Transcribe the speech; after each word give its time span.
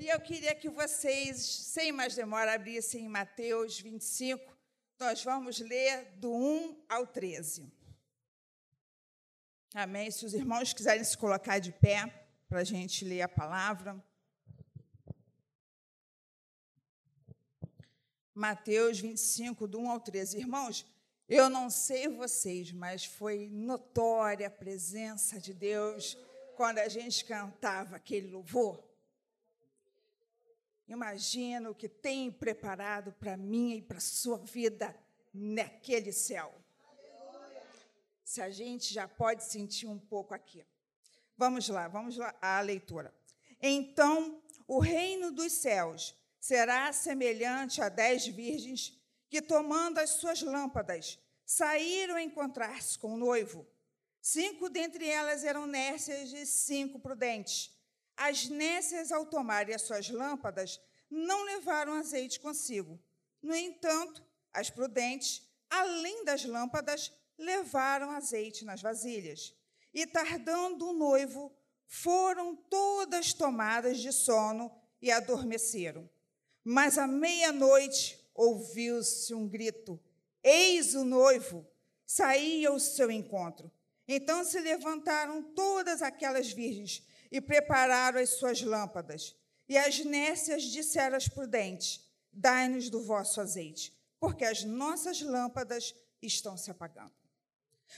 E 0.00 0.06
eu 0.06 0.20
queria 0.20 0.54
que 0.54 0.68
vocês, 0.68 1.44
sem 1.44 1.90
mais 1.90 2.14
demora, 2.14 2.54
abrissem 2.54 3.06
em 3.06 3.08
Mateus 3.08 3.80
25. 3.80 4.56
Nós 5.00 5.24
vamos 5.24 5.58
ler 5.58 6.04
do 6.18 6.32
1 6.32 6.84
ao 6.88 7.04
13. 7.04 7.72
Amém? 9.74 10.08
Se 10.08 10.24
os 10.24 10.34
irmãos 10.34 10.72
quiserem 10.72 11.02
se 11.02 11.18
colocar 11.18 11.58
de 11.58 11.72
pé 11.72 12.26
para 12.48 12.60
a 12.60 12.64
gente 12.64 13.04
ler 13.04 13.22
a 13.22 13.28
palavra. 13.28 14.00
Mateus 18.32 19.00
25, 19.00 19.66
do 19.66 19.80
1 19.80 19.90
ao 19.90 20.00
13. 20.00 20.38
Irmãos, 20.38 20.86
eu 21.28 21.50
não 21.50 21.68
sei 21.68 22.06
vocês, 22.06 22.70
mas 22.70 23.04
foi 23.04 23.48
notória 23.48 24.46
a 24.46 24.50
presença 24.50 25.40
de 25.40 25.52
Deus 25.52 26.16
quando 26.56 26.78
a 26.78 26.88
gente 26.88 27.24
cantava 27.24 27.96
aquele 27.96 28.28
louvor. 28.28 28.87
Imagina 30.88 31.70
o 31.70 31.74
que 31.74 31.88
tem 31.88 32.30
preparado 32.32 33.12
para 33.12 33.36
mim 33.36 33.76
e 33.76 33.82
para 33.82 33.98
a 33.98 34.00
sua 34.00 34.38
vida 34.38 34.96
naquele 35.34 36.12
céu. 36.12 36.54
Se 38.24 38.40
a 38.40 38.50
gente 38.50 38.92
já 38.92 39.06
pode 39.06 39.44
sentir 39.44 39.86
um 39.86 39.98
pouco 39.98 40.32
aqui. 40.32 40.64
Vamos 41.36 41.68
lá, 41.68 41.88
vamos 41.88 42.16
lá 42.16 42.34
à 42.40 42.60
leitura. 42.60 43.14
Então, 43.60 44.42
o 44.66 44.78
reino 44.78 45.30
dos 45.30 45.52
céus 45.52 46.14
será 46.40 46.92
semelhante 46.92 47.82
a 47.82 47.88
dez 47.88 48.26
virgens 48.26 48.98
que, 49.28 49.42
tomando 49.42 49.98
as 49.98 50.10
suas 50.10 50.40
lâmpadas, 50.40 51.18
saíram 51.44 52.18
encontrar-se 52.18 52.98
com 52.98 53.14
o 53.14 53.18
noivo. 53.18 53.66
Cinco 54.20 54.68
dentre 54.68 55.06
elas 55.08 55.44
eram 55.44 55.66
nécias 55.66 56.32
e 56.32 56.44
cinco 56.46 56.98
prudentes. 56.98 57.77
As 58.18 58.48
nécias, 58.48 59.12
ao 59.12 59.24
tomarem 59.24 59.72
as 59.72 59.82
suas 59.82 60.10
lâmpadas, 60.10 60.80
não 61.08 61.44
levaram 61.44 61.94
azeite 61.94 62.40
consigo. 62.40 63.00
No 63.40 63.54
entanto, 63.54 64.26
as 64.52 64.68
prudentes, 64.70 65.48
além 65.70 66.24
das 66.24 66.44
lâmpadas, 66.44 67.12
levaram 67.38 68.10
azeite 68.10 68.64
nas 68.64 68.82
vasilhas. 68.82 69.54
E, 69.94 70.04
tardando 70.04 70.88
o 70.88 70.92
noivo, 70.92 71.56
foram 71.86 72.56
todas 72.56 73.32
tomadas 73.32 73.98
de 73.98 74.12
sono 74.12 74.70
e 75.00 75.12
adormeceram. 75.12 76.10
Mas 76.64 76.98
à 76.98 77.06
meia-noite 77.06 78.18
ouviu-se 78.34 79.32
um 79.32 79.48
grito: 79.48 79.98
Eis 80.42 80.94
o 80.96 81.04
noivo! 81.04 81.64
Saía 82.04 82.70
ao 82.70 82.80
seu 82.80 83.12
encontro. 83.12 83.70
Então 84.08 84.42
se 84.42 84.58
levantaram 84.58 85.42
todas 85.54 86.02
aquelas 86.02 86.50
virgens 86.50 87.06
e 87.30 87.40
prepararam 87.40 88.20
as 88.20 88.30
suas 88.30 88.62
lâmpadas. 88.62 89.36
E 89.68 89.76
as 89.76 90.04
nécias 90.04 90.62
disseram 90.62 91.16
às 91.16 91.28
prudentes: 91.28 92.00
Dai-nos 92.32 92.88
do 92.88 93.02
vosso 93.02 93.40
azeite, 93.40 93.92
porque 94.18 94.44
as 94.44 94.64
nossas 94.64 95.20
lâmpadas 95.20 95.94
estão 96.22 96.56
se 96.56 96.70
apagando. 96.70 97.12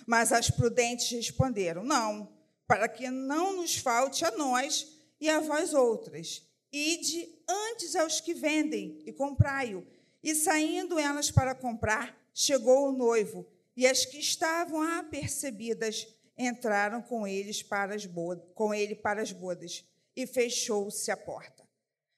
Mas 0.07 0.33
as 0.33 0.51
prudentes 0.51 1.11
responderam: 1.11 1.85
Não, 1.85 2.33
para 2.67 2.89
que 2.89 3.09
não 3.11 3.57
nos 3.57 3.77
falte 3.77 4.25
a 4.25 4.31
nós 4.33 4.89
e 5.21 5.29
a 5.29 5.41
vós 5.41 5.75
outras. 5.75 6.43
Ide 6.73 7.29
antes 7.49 7.97
aos 7.97 8.21
que 8.21 8.33
vendem 8.33 9.03
e 9.05 9.13
comprai-o. 9.13 9.87
E 10.23 10.35
saindo 10.35 10.99
elas 10.99 11.31
para 11.31 11.55
comprar, 11.55 12.17
chegou 12.33 12.89
o 12.89 12.93
noivo, 12.93 13.47
e 13.77 13.87
as 13.87 14.05
que 14.05 14.19
estavam 14.19 14.83
apercebidas 14.83 16.07
entraram 16.37 17.03
com 17.03 17.27
eles 17.27 17.63
para 17.63 17.95
as 17.95 18.07
bodas, 18.07 18.45
com 18.55 18.73
ele 18.73 18.95
para 18.95 19.23
as 19.23 19.33
bodas, 19.33 19.85
e 20.17 20.27
fechou-se 20.27 21.11
a 21.11 21.17
porta. 21.17 21.69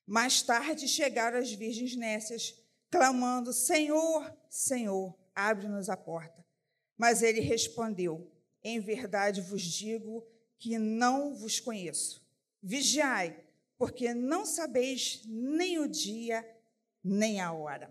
Mais 0.07 0.43
tarde 0.43 0.89
chegaram 0.89 1.39
as 1.39 1.53
virgens 1.53 1.97
nécias, 1.97 2.55
clamando: 2.91 3.53
Senhor, 3.53 4.37
Senhor, 4.49 5.17
abre-nos 5.35 5.89
a 5.89 5.97
porta. 5.97 6.45
Mas 6.97 7.23
ele 7.23 7.41
respondeu: 7.41 8.31
Em 8.63 8.81
verdade 8.81 9.41
vos 9.41 9.63
digo 9.63 10.27
que 10.59 10.79
não 10.79 11.35
vos 11.35 11.59
conheço. 11.59 12.23
Vigiai, 12.63 13.37
porque 13.77 14.15
não 14.15 14.47
sabeis 14.47 15.23
nem 15.27 15.79
o 15.79 15.89
dia, 15.89 16.47
nem 17.03 17.41
a 17.41 17.53
hora. 17.53 17.91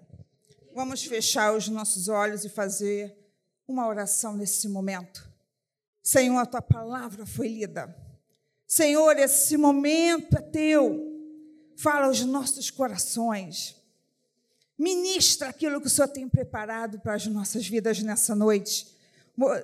Vamos 0.74 1.04
fechar 1.04 1.54
os 1.54 1.68
nossos 1.68 2.08
olhos 2.08 2.46
e 2.46 2.50
fazer 2.50 3.18
uma 3.68 3.88
oração 3.88 4.38
nesse 4.38 4.70
momento. 4.70 5.31
Senhor, 6.04 6.38
a 6.40 6.46
tua 6.46 6.62
palavra 6.62 7.26
foi 7.26 7.48
lida. 7.48 7.96
Senhor, 8.68 9.18
esse 9.18 9.56
momento 9.58 10.38
é 10.38 10.42
teu. 10.42 11.08
Fala 11.76 12.08
aos 12.08 12.22
nossos 12.22 12.72
corações. 12.72 13.76
Ministra 14.78 15.50
aquilo 15.50 15.80
que 15.80 15.88
o 15.88 15.90
Senhor 15.90 16.08
tem 16.08 16.28
preparado 16.28 17.00
para 17.00 17.14
as 17.14 17.28
nossas 17.28 17.68
vidas 17.68 18.02
nessa 18.02 18.34
noite. 18.34 18.88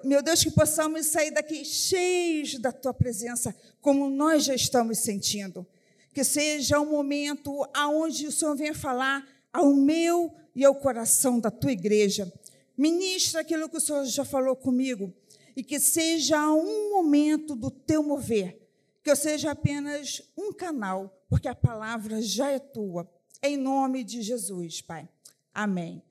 Meu 0.03 0.21
Deus, 0.21 0.43
que 0.43 0.51
possamos 0.51 1.07
sair 1.07 1.31
daqui 1.31 1.65
cheios 1.65 2.59
da 2.59 2.71
tua 2.71 2.93
presença, 2.93 3.55
como 3.81 4.09
nós 4.09 4.43
já 4.43 4.53
estamos 4.53 4.99
sentindo. 4.99 5.65
Que 6.13 6.23
seja 6.23 6.79
um 6.79 6.91
momento 6.91 7.67
aonde 7.73 8.27
o 8.27 8.31
Senhor 8.31 8.55
venha 8.55 8.75
falar 8.75 9.27
ao 9.51 9.73
meu 9.73 10.33
e 10.55 10.63
ao 10.63 10.75
coração 10.75 11.39
da 11.39 11.49
tua 11.49 11.71
igreja. 11.71 12.31
Ministra 12.77 13.41
aquilo 13.41 13.69
que 13.69 13.77
o 13.77 13.81
Senhor 13.81 14.05
já 14.05 14.23
falou 14.23 14.55
comigo 14.55 15.13
e 15.57 15.63
que 15.63 15.79
seja 15.79 16.51
um 16.51 16.91
momento 16.91 17.55
do 17.55 17.71
teu 17.71 18.03
mover, 18.03 18.61
que 19.03 19.09
eu 19.09 19.15
seja 19.15 19.49
apenas 19.49 20.21
um 20.37 20.53
canal 20.53 21.25
porque 21.27 21.47
a 21.47 21.55
palavra 21.55 22.21
já 22.21 22.51
é 22.51 22.59
tua. 22.59 23.11
Em 23.41 23.57
nome 23.57 24.03
de 24.03 24.21
Jesus, 24.21 24.81
Pai. 24.81 25.09
Amém. 25.51 26.03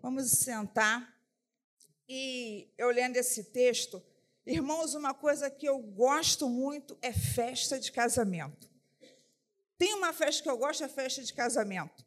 Vamos 0.00 0.30
sentar. 0.30 1.14
E 2.08 2.72
eu 2.78 2.88
lendo 2.88 3.18
esse 3.18 3.44
texto, 3.44 4.02
irmãos, 4.46 4.94
uma 4.94 5.12
coisa 5.12 5.50
que 5.50 5.68
eu 5.68 5.78
gosto 5.80 6.48
muito 6.48 6.96
é 7.02 7.12
festa 7.12 7.78
de 7.78 7.92
casamento. 7.92 8.70
Tem 9.76 9.92
uma 9.92 10.14
festa 10.14 10.42
que 10.42 10.48
eu 10.48 10.56
gosto, 10.56 10.82
é 10.82 10.88
festa 10.88 11.22
de 11.22 11.34
casamento. 11.34 12.06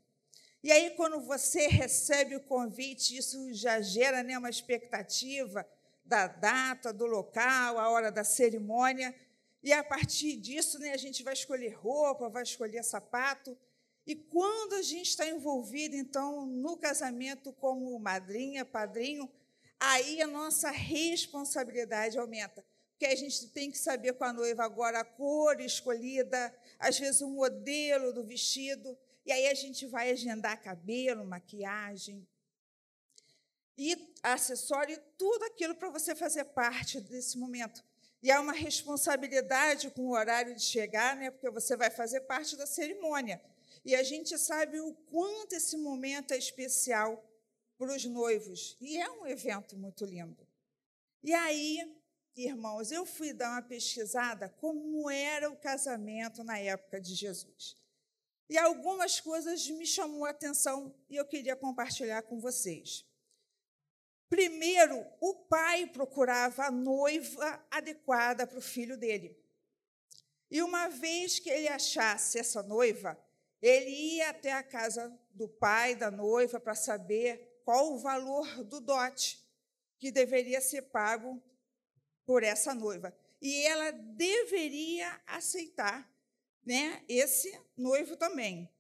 E 0.64 0.72
aí, 0.72 0.90
quando 0.92 1.22
você 1.22 1.68
recebe 1.68 2.36
o 2.36 2.42
convite, 2.42 3.16
isso 3.16 3.54
já 3.54 3.80
gera 3.82 4.24
né, 4.24 4.36
uma 4.36 4.50
expectativa 4.50 5.64
da 6.12 6.28
data, 6.28 6.92
do 6.92 7.06
local, 7.06 7.80
a 7.80 7.90
hora 7.90 8.12
da 8.12 8.26
cerimônia. 8.26 9.16
E 9.64 9.72
a 9.72 9.82
partir 9.82 10.36
disso, 10.36 10.78
né, 10.78 10.92
a 10.92 10.98
gente 10.98 11.24
vai 11.24 11.34
escolher 11.34 11.74
roupa, 11.74 12.28
vai 12.28 12.44
escolher 12.44 12.84
sapato. 12.84 13.58
E 14.06 14.14
quando 14.14 14.74
a 14.74 14.82
gente 14.82 15.08
está 15.08 15.26
envolvido, 15.26 15.96
então, 15.96 16.46
no 16.46 16.76
casamento 16.76 17.54
como 17.54 17.98
madrinha, 17.98 18.66
padrinho, 18.66 19.32
aí 19.80 20.22
a 20.22 20.28
nossa 20.28 20.70
responsabilidade 20.70 22.18
aumenta. 22.18 22.62
Porque 22.90 23.06
a 23.06 23.16
gente 23.16 23.48
tem 23.48 23.72
que 23.72 23.78
saber 23.78 24.12
com 24.14 24.26
a 24.26 24.34
noiva 24.34 24.66
agora 24.66 25.00
a 25.00 25.06
cor 25.06 25.62
escolhida, 25.62 26.54
às 26.78 27.00
vezes 27.00 27.22
o 27.22 27.30
modelo 27.30 28.12
do 28.12 28.26
vestido. 28.26 28.98
E 29.26 29.32
aí 29.32 29.48
a 29.48 29.54
gente 29.54 29.88
vai 29.88 30.12
agendar 30.12 30.62
cabelo, 30.62 31.24
maquiagem 31.24 32.28
e 33.82 34.14
acessório, 34.22 35.02
tudo 35.18 35.44
aquilo 35.46 35.74
para 35.74 35.90
você 35.90 36.14
fazer 36.14 36.46
parte 36.46 37.02
desse 37.02 37.36
momento. 37.36 37.84
E 38.22 38.30
há 38.30 38.40
uma 38.40 38.54
responsabilidade 38.54 39.90
com 39.90 40.04
o 40.04 40.12
horário 40.12 40.54
de 40.54 40.62
chegar, 40.62 41.16
né? 41.16 41.32
porque 41.32 41.50
você 41.50 41.76
vai 41.76 41.90
fazer 41.90 42.22
parte 42.22 42.56
da 42.56 42.68
cerimônia. 42.68 43.42
E 43.84 43.96
a 43.96 44.04
gente 44.04 44.38
sabe 44.38 44.80
o 44.80 44.94
quanto 45.10 45.54
esse 45.54 45.76
momento 45.78 46.32
é 46.32 46.38
especial 46.38 47.28
para 47.76 47.92
os 47.96 48.06
noivos. 48.06 48.78
E 48.80 49.00
é 49.00 49.10
um 49.10 49.26
evento 49.26 49.76
muito 49.76 50.06
lindo. 50.06 50.48
E 51.24 51.34
aí, 51.34 51.80
irmãos, 52.36 52.92
eu 52.92 53.04
fui 53.04 53.34
dar 53.34 53.50
uma 53.50 53.64
pesquisada 53.64 54.48
como 54.60 55.10
era 55.10 55.50
o 55.50 55.58
casamento 55.58 56.44
na 56.44 56.60
época 56.60 57.02
de 57.02 57.16
Jesus. 57.16 57.76
E 58.48 58.60
algumas 58.60 59.20
coisas 59.20 59.68
me 59.72 59.88
chamou 59.88 60.26
a 60.26 60.30
atenção 60.30 60.94
e 61.10 61.16
eu 61.16 61.26
queria 61.26 61.56
compartilhar 61.56 62.22
com 62.22 62.40
vocês. 62.40 63.10
Primeiro, 64.32 65.06
o 65.20 65.36
pai 65.36 65.88
procurava 65.88 66.68
a 66.68 66.72
noiva 66.72 67.68
adequada 67.70 68.48
para 68.48 68.60
o 68.60 68.62
filho 68.62 68.96
dele. 68.96 69.38
E 70.50 70.62
uma 70.62 70.88
vez 70.88 71.38
que 71.38 71.50
ele 71.50 71.68
achasse 71.68 72.40
essa 72.40 72.64
noiva, 72.64 73.22
ele 73.62 73.90
ia 73.90 74.30
até 74.30 74.54
a 74.54 74.64
casa 74.64 75.14
do 75.32 75.50
pai 75.50 75.96
da 75.96 76.10
noiva 76.10 76.62
para 76.62 76.76
saber 76.76 77.62
qual 77.66 77.92
o 77.92 78.00
valor 78.00 78.64
do 78.64 78.80
dote 78.80 79.38
que 80.00 80.10
deveria 80.14 80.62
ser 80.62 80.84
pago 80.84 81.44
por 82.26 82.42
essa 82.42 82.74
noiva. 82.74 83.14
E 83.42 83.66
ela 83.66 83.92
deveria 83.92 85.22
aceitar 85.28 86.10
né, 86.66 87.04
esse 87.10 87.54
noivo 87.76 88.16
também. 88.16 88.72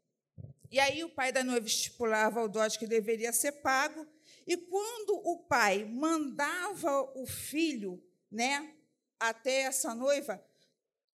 E 0.71 0.79
aí 0.79 1.03
o 1.03 1.09
pai 1.09 1.33
da 1.33 1.43
noiva 1.43 1.67
estipulava 1.67 2.41
o 2.41 2.47
dote 2.47 2.79
que 2.79 2.87
deveria 2.87 3.33
ser 3.33 3.51
pago 3.51 4.07
e 4.47 4.57
quando 4.57 5.15
o 5.25 5.39
pai 5.39 5.85
mandava 5.85 7.01
o 7.17 7.25
filho, 7.25 8.03
né, 8.29 8.75
até 9.19 9.61
essa 9.61 9.93
noiva, 9.93 10.43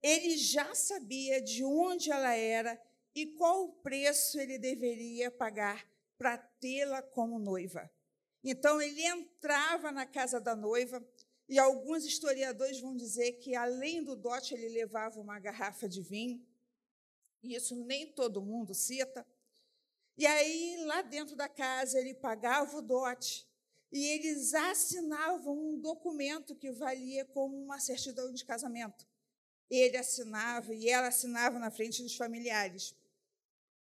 ele 0.02 0.38
já 0.38 0.74
sabia 0.74 1.42
de 1.42 1.64
onde 1.64 2.12
ela 2.12 2.34
era 2.34 2.82
e 3.14 3.28
qual 3.28 3.66
o 3.66 3.74
preço 3.74 4.40
ele 4.40 4.58
deveria 4.58 5.30
pagar 5.30 5.86
para 6.18 6.38
tê-la 6.38 7.02
como 7.02 7.38
noiva. 7.40 7.90
Então, 8.44 8.82
ele 8.82 9.04
entrava 9.06 9.92
na 9.92 10.06
casa 10.06 10.40
da 10.40 10.56
noiva, 10.56 11.06
e 11.48 11.60
alguns 11.60 12.06
historiadores 12.06 12.80
vão 12.80 12.96
dizer 12.96 13.34
que, 13.34 13.56
além 13.56 14.04
do 14.04 14.16
dote, 14.16 14.54
ele 14.54 14.70
levava 14.70 15.20
uma 15.20 15.40
garrafa 15.40 15.88
de 15.88 16.02
vinho, 16.02 16.44
e 17.44 17.56
isso 17.56 17.76
nem 17.76 18.08
todo 18.08 18.42
mundo 18.42 18.74
cita. 18.74 19.28
E 20.22 20.28
aí, 20.28 20.78
lá 20.86 21.02
dentro 21.02 21.36
da 21.36 21.50
casa, 21.50 22.00
ele 22.00 22.14
pagava 22.14 22.78
o 22.78 22.82
dote, 22.84 23.50
e 23.92 24.06
eles 24.06 24.54
assinavam 24.54 25.58
um 25.58 25.80
documento 25.82 26.56
que 26.56 26.72
valia 26.72 27.26
como 27.26 27.58
uma 27.58 27.80
certidão 27.80 28.32
de 28.32 28.46
casamento. 28.46 29.04
Ele 29.68 29.98
assinava 29.98 30.76
e 30.76 30.88
ela 30.88 31.08
assinava 31.08 31.58
na 31.58 31.72
frente 31.72 32.04
dos 32.04 32.16
familiares. 32.16 32.96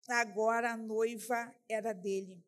Agora 0.10 0.74
a 0.74 0.78
noiva 0.78 1.56
era 1.70 1.94
dele. 1.94 2.46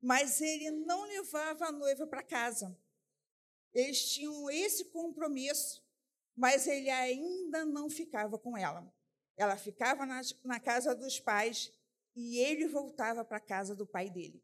Mas 0.00 0.40
ele 0.40 0.70
não 0.70 1.02
levava 1.02 1.66
a 1.66 1.72
noiva 1.72 2.06
para 2.06 2.22
casa. 2.22 2.74
Eles 3.74 4.08
tinham 4.08 4.48
esse 4.48 4.86
compromisso, 4.86 5.86
mas 6.34 6.66
ele 6.66 6.88
ainda 6.88 7.66
não 7.66 7.90
ficava 7.90 8.38
com 8.38 8.56
ela. 8.56 8.90
Ela 9.36 9.58
ficava 9.58 10.06
na, 10.06 10.22
na 10.42 10.58
casa 10.58 10.94
dos 10.94 11.20
pais 11.20 11.77
e 12.18 12.36
ele 12.38 12.66
voltava 12.66 13.24
para 13.24 13.36
a 13.36 13.40
casa 13.40 13.76
do 13.76 13.86
pai 13.86 14.10
dele. 14.10 14.42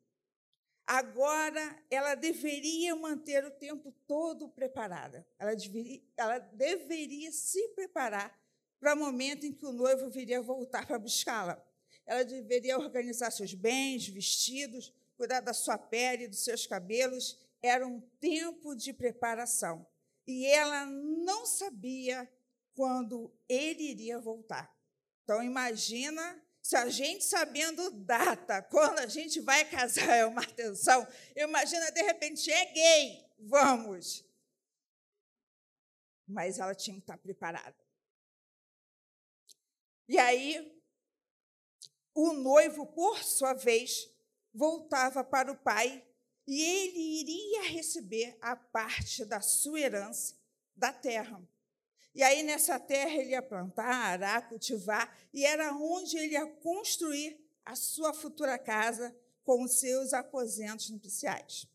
Agora, 0.87 1.83
ela 1.91 2.15
deveria 2.15 2.95
manter 2.95 3.45
o 3.45 3.51
tempo 3.51 3.91
todo 4.07 4.49
preparada. 4.49 5.27
Ela 5.37 5.57
deveria, 5.57 6.01
ela 6.17 6.39
deveria 6.39 7.33
se 7.33 7.67
preparar 7.71 8.39
para 8.79 8.95
o 8.95 8.99
momento 8.99 9.45
em 9.45 9.53
que 9.53 9.67
o 9.67 9.73
noivo 9.73 10.09
viria 10.09 10.41
voltar 10.41 10.87
para 10.87 11.01
buscá-la. 11.01 11.61
Ela 12.07 12.23
deveria 12.23 12.79
organizar 12.79 13.33
seus 13.33 13.55
bens, 13.55 14.07
vestidos, 14.07 14.95
cuidar 15.17 15.41
da 15.41 15.53
sua 15.53 15.77
pele, 15.77 16.29
dos 16.29 16.45
seus 16.45 16.69
cabelos. 16.69 17.41
Era 17.61 17.85
um 17.85 18.01
tempo 18.21 18.77
de 18.77 18.93
preparação. 18.93 19.85
E 20.29 20.47
ela 20.47 20.87
não 20.87 21.45
sabia 21.45 22.31
quando 22.73 23.35
ele 23.49 23.91
iria 23.91 24.21
voltar. 24.21 24.73
Então, 25.25 25.43
imagina 25.43 26.44
se 26.65 26.77
a 26.77 26.89
gente 26.89 27.23
sabendo 27.23 27.91
data, 27.91 28.63
quando 28.63 29.01
a 29.01 29.07
gente 29.07 29.39
vai 29.39 29.69
casar 29.69 30.17
é 30.17 30.25
uma 30.25 30.41
atenção, 30.41 31.07
imagina 31.37 31.93
de 31.93 32.01
repente, 32.01 32.41
cheguei, 32.41 33.23
vamos. 33.39 34.25
Mas 36.27 36.59
ela 36.59 36.75
tinha 36.75 36.97
que 36.97 37.03
estar 37.03 37.19
preparada. 37.19 37.77
E 40.09 40.19
aí, 40.19 40.83
o 42.15 42.33
noivo, 42.33 42.87
por 42.87 43.23
sua 43.23 43.53
vez, 43.53 44.11
voltava 44.51 45.23
para 45.23 45.53
o 45.53 45.59
pai 45.59 46.03
e 46.47 46.63
ele 46.63 47.21
iria 47.21 47.63
receber 47.73 48.39
a 48.41 48.57
parte 48.57 49.27
da 49.27 49.43
sua 49.43 49.81
herança 49.81 50.35
da 50.75 50.95
terra. 50.95 51.47
E 52.15 52.23
aí, 52.23 52.43
nessa 52.43 52.79
terra, 52.79 53.15
ele 53.15 53.31
ia 53.31 53.43
plantar, 53.43 53.93
arar, 53.93 54.49
cultivar, 54.49 55.17
e 55.33 55.45
era 55.45 55.73
onde 55.73 56.17
ele 56.17 56.35
ia 56.35 56.47
construir 56.47 57.41
a 57.65 57.75
sua 57.75 58.15
futura 58.15 58.59
casa 58.59 59.15
com 59.43 59.65
os 59.65 59.81
seus 59.81 60.13
aposentos 60.13 60.91
nupciais. 60.91 61.69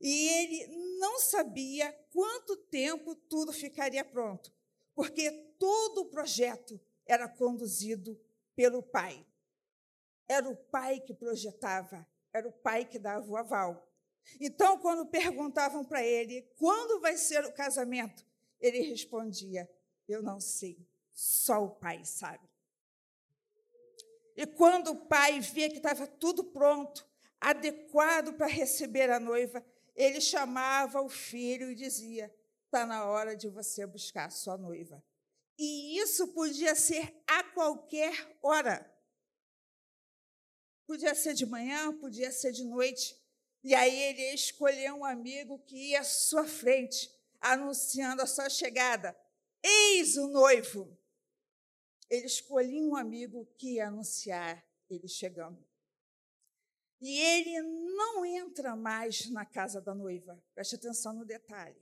E 0.00 0.28
ele 0.28 0.66
não 0.98 1.18
sabia 1.18 1.92
quanto 2.12 2.56
tempo 2.56 3.14
tudo 3.14 3.52
ficaria 3.52 4.04
pronto, 4.04 4.52
porque 4.94 5.30
todo 5.58 6.02
o 6.02 6.06
projeto 6.06 6.80
era 7.06 7.28
conduzido 7.28 8.18
pelo 8.54 8.82
pai. 8.82 9.26
Era 10.28 10.48
o 10.48 10.56
pai 10.56 11.00
que 11.00 11.12
projetava, 11.12 12.06
era 12.32 12.48
o 12.48 12.52
pai 12.52 12.84
que 12.84 12.98
dava 12.98 13.26
o 13.26 13.36
aval. 13.36 13.86
Então, 14.38 14.78
quando 14.78 15.06
perguntavam 15.06 15.84
para 15.84 16.04
ele 16.04 16.42
quando 16.56 17.00
vai 17.00 17.16
ser 17.16 17.44
o 17.44 17.52
casamento, 17.52 18.24
ele 18.60 18.80
respondia: 18.80 19.68
Eu 20.06 20.22
não 20.22 20.40
sei, 20.40 20.86
só 21.12 21.64
o 21.64 21.70
pai 21.70 22.04
sabe. 22.04 22.48
E 24.36 24.46
quando 24.46 24.92
o 24.92 25.06
pai 25.06 25.40
via 25.40 25.68
que 25.68 25.76
estava 25.76 26.06
tudo 26.06 26.44
pronto, 26.44 27.06
adequado 27.40 28.34
para 28.34 28.46
receber 28.46 29.10
a 29.10 29.20
noiva, 29.20 29.64
ele 29.94 30.20
chamava 30.20 31.00
o 31.00 31.08
filho 31.08 31.70
e 31.70 31.74
dizia: 31.74 32.34
Está 32.66 32.86
na 32.86 33.06
hora 33.06 33.36
de 33.36 33.48
você 33.48 33.86
buscar 33.86 34.26
a 34.26 34.30
sua 34.30 34.56
noiva. 34.56 35.02
E 35.58 35.98
isso 35.98 36.28
podia 36.28 36.74
ser 36.74 37.22
a 37.26 37.42
qualquer 37.42 38.38
hora. 38.42 38.90
Podia 40.86 41.14
ser 41.14 41.34
de 41.34 41.44
manhã, 41.44 41.96
podia 41.98 42.32
ser 42.32 42.50
de 42.50 42.64
noite. 42.64 43.14
E 43.62 43.74
aí 43.74 43.94
ele 44.04 44.34
escolheu 44.34 44.96
um 44.96 45.04
amigo 45.04 45.58
que 45.58 45.90
ia 45.90 46.00
à 46.00 46.04
sua 46.04 46.44
frente 46.44 47.10
anunciando 47.40 48.22
a 48.22 48.26
sua 48.26 48.48
chegada. 48.48 49.16
Eis 49.62 50.16
o 50.16 50.28
noivo. 50.28 50.96
Ele 52.08 52.26
escolhia 52.26 52.82
um 52.82 52.96
amigo 52.96 53.46
que 53.56 53.74
ia 53.74 53.88
anunciar 53.88 54.64
ele 54.88 55.08
chegando. 55.08 55.64
E 57.00 57.18
ele 57.18 57.62
não 57.62 58.24
entra 58.24 58.76
mais 58.76 59.30
na 59.30 59.46
casa 59.46 59.80
da 59.80 59.94
noiva. 59.94 60.42
Preste 60.54 60.74
atenção 60.74 61.14
no 61.14 61.24
detalhe. 61.24 61.80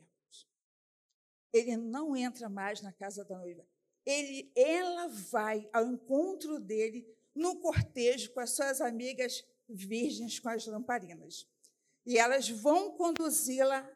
Ele 1.52 1.76
não 1.76 2.14
entra 2.14 2.48
mais 2.48 2.80
na 2.82 2.92
casa 2.92 3.24
da 3.24 3.36
noiva. 3.36 3.66
Ele, 4.04 4.52
ela 4.54 5.08
vai 5.08 5.68
ao 5.72 5.86
encontro 5.86 6.60
dele 6.60 7.06
no 7.34 7.60
cortejo 7.60 8.32
com 8.32 8.40
as 8.40 8.50
suas 8.50 8.80
amigas 8.80 9.44
virgens 9.68 10.38
com 10.38 10.48
as 10.48 10.66
lamparinas. 10.66 11.46
E 12.06 12.16
elas 12.16 12.48
vão 12.48 12.92
conduzi-la 12.92 13.88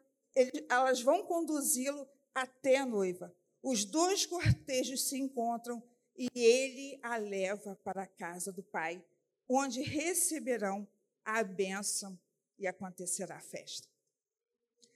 elas 0.69 1.01
vão 1.01 1.23
conduzi-lo 1.25 2.07
até 2.33 2.77
a 2.77 2.85
noiva. 2.85 3.33
Os 3.61 3.85
dois 3.85 4.25
cortejos 4.25 5.07
se 5.07 5.17
encontram 5.17 5.81
e 6.17 6.27
ele 6.35 6.99
a 7.01 7.17
leva 7.17 7.75
para 7.83 8.03
a 8.03 8.07
casa 8.07 8.51
do 8.51 8.61
pai, 8.61 9.03
onde 9.47 9.81
receberão 9.81 10.87
a 11.23 11.43
bênção 11.43 12.19
e 12.57 12.67
acontecerá 12.67 13.37
a 13.37 13.41
festa. 13.41 13.87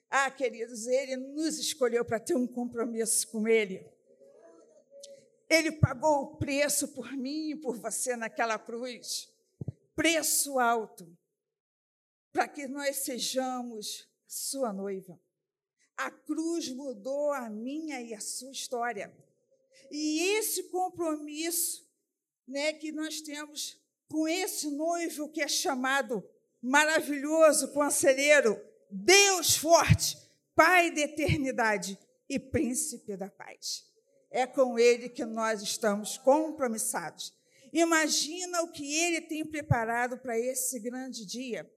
Ah, 0.10 0.32
queridos, 0.32 0.88
ele 0.88 1.18
nos 1.18 1.58
escolheu 1.58 2.04
para 2.06 2.20
ter 2.20 2.36
um 2.36 2.48
compromisso 2.48 3.28
com 3.28 3.48
ele. 3.48 3.86
Ele 5.50 5.72
pagou 5.72 6.24
o 6.24 6.38
preço 6.38 6.90
por 6.90 7.12
mim 7.14 7.52
e 7.52 7.56
por 7.56 7.78
você 7.78 8.16
naquela 8.16 8.60
cruz 8.60 9.30
preço 9.98 10.60
alto 10.60 11.18
para 12.32 12.48
que 12.48 12.68
nós 12.68 12.98
sejamos 12.98 14.08
sua 14.28 14.72
noiva. 14.72 15.20
A 15.98 16.12
cruz 16.12 16.70
mudou 16.70 17.34
a 17.34 17.50
minha 17.50 18.00
e 18.02 18.14
a 18.14 18.20
sua 18.20 18.52
história. 18.52 19.12
E 19.92 20.20
esse 20.38 20.64
compromisso 20.70 21.88
né, 22.48 22.72
que 22.74 22.92
nós 22.92 23.20
temos 23.22 23.82
com 24.10 24.28
esse 24.28 24.70
noivo 24.70 25.30
que 25.30 25.42
é 25.42 25.48
chamado 25.48 26.24
maravilhoso 26.62 27.74
conselheiro, 27.74 28.60
Deus 28.90 29.58
forte, 29.58 30.18
Pai 30.56 30.90
da 30.90 31.02
eternidade 31.02 32.00
e 32.28 32.40
príncipe 32.40 33.16
da 33.16 33.30
paz. 33.30 33.86
É 34.32 34.48
com 34.48 34.80
ele 34.80 35.08
que 35.08 35.24
nós 35.24 35.62
estamos 35.62 36.18
compromissados. 36.18 37.32
Imagina 37.72 38.64
o 38.64 38.72
que 38.72 38.96
ele 38.96 39.22
tem 39.22 39.46
preparado 39.46 40.18
para 40.18 40.38
esse 40.38 40.80
grande 40.80 41.28
dia. 41.28 41.72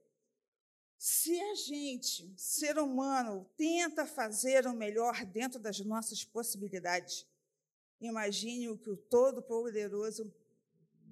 Se 1.03 1.41
a 1.41 1.55
gente, 1.55 2.31
ser 2.37 2.77
humano, 2.77 3.49
tenta 3.57 4.05
fazer 4.05 4.67
o 4.67 4.73
melhor 4.73 5.25
dentro 5.25 5.59
das 5.59 5.79
nossas 5.79 6.23
possibilidades, 6.23 7.25
imagine 7.99 8.69
o 8.69 8.77
que 8.77 8.91
o 8.91 8.95
Todo-Poderoso 8.95 10.31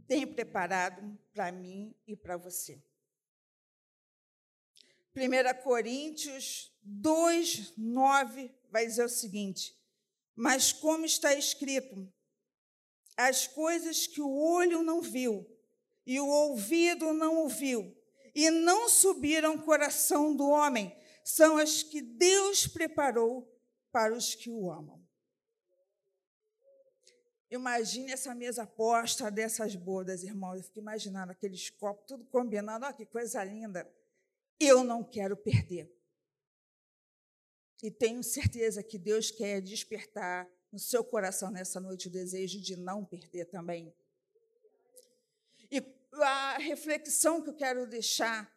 tem 0.08 0.27
preparado 0.27 1.17
para 1.34 1.51
mim 1.51 1.96
e 2.05 2.15
para 2.15 2.38
você. 2.38 2.79
1 5.15 5.63
Coríntios 5.63 6.72
2, 6.84 7.74
9 7.75 8.51
vai 8.69 8.86
dizer 8.86 9.05
o 9.05 9.10
seguinte: 9.10 9.75
Mas 10.36 10.72
como 10.72 11.03
está 11.03 11.34
escrito, 11.34 12.08
as 13.17 13.48
coisas 13.48 14.05
que 14.05 14.22
o 14.22 14.38
olho 14.38 14.84
não 14.84 15.01
viu 15.01 15.50
e 16.05 16.19
o 16.19 16.27
ouvido 16.27 17.12
não 17.12 17.38
ouviu, 17.38 17.98
e 18.33 18.50
não 18.50 18.89
subiram 18.89 19.51
ao 19.51 19.63
coração 19.63 20.36
do 20.36 20.48
homem, 20.48 20.95
são 21.24 21.57
as 21.57 21.83
que 21.83 22.01
Deus 22.01 22.67
preparou 22.67 23.48
para 23.91 24.15
os 24.15 24.36
que 24.36 24.50
o 24.50 24.71
amam. 24.71 25.00
Imagine 27.51 28.12
essa 28.12 28.36
mesa 28.36 28.65
posta 28.65 29.31
dessas 29.31 29.75
bodas, 29.75 30.24
irmãos. 30.24 30.57
Eu 30.57 30.63
fico 30.63 30.79
imaginando 30.79 31.31
aqueles 31.31 31.69
copos, 31.71 32.05
tudo 32.07 32.24
combinando. 32.25 32.86
Olha 32.86 32.93
que 32.93 33.05
coisa 33.05 33.43
linda. 33.43 33.91
Eu 34.59 34.83
não 34.83 35.03
quero 35.03 35.36
perder. 35.36 35.91
E 37.81 37.89
tenho 37.89 38.21
certeza 38.21 38.83
que 38.83 39.00
Deus 39.00 39.31
quer 39.31 39.62
despertar 39.62 40.48
no 40.71 40.77
seu 40.77 41.03
coração 41.03 41.50
nessa 41.50 41.79
noite 41.79 42.07
o 42.07 42.12
desejo 42.12 42.62
de 42.62 42.75
não 42.75 43.03
perder 43.03 43.45
também. 43.45 43.93
E 46.21 46.63
reflexão 46.63 47.41
que 47.41 47.49
eu 47.49 47.55
quero 47.55 47.88
deixar 47.88 48.53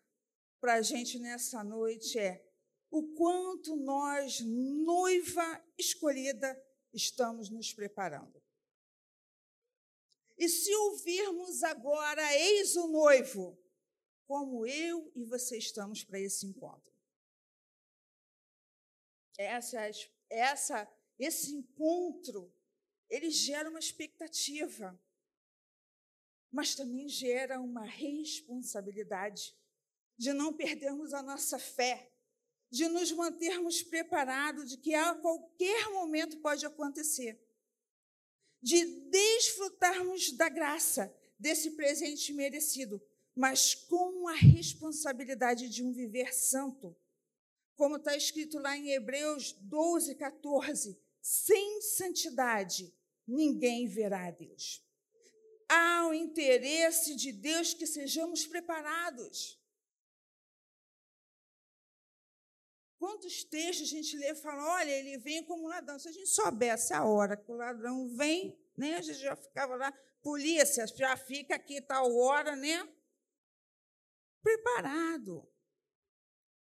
para 0.61 0.75
a 0.75 0.83
gente 0.83 1.19
nessa 1.19 1.63
noite 1.63 2.19
é 2.19 2.45
o 2.91 3.15
quanto 3.15 3.75
nós, 3.77 4.41
noiva 4.41 5.65
escolhida, 5.79 6.61
estamos 6.93 7.49
nos 7.49 7.73
preparando. 7.73 8.43
E 10.37 10.49
se 10.49 10.75
ouvirmos 10.75 11.63
agora, 11.63 12.23
eis 12.35 12.77
o 12.77 12.89
noivo, 12.89 13.59
como 14.27 14.67
eu 14.67 15.11
e 15.15 15.25
você 15.25 15.57
estamos 15.57 16.05
para 16.05 16.19
esse 16.19 16.47
encontro. 16.47 16.93
Essa, 19.39 19.89
essa, 20.29 20.93
esse 21.19 21.53
encontro, 21.53 22.53
ele 23.09 23.31
gera 23.31 23.71
uma 23.71 23.79
expectativa, 23.79 25.01
mas 26.53 26.75
também 26.75 27.09
gera 27.09 27.59
uma 27.59 27.85
responsabilidade 27.85 29.57
de 30.19 30.33
não 30.35 30.53
perdermos 30.53 31.15
a 31.15 31.23
nossa 31.23 31.59
fé, 31.59 32.13
de 32.71 32.87
nos 32.89 33.11
mantermos 33.11 33.83
preparados 33.83 34.69
de 34.71 34.77
que 34.77 34.95
a 34.95 35.15
qualquer 35.15 35.91
momento 35.91 36.39
pode 36.39 36.65
acontecer, 36.67 37.41
de 38.61 38.85
desfrutarmos 38.85 40.33
da 40.33 40.49
graça 40.49 41.15
desse 41.39 41.73
presente 41.73 42.33
merecido, 42.33 43.03
mas 43.35 43.75
com 43.75 44.29
a 44.29 44.35
responsabilidade 44.35 45.69
de 45.69 45.83
um 45.83 45.91
viver 45.91 46.33
santo. 46.35 46.95
Como 47.75 47.97
está 47.97 48.15
escrito 48.15 48.59
lá 48.59 48.77
em 48.77 48.91
Hebreus 48.91 49.53
12, 49.53 50.15
14: 50.15 51.01
sem 51.21 51.81
santidade 51.81 52.95
ninguém 53.27 53.89
verá 53.89 54.27
a 54.27 54.31
Deus. 54.31 54.85
Há 55.75 56.07
o 56.07 56.13
interesse 56.13 57.17
de 57.17 57.33
Deus 57.33 57.73
que 57.73 57.87
sejamos 57.87 58.47
preparados. 58.47 59.59
Quantos 62.99 63.43
textos 63.43 63.89
a 63.89 63.91
gente 63.91 64.19
lê 64.19 64.33
e 64.33 64.35
fala, 64.35 64.63
olha, 64.75 64.91
ele 64.91 65.17
vem 65.17 65.43
como 65.43 65.65
um 65.65 65.69
ladrão. 65.69 65.99
Se 65.99 66.11
a 66.11 66.13
gente 66.13 66.29
soubesse 66.29 66.93
a 66.93 67.07
hora 67.07 67.39
que 67.39 67.51
o 67.51 67.57
ladrão 67.57 68.07
vem, 68.15 68.55
né, 68.77 68.97
a 68.97 69.01
gente 69.01 69.19
já 69.19 69.35
ficava 69.35 69.75
lá, 69.75 69.91
polícia, 70.21 70.87
já 70.87 71.17
fica 71.17 71.55
aqui 71.55 71.81
tal 71.81 72.15
hora, 72.19 72.55
né? 72.55 72.87
Preparado. 74.43 75.51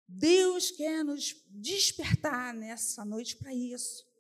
Deus 0.09 0.71
quer 0.71 1.05
nos 1.05 1.45
despertar 1.51 2.55
nessa 2.55 3.05
noite 3.05 3.37
para 3.37 3.53
isso. 3.53 4.11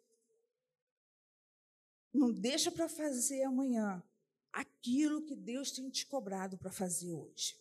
Não 2.12 2.30
deixa 2.30 2.70
para 2.70 2.86
fazer 2.86 3.44
amanhã 3.44 4.04
aquilo 4.54 5.22
que 5.22 5.34
Deus 5.34 5.70
tem 5.70 5.88
te 5.90 6.06
cobrado 6.06 6.56
para 6.56 6.70
fazer 6.70 7.12
hoje. 7.12 7.58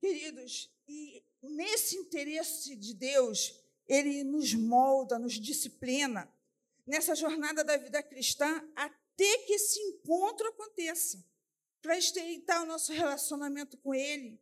Queridos, 0.00 0.70
e 0.88 1.22
nesse 1.42 1.96
interesse 1.96 2.74
de 2.76 2.94
Deus, 2.94 3.62
ele 3.86 4.24
nos 4.24 4.54
molda, 4.54 5.18
nos 5.18 5.34
disciplina 5.34 6.32
nessa 6.86 7.14
jornada 7.14 7.62
da 7.62 7.76
vida 7.76 8.02
cristã 8.02 8.66
até 8.74 9.38
que 9.46 9.52
esse 9.52 9.78
encontro 9.78 10.48
aconteça, 10.48 11.24
para 11.82 11.96
estreitar 11.96 12.62
o 12.62 12.66
nosso 12.66 12.92
relacionamento 12.92 13.76
com 13.78 13.94
ele, 13.94 14.38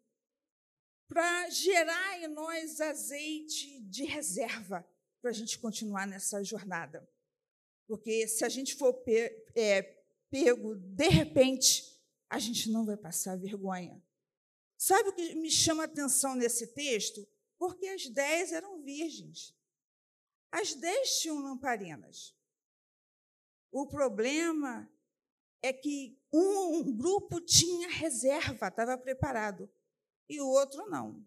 para 1.09 1.49
gerar 1.51 2.21
em 2.21 2.29
nós 2.29 2.81
azeite 2.81 3.81
de 3.81 4.05
reserva 4.05 4.87
para 5.21 5.31
a 5.31 5.35
gente 5.35 5.59
continuar 5.59 6.07
nessa 6.07 6.43
jornada. 6.43 7.09
Porque 7.87 8.29
se 8.29 8.45
a 8.45 8.49
gente 8.49 8.75
for 8.75 9.03
é, 9.55 9.98
pego 10.31 10.75
de 10.75 11.09
repente, 11.09 11.85
a 12.29 12.39
gente 12.39 12.71
não 12.71 12.85
vai 12.85 12.97
passar 12.97 13.37
vergonha. 13.37 14.03
Sabe 14.77 15.09
o 15.09 15.13
que 15.13 15.35
me 15.35 15.51
chama 15.51 15.83
a 15.83 15.87
atenção 15.87 16.35
nesse 16.35 16.69
texto? 16.69 17.27
Porque 17.59 17.87
as 17.89 18.09
dez 18.09 18.53
eram 18.53 18.83
virgens. 18.83 19.55
As 20.53 20.75
dez 20.75 21.19
tinham 21.19 21.41
lamparinas. 21.41 22.35
O 23.71 23.87
problema 23.87 24.91
é 25.63 25.73
que 25.73 26.19
um, 26.33 26.97
grupo 26.97 27.41
tinha 27.41 27.89
reserva, 27.89 28.69
estava 28.69 28.97
preparado, 28.97 29.71
e 30.29 30.41
o 30.41 30.47
outro 30.47 30.89
não. 30.89 31.27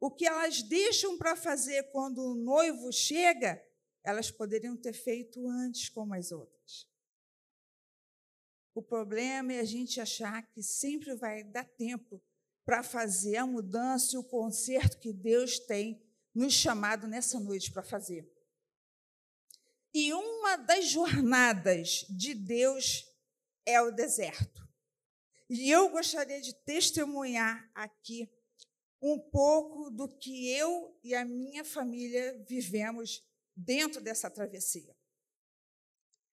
O 0.00 0.10
que 0.10 0.26
elas 0.26 0.62
deixam 0.62 1.16
para 1.16 1.36
fazer 1.36 1.90
quando 1.90 2.18
o 2.18 2.34
noivo 2.34 2.92
chega, 2.92 3.62
elas 4.04 4.30
poderiam 4.30 4.76
ter 4.76 4.92
feito 4.92 5.48
antes 5.48 5.88
como 5.88 6.14
as 6.14 6.30
outras. 6.30 6.86
O 8.74 8.82
problema 8.82 9.52
é 9.52 9.60
a 9.60 9.64
gente 9.64 10.00
achar 10.00 10.42
que 10.50 10.62
sempre 10.62 11.14
vai 11.14 11.42
dar 11.42 11.64
tempo 11.64 12.22
para 12.64 12.82
fazer 12.82 13.36
a 13.36 13.46
mudança 13.46 14.14
e 14.14 14.18
o 14.18 14.24
conserto 14.24 14.98
que 14.98 15.12
Deus 15.12 15.58
tem 15.58 16.02
nos 16.34 16.52
chamado 16.52 17.06
nessa 17.06 17.38
noite 17.38 17.72
para 17.72 17.82
fazer. 17.82 18.28
E 19.92 20.12
uma 20.12 20.56
das 20.56 20.88
jornadas 20.88 22.04
de 22.10 22.34
Deus 22.34 23.06
é 23.64 23.80
o 23.80 23.92
deserto. 23.92 24.68
E 25.48 25.70
eu 25.70 25.88
gostaria 25.90 26.40
de 26.40 26.52
testemunhar 26.52 27.70
aqui 27.74 28.28
um 29.00 29.18
pouco 29.18 29.90
do 29.90 30.08
que 30.08 30.48
eu 30.50 30.98
e 31.04 31.14
a 31.14 31.24
minha 31.24 31.64
família 31.64 32.42
vivemos 32.48 33.22
dentro 33.56 34.00
dessa 34.00 34.30
travessia. 34.30 34.94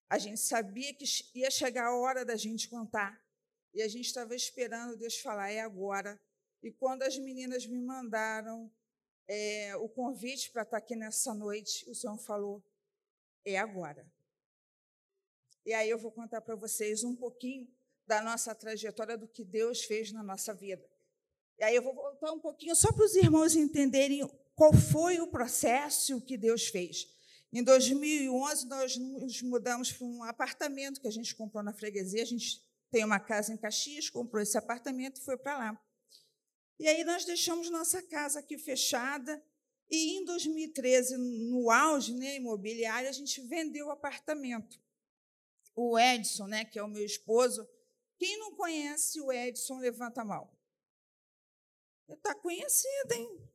A 0.09 0.17
gente 0.17 0.41
sabia 0.41 0.93
que 0.93 1.05
ia 1.33 1.49
chegar 1.49 1.87
a 1.87 1.95
hora 1.95 2.25
da 2.25 2.35
gente 2.35 2.67
contar. 2.67 3.21
E 3.73 3.81
a 3.81 3.87
gente 3.87 4.07
estava 4.07 4.35
esperando 4.35 4.97
Deus 4.97 5.17
falar, 5.19 5.51
é 5.51 5.61
agora. 5.61 6.19
E 6.61 6.71
quando 6.71 7.03
as 7.03 7.17
meninas 7.17 7.65
me 7.65 7.79
mandaram 7.79 8.69
é, 9.27 9.75
o 9.77 9.87
convite 9.87 10.51
para 10.51 10.63
estar 10.63 10.77
aqui 10.77 10.95
nessa 10.95 11.33
noite, 11.33 11.89
o 11.89 11.95
Senhor 11.95 12.17
falou, 12.17 12.61
é 13.45 13.57
agora. 13.57 14.05
E 15.65 15.73
aí 15.73 15.89
eu 15.89 15.97
vou 15.97 16.11
contar 16.11 16.41
para 16.41 16.55
vocês 16.55 17.03
um 17.03 17.15
pouquinho 17.15 17.67
da 18.05 18.21
nossa 18.21 18.53
trajetória, 18.53 19.17
do 19.17 19.27
que 19.27 19.45
Deus 19.45 19.83
fez 19.83 20.11
na 20.11 20.21
nossa 20.21 20.53
vida. 20.53 20.85
E 21.57 21.63
aí 21.63 21.75
eu 21.75 21.81
vou 21.81 21.93
voltar 21.93 22.31
um 22.33 22.39
pouquinho 22.39 22.75
só 22.75 22.91
para 22.91 23.05
os 23.05 23.15
irmãos 23.15 23.55
entenderem 23.55 24.29
qual 24.61 24.73
foi 24.73 25.19
o 25.19 25.25
processo 25.25 26.21
que 26.21 26.37
Deus 26.37 26.67
fez. 26.67 27.07
Em 27.51 27.63
2011, 27.63 28.67
nós 28.67 28.95
nos 28.95 29.41
mudamos 29.41 29.91
para 29.91 30.05
um 30.05 30.23
apartamento 30.23 31.01
que 31.01 31.07
a 31.07 31.11
gente 31.11 31.35
comprou 31.35 31.63
na 31.63 31.73
freguesia. 31.73 32.21
A 32.21 32.27
gente 32.27 32.63
tem 32.91 33.03
uma 33.03 33.19
casa 33.19 33.51
em 33.51 33.57
Caxias, 33.57 34.07
comprou 34.07 34.39
esse 34.39 34.55
apartamento 34.55 35.19
e 35.19 35.25
foi 35.25 35.35
para 35.35 35.57
lá. 35.57 35.83
E 36.79 36.87
aí 36.87 37.03
nós 37.03 37.25
deixamos 37.25 37.71
nossa 37.71 38.03
casa 38.03 38.37
aqui 38.37 38.55
fechada. 38.55 39.43
E 39.89 40.19
em 40.19 40.25
2013, 40.25 41.17
no 41.17 41.71
auge 41.71 42.13
né, 42.13 42.35
imobiliário, 42.35 43.09
a 43.09 43.13
gente 43.13 43.41
vendeu 43.41 43.87
o 43.87 43.91
apartamento. 43.91 44.79
O 45.75 45.97
Edson, 45.97 46.45
né, 46.45 46.65
que 46.65 46.77
é 46.77 46.83
o 46.83 46.87
meu 46.87 47.03
esposo, 47.03 47.67
quem 48.15 48.37
não 48.37 48.53
conhece 48.53 49.19
o 49.21 49.31
Edson, 49.31 49.79
levanta 49.79 50.21
a 50.21 50.25
mão. 50.25 50.47
Está 52.07 52.35
conhecido, 52.35 53.11
hein? 53.13 53.50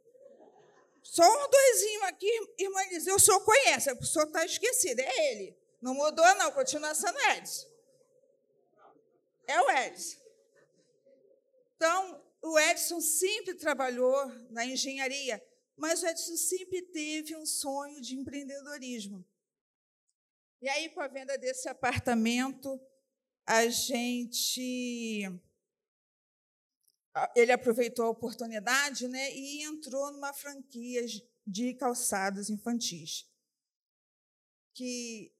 Só 1.08 1.22
um 1.22 1.48
doisinho 1.48 2.04
aqui, 2.04 2.54
irmã 2.58 2.82
Eliseu, 2.82 3.14
o 3.14 3.20
senhor 3.20 3.40
conhece, 3.44 3.92
o 3.92 4.04
senhor 4.04 4.26
está 4.26 4.44
esquecido, 4.44 5.00
é 5.00 5.32
ele. 5.32 5.56
Não 5.80 5.94
mudou, 5.94 6.34
não, 6.34 6.50
continua 6.50 6.94
sendo 6.94 7.18
Edson. 7.30 7.66
É 9.46 9.60
o 9.60 9.70
Edson. 9.70 10.18
Então, 11.76 12.22
o 12.42 12.58
Edson 12.58 13.00
sempre 13.00 13.54
trabalhou 13.54 14.26
na 14.50 14.66
engenharia, 14.66 15.40
mas 15.76 16.02
o 16.02 16.06
Edson 16.06 16.36
sempre 16.36 16.82
teve 16.82 17.36
um 17.36 17.46
sonho 17.46 18.00
de 18.00 18.16
empreendedorismo. 18.16 19.24
E 20.60 20.68
aí, 20.68 20.88
com 20.88 21.00
a 21.00 21.06
venda 21.06 21.38
desse 21.38 21.68
apartamento, 21.68 22.80
a 23.46 23.68
gente 23.68 25.30
ele 27.34 27.52
aproveitou 27.52 28.04
a 28.04 28.10
oportunidade 28.10 29.08
né, 29.08 29.32
e 29.34 29.62
entrou 29.62 30.12
numa 30.12 30.32
franquia 30.32 31.04
de 31.46 31.74
calçados 31.74 32.50
infantis. 32.50 33.24
Que, 34.74 35.32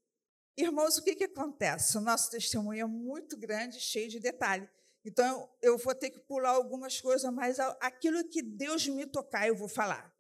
irmãos, 0.57 0.97
o 0.97 1.05
que, 1.05 1.15
que 1.15 1.25
acontece? 1.25 1.99
O 1.99 2.01
nosso 2.01 2.31
testemunho 2.31 2.83
é 2.83 2.87
muito 2.87 3.37
grande, 3.37 3.79
cheio 3.81 4.09
de 4.09 4.19
detalhe. 4.19 4.69
Então, 5.05 5.49
eu 5.61 5.77
vou 5.77 5.95
ter 5.95 6.11
que 6.11 6.19
pular 6.19 6.51
algumas 6.51 7.01
coisas, 7.01 7.31
mas 7.33 7.61
aquilo 7.81 8.29
que 8.29 8.43
Deus 8.43 8.87
me 8.89 9.07
tocar, 9.07 9.47
eu 9.47 9.55
vou 9.55 9.69
falar. 9.69 10.13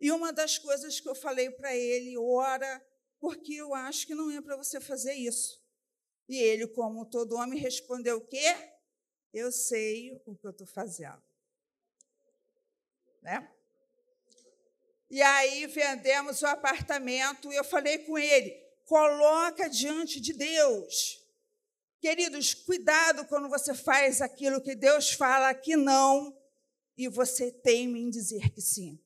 E 0.00 0.12
uma 0.12 0.32
das 0.32 0.58
coisas 0.58 1.00
que 1.00 1.08
eu 1.08 1.14
falei 1.14 1.50
para 1.50 1.74
ele, 1.74 2.16
ora, 2.16 2.86
porque 3.18 3.54
eu 3.54 3.74
acho 3.74 4.06
que 4.06 4.14
não 4.14 4.30
é 4.30 4.40
para 4.40 4.56
você 4.56 4.80
fazer 4.80 5.14
isso. 5.14 5.60
E 6.28 6.36
ele, 6.36 6.68
como 6.68 7.04
todo 7.04 7.36
homem, 7.36 7.58
respondeu 7.58 8.18
o 8.18 8.26
quê? 8.26 8.77
Eu 9.38 9.52
sei 9.52 10.20
o 10.26 10.36
que 10.36 10.46
eu 10.46 10.50
estou 10.50 10.66
fazendo. 10.66 11.22
Né? 13.22 13.50
E 15.10 15.22
aí 15.22 15.66
vendemos 15.66 16.42
o 16.42 16.46
apartamento 16.46 17.50
e 17.52 17.56
eu 17.56 17.64
falei 17.64 17.98
com 17.98 18.18
ele: 18.18 18.50
coloca 18.84 19.68
diante 19.68 20.20
de 20.20 20.32
Deus. 20.32 21.24
Queridos, 22.00 22.54
cuidado 22.54 23.26
quando 23.26 23.48
você 23.48 23.74
faz 23.74 24.20
aquilo 24.20 24.60
que 24.60 24.74
Deus 24.74 25.12
fala 25.12 25.52
que 25.54 25.76
não 25.76 26.36
e 26.96 27.08
você 27.08 27.50
teme 27.50 28.00
em 28.00 28.10
dizer 28.10 28.50
que 28.50 28.60
sim. 28.60 29.00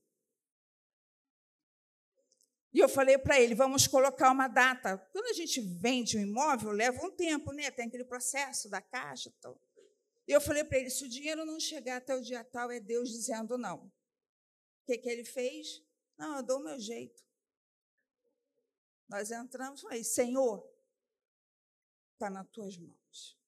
E 2.73 2.79
eu 2.79 2.89
falei 2.89 3.19
para 3.19 3.39
ele: 3.39 3.55
vamos 3.55 3.87
colocar 3.87 4.31
uma 4.31 4.49
data. 4.49 4.99
Quando 5.13 5.27
a 5.27 5.33
gente 5.35 5.61
vende 5.61 6.17
um 6.17 6.21
imóvel, 6.21 6.71
leva 6.71 7.05
um 7.05 7.11
tempo, 7.11 7.53
né? 7.53 7.71
Tem 7.71 7.87
aquele 7.87 8.05
processo 8.05 8.69
da 8.69 8.81
caixa. 8.81 9.31
Então. 9.39 9.59
E 10.27 10.33
eu 10.33 10.41
falei 10.41 10.65
para 10.65 10.79
ele: 10.79 10.91
se 10.91 11.05
o 11.05 11.09
dinheiro 11.09 11.45
não 11.45 11.59
chegar 11.59 11.97
até 11.97 12.15
o 12.15 12.23
dia 12.23 12.45
tal, 12.45 12.71
é 12.71 12.81
Deus 12.81 13.11
dizendo 13.11 13.59
não. 13.59 13.87
O 13.87 13.93
que, 14.87 14.99
que 14.99 15.09
ele 15.09 15.25
fez? 15.25 15.83
Não, 16.17 16.37
eu 16.37 16.43
dou 16.43 16.59
o 16.61 16.65
meu 16.65 16.79
jeito. 16.79 17.23
Nós 19.09 19.31
entramos 19.31 19.81
e 19.81 19.83
falei: 19.83 20.05
Senhor, 20.05 20.69
está 22.15 22.31
nas 22.31 22.49
tuas 22.49 22.77
mãos. 22.77 23.39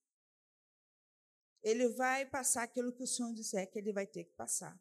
Ele 1.62 1.88
vai 1.88 2.26
passar 2.26 2.64
aquilo 2.64 2.92
que 2.92 3.02
o 3.02 3.06
Senhor 3.06 3.32
disser 3.32 3.70
que 3.70 3.78
ele 3.78 3.92
vai 3.92 4.06
ter 4.06 4.24
que 4.24 4.32
passar. 4.34 4.78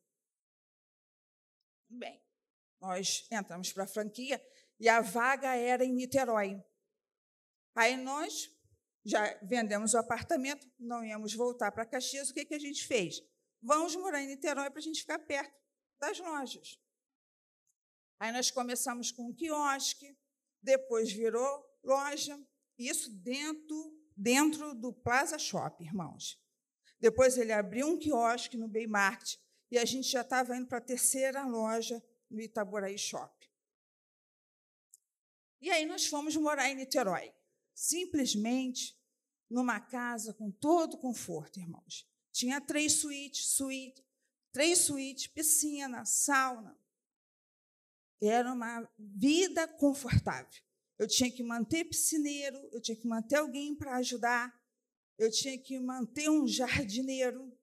Bem, 1.88 2.21
nós 2.81 3.25
entramos 3.31 3.71
para 3.71 3.85
a 3.85 3.88
franquia 3.88 4.43
e 4.79 4.89
a 4.89 5.00
vaga 5.00 5.55
era 5.55 5.85
em 5.85 5.93
Niterói. 5.93 6.62
Aí 7.75 7.95
nós 7.95 8.53
já 9.05 9.38
vendemos 9.43 9.93
o 9.93 9.98
apartamento, 9.98 10.69
não 10.79 11.03
íamos 11.03 11.33
voltar 11.33 11.72
para 11.72 11.86
Caxias, 11.86 12.29
o 12.29 12.33
que, 12.33 12.45
que 12.45 12.53
a 12.53 12.60
gente 12.60 12.86
fez? 12.86 13.22
Vamos 13.62 13.95
morar 13.95 14.22
em 14.22 14.27
Niterói 14.27 14.69
para 14.69 14.79
a 14.79 14.83
gente 14.83 15.01
ficar 15.01 15.19
perto 15.19 15.53
das 16.00 16.19
lojas. 16.19 16.79
Aí 18.19 18.31
nós 18.31 18.50
começamos 18.50 19.12
com 19.12 19.27
um 19.27 19.33
quiosque, 19.33 20.17
depois 20.62 21.12
virou 21.12 21.65
loja, 21.83 22.39
isso 22.77 23.12
dentro, 23.12 23.98
dentro 24.15 24.74
do 24.74 24.93
Plaza 24.93 25.38
Shopping, 25.38 25.86
irmãos. 25.86 26.41
Depois 27.00 27.38
ele 27.38 27.51
abriu 27.51 27.88
um 27.88 28.00
quiosque 28.00 28.57
no 28.57 28.67
Bay 28.67 28.88
Market 28.88 29.38
e 29.69 29.77
a 29.77 29.83
gente 29.83 30.07
já 30.07 30.22
estava 30.22 30.55
indo 30.55 30.67
para 30.67 30.77
a 30.77 30.81
terceira 30.81 31.45
loja 31.45 32.01
no 32.29 32.39
Itaboraí 32.39 32.98
Shopping. 32.98 33.50
E 35.60 35.69
aí 35.69 35.86
nós 35.86 36.05
fomos 36.05 36.36
morar 36.36 36.69
em 36.69 36.75
Niterói, 36.75 37.33
simplesmente 37.73 38.97
numa 39.49 39.79
casa 39.79 40.33
com 40.33 40.51
todo 40.51 40.97
conforto, 40.97 41.59
irmãos. 41.59 42.07
Tinha 42.31 42.59
três 42.59 42.93
suítes, 42.93 43.49
suíte, 43.49 44.03
três 44.51 44.79
suítes, 44.79 45.27
piscina, 45.27 46.05
sauna. 46.05 46.77
Era 48.21 48.51
uma 48.51 48.89
vida 48.97 49.67
confortável. 49.67 50.61
Eu 50.97 51.07
tinha 51.07 51.29
que 51.29 51.43
manter 51.43 51.85
piscineiro, 51.85 52.57
eu 52.71 52.81
tinha 52.81 52.95
que 52.95 53.07
manter 53.07 53.37
alguém 53.37 53.75
para 53.75 53.97
ajudar, 53.97 54.53
eu 55.17 55.29
tinha 55.29 55.57
que 55.57 55.79
manter 55.79 56.29
um 56.29 56.47
jardineiro. 56.47 57.55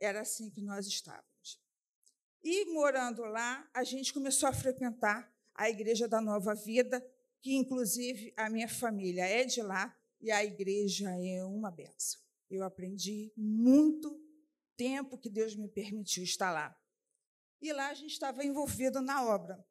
Era 0.00 0.20
assim 0.20 0.50
que 0.50 0.60
nós 0.60 0.86
estávamos. 0.86 1.60
E 2.42 2.64
morando 2.66 3.22
lá, 3.22 3.68
a 3.74 3.82
gente 3.82 4.12
começou 4.12 4.48
a 4.48 4.52
frequentar 4.52 5.34
a 5.54 5.68
Igreja 5.68 6.06
da 6.06 6.20
Nova 6.20 6.54
Vida, 6.54 7.04
que 7.46 7.54
inclusive 7.54 8.34
a 8.36 8.50
minha 8.50 8.68
família 8.68 9.24
é 9.24 9.44
de 9.44 9.62
lá 9.62 9.96
e 10.20 10.32
a 10.32 10.44
igreja 10.44 11.08
é 11.10 11.44
uma 11.44 11.70
benção. 11.70 12.20
Eu 12.50 12.64
aprendi 12.64 13.32
muito 13.36 14.20
tempo 14.76 15.16
que 15.16 15.30
Deus 15.30 15.54
me 15.54 15.68
permitiu 15.68 16.24
estar 16.24 16.50
lá. 16.50 16.76
E 17.62 17.72
lá 17.72 17.90
a 17.90 17.94
gente 17.94 18.10
estava 18.10 18.44
envolvido 18.44 19.00
na 19.00 19.24
obra. 19.24 19.64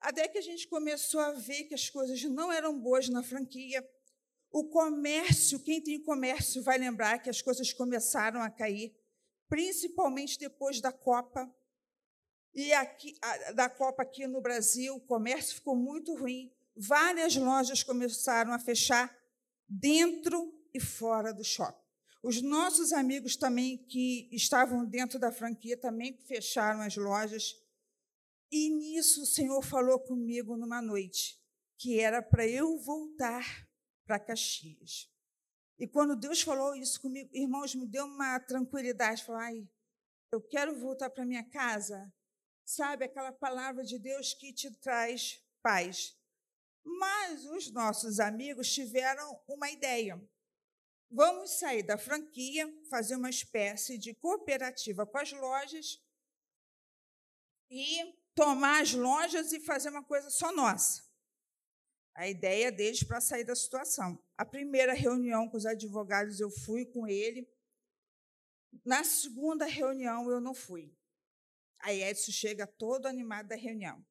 Até 0.00 0.26
que 0.26 0.38
a 0.38 0.40
gente 0.40 0.66
começou 0.66 1.20
a 1.20 1.30
ver 1.30 1.66
que 1.68 1.74
as 1.74 1.88
coisas 1.88 2.20
não 2.24 2.50
eram 2.50 2.76
boas 2.80 3.08
na 3.08 3.22
franquia. 3.22 3.88
O 4.50 4.64
comércio, 4.64 5.62
quem 5.62 5.80
tem 5.80 6.02
comércio 6.02 6.64
vai 6.64 6.78
lembrar 6.78 7.20
que 7.20 7.30
as 7.30 7.40
coisas 7.40 7.72
começaram 7.72 8.42
a 8.42 8.50
cair, 8.50 8.92
principalmente 9.48 10.36
depois 10.36 10.80
da 10.80 10.90
Copa 10.90 11.48
e 12.52 12.72
aqui, 12.72 13.16
a, 13.22 13.52
da 13.52 13.68
Copa 13.68 14.02
aqui 14.02 14.26
no 14.26 14.40
Brasil, 14.40 14.96
o 14.96 15.00
comércio 15.00 15.54
ficou 15.54 15.76
muito 15.76 16.12
ruim. 16.16 16.52
Várias 16.76 17.36
lojas 17.36 17.82
começaram 17.82 18.52
a 18.52 18.58
fechar 18.58 19.14
dentro 19.68 20.52
e 20.72 20.80
fora 20.80 21.32
do 21.32 21.44
shopping. 21.44 21.82
Os 22.22 22.40
nossos 22.42 22.92
amigos 22.92 23.36
também 23.36 23.78
que 23.86 24.28
estavam 24.32 24.84
dentro 24.84 25.18
da 25.18 25.30
franquia 25.30 25.76
também 25.76 26.16
fecharam 26.26 26.80
as 26.80 26.96
lojas. 26.96 27.54
E 28.50 28.70
nisso 28.70 29.22
o 29.22 29.26
Senhor 29.26 29.62
falou 29.62 30.00
comigo 30.00 30.56
numa 30.56 30.80
noite, 30.80 31.38
que 31.78 32.00
era 32.00 32.22
para 32.22 32.46
eu 32.46 32.78
voltar 32.78 33.68
para 34.06 34.18
Caxias. 34.18 35.10
E 35.78 35.86
quando 35.86 36.16
Deus 36.16 36.40
falou 36.40 36.74
isso 36.74 37.00
comigo, 37.00 37.28
irmãos, 37.32 37.74
me 37.74 37.86
deu 37.86 38.04
uma 38.06 38.40
tranquilidade. 38.40 39.24
Falar, 39.24 39.46
ai, 39.46 39.68
eu 40.32 40.40
quero 40.40 40.78
voltar 40.78 41.10
para 41.10 41.26
minha 41.26 41.44
casa 41.50 42.12
sabe, 42.64 43.04
aquela 43.04 43.32
palavra 43.32 43.84
de 43.84 43.98
Deus 43.98 44.32
que 44.32 44.52
te 44.52 44.70
traz 44.78 45.40
paz. 45.62 46.16
Mas 46.84 47.44
os 47.46 47.72
nossos 47.72 48.20
amigos 48.20 48.72
tiveram 48.72 49.40
uma 49.48 49.70
ideia. 49.70 50.20
Vamos 51.10 51.58
sair 51.58 51.82
da 51.82 51.96
franquia, 51.96 52.68
fazer 52.90 53.16
uma 53.16 53.30
espécie 53.30 53.96
de 53.96 54.14
cooperativa 54.14 55.06
com 55.06 55.18
as 55.18 55.32
lojas 55.32 56.02
e 57.70 58.14
tomar 58.34 58.82
as 58.82 58.92
lojas 58.92 59.52
e 59.52 59.60
fazer 59.60 59.90
uma 59.90 60.04
coisa 60.04 60.28
só 60.28 60.52
nossa. 60.52 61.02
A 62.14 62.28
ideia 62.28 62.70
deles 62.70 63.02
para 63.02 63.20
sair 63.20 63.44
da 63.44 63.56
situação. 63.56 64.22
A 64.36 64.44
primeira 64.44 64.92
reunião 64.92 65.48
com 65.48 65.56
os 65.56 65.66
advogados 65.66 66.38
eu 66.38 66.50
fui 66.50 66.84
com 66.86 67.06
ele. 67.06 67.48
Na 68.84 69.02
segunda 69.02 69.64
reunião 69.64 70.30
eu 70.30 70.40
não 70.40 70.54
fui. 70.54 70.92
Aí 71.80 72.02
Edson 72.02 72.32
chega 72.32 72.66
todo 72.66 73.06
animado 73.06 73.48
da 73.48 73.56
reunião. 73.56 74.04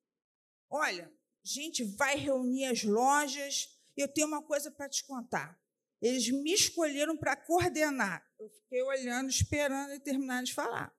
Olha, 0.69 1.11
gente, 1.43 1.83
vai 1.83 2.15
reunir 2.15 2.65
as 2.65 2.83
lojas. 2.83 3.77
Eu 3.95 4.07
tenho 4.07 4.27
uma 4.27 4.41
coisa 4.41 4.71
para 4.71 4.89
te 4.89 5.03
contar. 5.05 5.59
Eles 6.01 6.29
me 6.29 6.53
escolheram 6.53 7.17
para 7.17 7.35
coordenar. 7.35 8.25
Eu 8.39 8.49
fiquei 8.49 8.81
olhando, 8.81 9.29
esperando 9.29 9.91
ele 9.91 9.99
terminar 9.99 10.43
de 10.43 10.53
falar. 10.53 10.93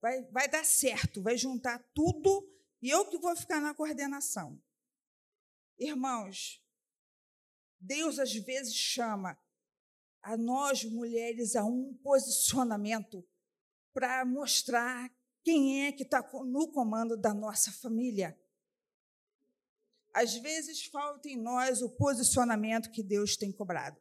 Vai, 0.00 0.22
vai 0.30 0.48
dar 0.48 0.64
certo, 0.64 1.20
vai 1.20 1.36
juntar 1.36 1.78
tudo 1.92 2.48
e 2.80 2.88
eu 2.88 3.04
que 3.10 3.18
vou 3.18 3.34
ficar 3.36 3.60
na 3.60 3.74
coordenação. 3.74 4.62
Irmãos, 5.76 6.64
Deus 7.80 8.18
às 8.18 8.32
vezes 8.32 8.74
chama 8.74 9.38
a 10.22 10.36
nós 10.36 10.84
mulheres 10.84 11.56
a 11.56 11.64
um 11.64 11.94
posicionamento 12.02 13.26
para 13.92 14.24
mostrar 14.24 15.12
quem 15.48 15.86
é 15.86 15.92
que 15.92 16.02
está 16.02 16.20
no 16.44 16.70
comando 16.70 17.16
da 17.16 17.32
nossa 17.32 17.72
família. 17.72 18.38
Às 20.12 20.34
vezes 20.34 20.84
falta 20.84 21.26
em 21.26 21.38
nós 21.38 21.80
o 21.80 21.88
posicionamento 21.88 22.90
que 22.90 23.02
Deus 23.02 23.34
tem 23.34 23.50
cobrado. 23.50 23.98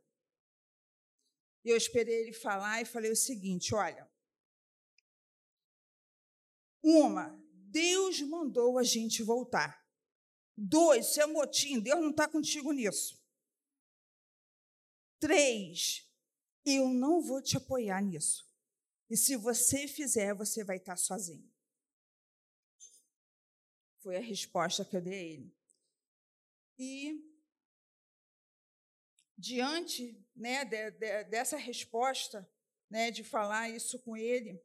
Eu 1.64 1.78
esperei 1.78 2.24
ele 2.24 2.34
falar 2.34 2.82
e 2.82 2.86
falei 2.86 3.10
o 3.10 3.16
seguinte: 3.16 3.74
olha, 3.74 4.12
uma, 6.84 7.42
Deus 7.54 8.20
mandou 8.24 8.78
a 8.78 8.84
gente 8.84 9.24
voltar. 9.24 9.82
Dois, 10.58 11.12
isso 11.12 11.22
é 11.22 11.26
motim, 11.28 11.80
Deus 11.80 12.02
não 12.02 12.10
está 12.10 12.28
contigo 12.28 12.74
nisso. 12.74 13.18
Três, 15.18 16.06
eu 16.66 16.90
não 16.90 17.22
vou 17.22 17.42
te 17.42 17.56
apoiar 17.56 18.02
nisso. 18.02 18.47
E 19.10 19.16
se 19.16 19.36
você 19.36 19.88
fizer, 19.88 20.34
você 20.34 20.64
vai 20.64 20.78
estar 20.78 20.98
sozinho. 20.98 21.50
Foi 24.00 24.18
a 24.18 24.22
resposta 24.22 24.84
que 24.84 24.96
eu 24.96 25.02
dei 25.02 25.14
a 25.14 25.24
ele. 25.24 25.58
E, 26.80 27.22
diante 29.38 30.24
né, 30.36 30.66
de, 30.66 30.92
de, 30.92 31.24
dessa 31.26 31.58
resposta, 31.58 32.50
né, 32.90 33.12
de 33.12 33.24
falar 33.24 33.70
isso 33.70 34.00
com 34.00 34.16
ele, 34.16 34.62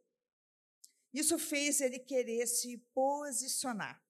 isso 1.13 1.39
fez 1.39 1.81
ele 1.81 1.99
querer 1.99 2.47
se 2.47 2.79
posicionar. 2.95 4.03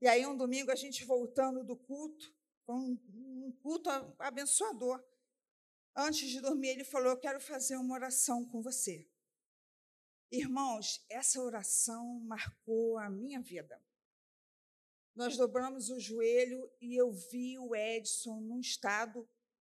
E 0.00 0.08
aí, 0.08 0.26
um 0.26 0.36
domingo, 0.36 0.70
a 0.70 0.76
gente 0.76 1.04
voltando 1.04 1.62
do 1.64 1.76
culto, 1.76 2.34
foi 2.64 2.74
um, 2.74 2.98
um 3.12 3.52
culto 3.60 3.90
abençoador. 4.18 5.04
Antes 5.94 6.28
de 6.30 6.40
dormir, 6.40 6.68
ele 6.68 6.84
falou: 6.84 7.10
Eu 7.10 7.18
quero 7.18 7.40
fazer 7.40 7.76
uma 7.76 7.94
oração 7.94 8.44
com 8.46 8.62
você. 8.62 9.09
Irmãos, 10.30 11.04
essa 11.08 11.40
oração 11.40 12.20
marcou 12.20 12.98
a 12.98 13.10
minha 13.10 13.40
vida. 13.40 13.82
Nós 15.14 15.36
dobramos 15.36 15.90
o 15.90 15.98
joelho 15.98 16.70
e 16.80 16.94
eu 16.94 17.12
vi 17.12 17.58
o 17.58 17.74
Edson 17.74 18.40
num 18.40 18.60
estado 18.60 19.28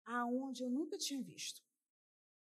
aonde 0.05 0.63
eu 0.63 0.69
nunca 0.69 0.95
tinha 0.97 1.21
visto. 1.23 1.63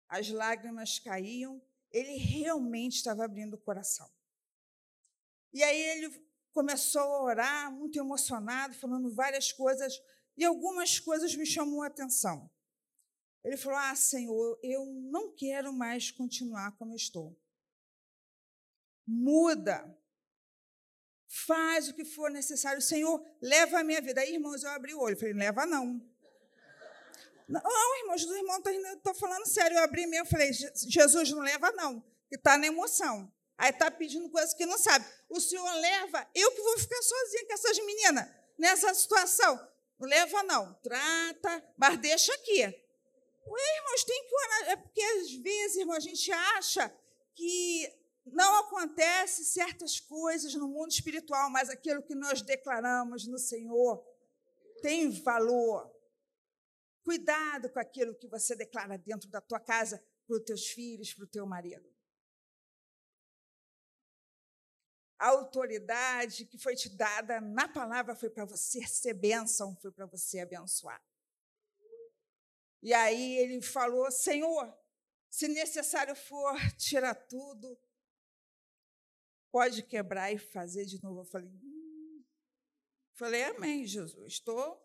As 0.07 0.29
lágrimas 0.29 0.97
caíam, 0.97 1.61
ele 1.91 2.17
realmente 2.17 2.95
estava 2.95 3.25
abrindo 3.25 3.53
o 3.53 3.61
coração. 3.61 4.11
E 5.53 5.61
aí 5.61 5.79
ele 5.79 6.27
começou 6.51 7.01
a 7.01 7.23
orar, 7.23 7.71
muito 7.71 7.99
emocionado, 7.99 8.73
falando 8.73 9.13
várias 9.13 9.51
coisas 9.51 10.01
E 10.35 10.43
algumas 10.43 10.99
coisas 10.99 11.35
me 11.35 11.45
chamou 11.45 11.83
a 11.83 11.87
atenção. 11.87 12.49
Ele 13.43 13.55
falou: 13.55 13.77
Ah, 13.77 13.95
Senhor, 13.95 14.59
eu 14.63 14.85
não 14.85 15.35
quero 15.35 15.71
mais 15.71 16.09
continuar 16.09 16.75
como 16.77 16.95
estou. 16.95 17.37
Muda. 19.05 19.97
Faz 21.27 21.89
o 21.89 21.93
que 21.93 22.05
for 22.05 22.29
necessário. 22.29 22.81
Senhor, 22.81 23.23
leva 23.41 23.79
a 23.79 23.83
minha 23.83 24.01
vida. 24.01 24.21
Aí, 24.21 24.33
irmãos, 24.33 24.63
eu 24.63 24.69
abri 24.69 24.93
o 24.93 24.99
olho. 24.99 25.17
Falei: 25.17 25.33
Leva 25.33 25.65
não. 25.65 26.01
Não, 27.47 27.97
irmãos, 27.99 28.23
os 28.23 28.35
irmãos 28.35 28.61
estão 28.95 29.13
falando 29.13 29.45
sério. 29.47 29.77
Eu 29.77 29.83
abri 29.83 30.05
mesmo, 30.07 30.27
falei, 30.27 30.51
Jesus 30.53 31.31
não 31.31 31.41
leva, 31.41 31.71
não, 31.71 32.01
que 32.29 32.35
está 32.35 32.57
na 32.57 32.67
emoção. 32.67 33.31
Aí 33.57 33.69
está 33.69 33.91
pedindo 33.91 34.29
coisas 34.29 34.53
que 34.53 34.65
não 34.65 34.77
sabe. 34.77 35.05
O 35.29 35.39
Senhor 35.39 35.71
leva, 35.75 36.27
eu 36.33 36.51
que 36.51 36.61
vou 36.61 36.77
ficar 36.79 37.01
sozinha 37.01 37.45
com 37.45 37.53
essas 37.53 37.77
meninas 37.85 38.27
nessa 38.57 38.93
situação. 38.93 39.55
Não 39.99 40.07
leva, 40.07 40.43
não. 40.43 40.73
Trata, 40.75 41.63
mas 41.77 41.97
deixa 41.99 42.33
aqui. 42.33 42.61
Ué, 42.61 43.77
irmãos, 43.77 44.03
tem 44.03 44.27
que 44.27 44.35
orar. 44.35 44.69
É 44.69 44.75
porque 44.75 45.01
às 45.01 45.33
vezes, 45.33 45.77
irmão, 45.77 45.95
a 45.95 45.99
gente 45.99 46.31
acha 46.31 46.91
que 47.35 48.02
não 48.25 48.59
acontece 48.59 49.43
certas 49.43 49.99
coisas 49.99 50.53
no 50.55 50.67
mundo 50.67 50.91
espiritual, 50.91 51.49
mas 51.49 51.69
aquilo 51.69 52.03
que 52.03 52.15
nós 52.15 52.41
declaramos 52.41 53.27
no 53.27 53.37
Senhor 53.37 54.03
tem 54.81 55.09
valor. 55.21 55.91
Cuidado 57.03 57.69
com 57.69 57.79
aquilo 57.79 58.15
que 58.15 58.27
você 58.27 58.55
declara 58.55 58.97
dentro 58.97 59.29
da 59.29 59.41
tua 59.41 59.59
casa 59.59 60.03
para 60.25 60.37
os 60.37 60.43
teus 60.43 60.67
filhos, 60.67 61.13
para 61.13 61.25
o 61.25 61.27
teu 61.27 61.45
marido. 61.45 61.93
A 65.19 65.27
autoridade 65.27 66.45
que 66.45 66.57
foi 66.57 66.75
te 66.75 66.89
dada 66.89 67.39
na 67.39 67.67
palavra 67.67 68.15
foi 68.15 68.29
para 68.29 68.45
você 68.45 68.85
ser 68.87 69.13
bênção, 69.13 69.75
foi 69.81 69.91
para 69.91 70.05
você 70.05 70.39
abençoar. 70.39 71.01
E 72.81 72.93
aí 72.93 73.37
ele 73.37 73.61
falou: 73.61 74.11
Senhor, 74.11 74.77
se 75.29 75.47
necessário 75.47 76.15
for 76.15 76.55
tirar 76.77 77.15
tudo, 77.15 77.77
pode 79.53 79.83
quebrar 79.83 80.33
e 80.33 80.37
fazer 80.39 80.83
de 80.83 81.01
novo. 81.03 81.21
Eu 81.21 81.25
falei, 81.25 81.47
hum. 81.47 82.25
falei, 83.13 83.43
amém, 83.43 83.85
Jesus. 83.85 84.33
Estou 84.33 84.83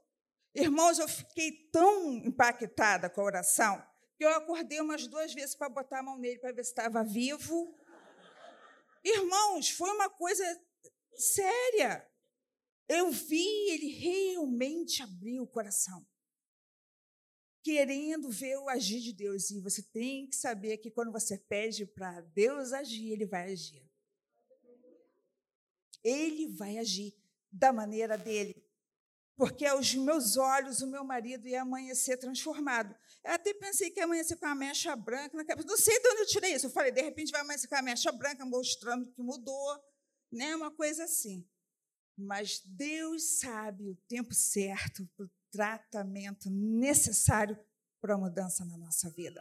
Irmãos, 0.55 0.99
eu 0.99 1.07
fiquei 1.07 1.53
tão 1.71 2.15
impactada 2.17 3.09
com 3.09 3.21
a 3.21 3.25
oração 3.25 3.81
que 4.17 4.25
eu 4.25 4.31
acordei 4.31 4.81
umas 4.81 5.07
duas 5.07 5.33
vezes 5.33 5.55
para 5.55 5.69
botar 5.69 6.01
a 6.01 6.03
mão 6.03 6.19
nele 6.19 6.41
para 6.41 6.53
ver 6.53 6.65
se 6.65 6.71
estava 6.71 7.05
vivo. 7.05 7.79
Irmãos, 9.05 9.71
foi 9.71 9.89
uma 9.91 10.11
coisa 10.11 10.45
séria. 11.15 12.05
Eu 12.89 13.13
vi 13.13 13.47
ele 13.71 13.87
realmente 14.01 15.03
abrir 15.03 15.41
o 15.41 15.47
coração, 15.47 16.05
querendo 17.63 18.29
ver 18.29 18.57
o 18.57 18.69
agir 18.69 19.01
de 19.01 19.13
Deus. 19.13 19.51
E 19.51 19.61
você 19.61 19.83
tem 19.93 20.27
que 20.29 20.35
saber 20.35 20.79
que 20.79 20.91
quando 20.91 21.13
você 21.13 21.39
pede 21.39 21.87
para 21.87 22.21
Deus 22.21 22.73
agir, 22.73 23.13
ele 23.13 23.27
vai 23.27 23.53
agir. 23.53 23.88
Ele 26.09 26.49
vai 26.57 26.79
agir 26.79 27.15
da 27.51 27.73
maneira 27.73 28.17
dele 28.17 28.69
porque 29.39 29.65
aos 29.65 29.95
meus 29.95 30.37
olhos 30.37 30.83
o 30.83 30.87
meu 30.89 31.05
marido 31.05 31.47
ia 31.47 31.63
amanhecer 31.63 32.17
transformado. 32.17 32.93
Eu 33.25 33.31
até 33.31 33.55
pensei 33.55 33.89
que 33.89 34.01
ia 34.01 34.05
amanhecer 34.05 34.37
com 34.37 34.47
a 34.47 34.55
mecha 34.55 34.97
branca. 34.97 35.37
Não 35.65 35.77
sei 35.77 35.97
de 36.01 36.09
onde 36.09 36.23
eu 36.23 36.27
tirei 36.27 36.55
isso. 36.55 36.67
Eu 36.67 36.71
falei, 36.71 36.91
de 36.91 37.01
repente 37.01 37.31
vai 37.31 37.43
amanhecer 37.43 37.69
com 37.69 37.77
a 37.77 37.83
mecha 37.83 38.11
branca, 38.11 38.45
mostrando 38.45 39.09
que 39.13 39.23
mudou, 39.23 39.81
né? 40.33 40.57
uma 40.57 40.73
coisa 40.73 41.05
assim. 41.05 41.49
Mas 42.17 42.61
Deus 42.65 43.39
sabe 43.39 43.89
o 43.89 43.95
tempo 44.09 44.35
certo 44.35 45.09
para 45.17 45.27
o 45.27 45.31
tratamento 45.53 46.51
necessário 46.51 47.57
para 48.01 48.15
a 48.15 48.19
mudança 48.19 48.65
na 48.65 48.77
nossa 48.77 49.09
vida. 49.09 49.41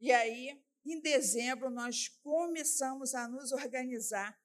E 0.00 0.10
aí, 0.10 0.60
em 0.84 1.00
dezembro, 1.00 1.70
nós 1.70 2.08
começamos 2.22 3.14
a 3.14 3.28
nos 3.28 3.52
organizar 3.52 4.38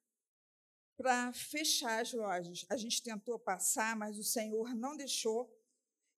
para 0.97 1.33
fechar 1.33 2.01
as 2.01 2.13
lojas. 2.13 2.65
A 2.69 2.77
gente 2.77 3.03
tentou 3.03 3.37
passar, 3.39 3.95
mas 3.95 4.17
o 4.17 4.23
Senhor 4.23 4.73
não 4.75 4.95
deixou. 4.95 5.51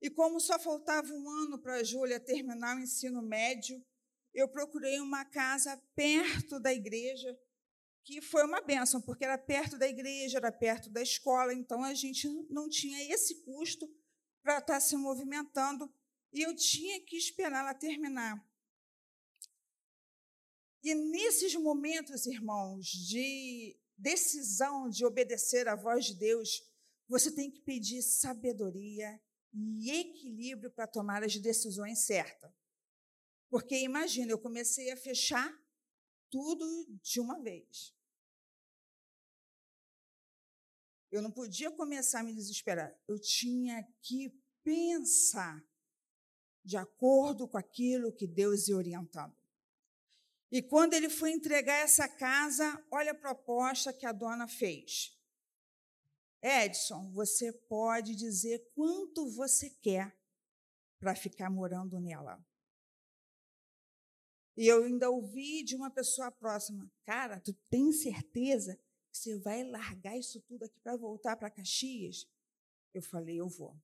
E 0.01 0.09
como 0.09 0.39
só 0.39 0.59
faltava 0.59 1.11
um 1.11 1.29
ano 1.29 1.59
para 1.59 1.75
a 1.75 1.83
Júlia 1.83 2.19
terminar 2.19 2.77
o 2.77 2.79
ensino 2.79 3.21
médio, 3.21 3.83
eu 4.33 4.47
procurei 4.47 4.99
uma 4.99 5.25
casa 5.25 5.81
perto 5.95 6.59
da 6.59 6.71
igreja, 6.71 7.37
que 8.03 8.21
foi 8.21 8.45
uma 8.45 8.61
benção, 8.61 9.01
porque 9.01 9.25
era 9.25 9.37
perto 9.37 9.77
da 9.77 9.87
igreja, 9.87 10.37
era 10.37 10.51
perto 10.51 10.89
da 10.89 11.01
escola, 11.01 11.53
então 11.53 11.83
a 11.83 11.93
gente 11.93 12.27
não 12.49 12.69
tinha 12.69 13.11
esse 13.11 13.43
custo 13.43 13.87
para 14.43 14.59
estar 14.59 14.73
tá 14.75 14.79
se 14.79 14.95
movimentando, 14.95 15.91
e 16.31 16.41
eu 16.41 16.55
tinha 16.55 17.03
que 17.03 17.17
esperar 17.17 17.61
ela 17.61 17.73
terminar. 17.73 18.41
E 20.83 20.93
nesses 20.93 21.55
momentos, 21.55 22.25
irmãos, 22.25 22.85
de 22.85 23.77
decisão 23.97 24.89
de 24.89 25.05
obedecer 25.05 25.67
à 25.67 25.75
voz 25.75 26.05
de 26.05 26.15
Deus, 26.15 26.61
você 27.07 27.31
tem 27.31 27.49
que 27.49 27.61
pedir 27.61 28.01
sabedoria 28.01 29.19
e 29.53 29.89
equilíbrio 29.89 30.71
para 30.71 30.87
tomar 30.87 31.23
as 31.23 31.35
decisões 31.37 31.99
certas. 31.99 32.51
Porque 33.49 33.79
imagina, 33.79 34.31
eu 34.31 34.39
comecei 34.39 34.91
a 34.91 34.97
fechar 34.97 35.51
tudo 36.29 36.65
de 37.01 37.19
uma 37.19 37.39
vez. 37.41 37.95
Eu 41.09 41.21
não 41.21 41.31
podia 41.31 41.71
começar 41.71 42.19
a 42.19 42.23
me 42.23 42.33
desesperar. 42.33 42.93
Eu 43.07 43.17
tinha 43.19 43.81
que 44.01 44.29
pensar 44.63 45.65
de 46.63 46.75
acordo 46.75 47.47
com 47.47 47.57
aquilo 47.57 48.11
que 48.11 48.27
Deus 48.27 48.67
ia 48.67 48.75
orientando. 48.75 49.36
E 50.51 50.61
quando 50.61 50.93
ele 50.93 51.09
foi 51.09 51.31
entregar 51.31 51.79
essa 51.79 52.07
casa, 52.07 52.85
olha 52.89 53.11
a 53.11 53.15
proposta 53.15 53.91
que 53.91 54.05
a 54.05 54.13
dona 54.13 54.47
fez. 54.47 55.13
Edson, 56.41 57.11
você 57.11 57.51
pode 57.51 58.15
dizer 58.15 58.71
quanto 58.73 59.29
você 59.29 59.69
quer 59.69 60.17
para 60.99 61.15
ficar 61.15 61.49
morando 61.49 61.99
nela. 61.99 62.43
E 64.55 64.65
eu 64.65 64.83
ainda 64.83 65.09
ouvi 65.09 65.63
de 65.63 65.75
uma 65.75 65.91
pessoa 65.91 66.31
próxima: 66.31 66.89
Cara, 67.03 67.39
tu 67.39 67.53
tem 67.69 67.91
certeza 67.91 68.75
que 69.11 69.17
você 69.17 69.37
vai 69.39 69.63
largar 69.63 70.17
isso 70.17 70.41
tudo 70.41 70.63
aqui 70.63 70.79
para 70.79 70.95
voltar 70.95 71.35
para 71.35 71.51
Caxias? 71.51 72.27
Eu 72.93 73.01
falei: 73.01 73.39
Eu 73.39 73.49
vou. 73.49 73.79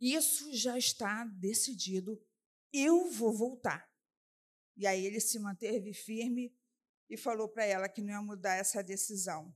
Isso 0.00 0.52
já 0.52 0.76
está 0.76 1.24
decidido. 1.24 2.20
Eu 2.72 3.08
vou 3.10 3.32
voltar. 3.32 3.91
E 4.76 4.86
aí 4.86 5.06
ele 5.06 5.20
se 5.20 5.38
manteve 5.38 5.92
firme 5.92 6.54
e 7.08 7.16
falou 7.16 7.48
para 7.48 7.64
ela 7.64 7.88
que 7.88 8.00
não 8.00 8.10
ia 8.10 8.22
mudar 8.22 8.54
essa 8.54 8.82
decisão. 8.82 9.54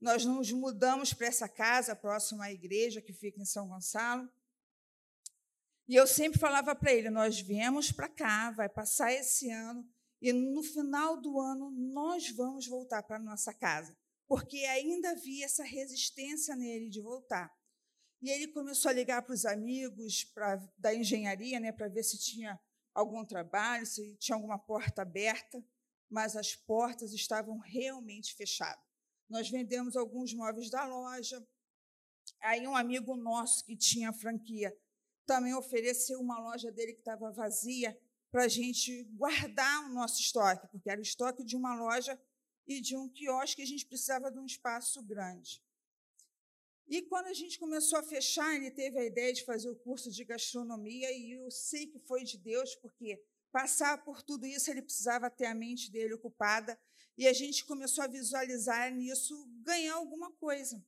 Nós 0.00 0.24
nos 0.24 0.50
mudamos 0.52 1.12
para 1.12 1.26
essa 1.26 1.48
casa 1.48 1.94
próxima 1.94 2.44
à 2.44 2.52
igreja 2.52 3.00
que 3.00 3.12
fica 3.12 3.40
em 3.40 3.44
São 3.44 3.68
Gonçalo. 3.68 4.28
E 5.88 5.94
eu 5.94 6.06
sempre 6.06 6.38
falava 6.38 6.74
para 6.74 6.92
ele: 6.92 7.10
nós 7.10 7.40
viemos 7.40 7.90
para 7.90 8.08
cá, 8.08 8.50
vai 8.50 8.68
passar 8.68 9.12
esse 9.12 9.50
ano, 9.50 9.88
e 10.20 10.32
no 10.32 10.62
final 10.62 11.20
do 11.20 11.40
ano 11.40 11.70
nós 11.70 12.30
vamos 12.30 12.66
voltar 12.66 13.02
para 13.02 13.18
nossa 13.18 13.52
casa, 13.52 13.96
porque 14.28 14.58
ainda 14.66 15.10
havia 15.10 15.44
essa 15.44 15.64
resistência 15.64 16.54
nele 16.54 16.88
de 16.88 17.00
voltar. 17.00 17.52
E 18.20 18.30
ele 18.30 18.48
começou 18.48 18.88
a 18.88 18.94
ligar 18.94 19.22
para 19.22 19.34
os 19.34 19.44
amigos 19.44 20.22
pra, 20.32 20.56
da 20.78 20.94
engenharia, 20.94 21.58
né, 21.58 21.72
para 21.72 21.88
ver 21.88 22.04
se 22.04 22.16
tinha 22.16 22.58
algum 22.94 23.24
trabalho, 23.24 23.86
se 23.86 24.16
tinha 24.16 24.36
alguma 24.36 24.58
porta 24.58 25.02
aberta, 25.02 25.64
mas 26.10 26.36
as 26.36 26.54
portas 26.54 27.12
estavam 27.12 27.58
realmente 27.58 28.34
fechadas. 28.34 28.84
Nós 29.28 29.48
vendemos 29.48 29.96
alguns 29.96 30.34
móveis 30.34 30.70
da 30.70 30.84
loja. 30.84 31.46
Aí 32.40 32.66
um 32.66 32.76
amigo 32.76 33.16
nosso 33.16 33.64
que 33.64 33.76
tinha 33.76 34.12
franquia 34.12 34.76
também 35.26 35.54
ofereceu 35.54 36.20
uma 36.20 36.38
loja 36.38 36.70
dele 36.70 36.92
que 36.92 36.98
estava 36.98 37.30
vazia 37.32 37.98
para 38.30 38.44
a 38.44 38.48
gente 38.48 39.04
guardar 39.14 39.84
o 39.84 39.88
nosso 39.92 40.20
estoque, 40.20 40.68
porque 40.68 40.90
era 40.90 41.00
o 41.00 41.02
estoque 41.02 41.44
de 41.44 41.56
uma 41.56 41.74
loja 41.74 42.20
e 42.66 42.80
de 42.80 42.96
um 42.96 43.08
quiosque, 43.08 43.62
a 43.62 43.66
gente 43.66 43.86
precisava 43.86 44.30
de 44.30 44.38
um 44.38 44.46
espaço 44.46 45.02
grande. 45.02 45.62
E 46.88 47.02
quando 47.02 47.26
a 47.26 47.32
gente 47.32 47.58
começou 47.58 47.98
a 47.98 48.02
fechar, 48.02 48.54
ele 48.54 48.70
teve 48.70 48.98
a 48.98 49.04
ideia 49.04 49.32
de 49.32 49.44
fazer 49.44 49.70
o 49.70 49.76
curso 49.76 50.10
de 50.10 50.24
gastronomia, 50.24 51.10
e 51.12 51.32
eu 51.32 51.50
sei 51.50 51.86
que 51.86 51.98
foi 51.98 52.24
de 52.24 52.36
Deus, 52.36 52.74
porque 52.76 53.22
passar 53.50 54.02
por 54.04 54.22
tudo 54.22 54.46
isso 54.46 54.70
ele 54.70 54.82
precisava 54.82 55.30
ter 55.30 55.46
a 55.46 55.54
mente 55.54 55.90
dele 55.90 56.14
ocupada, 56.14 56.78
e 57.16 57.26
a 57.28 57.32
gente 57.32 57.64
começou 57.64 58.02
a 58.04 58.06
visualizar 58.06 58.92
nisso 58.92 59.46
ganhar 59.62 59.94
alguma 59.94 60.30
coisa. 60.32 60.84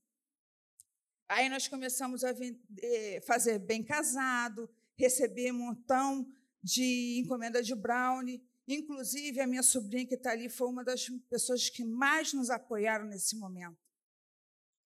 Aí 1.29 1.49
nós 1.49 1.69
começamos 1.69 2.23
a 2.23 2.33
vender, 2.33 3.23
fazer 3.27 3.59
bem 3.59 3.83
casado, 3.83 4.69
receber 4.97 5.53
um 5.53 5.59
montão 5.59 6.27
de 6.63 7.19
encomenda 7.19 7.63
de 7.63 7.75
brownie. 7.75 8.43
Inclusive, 8.67 9.41
a 9.41 9.47
minha 9.47 9.63
sobrinha 9.63 10.07
que 10.07 10.15
está 10.15 10.33
ali 10.33 10.49
foi 10.49 10.69
uma 10.69 10.85
das 10.85 11.09
pessoas 11.29 11.69
que 11.69 11.85
mais 11.85 12.33
nos 12.33 12.51
apoiaram 12.51 13.07
nesse 13.07 13.37
momento. 13.37 13.84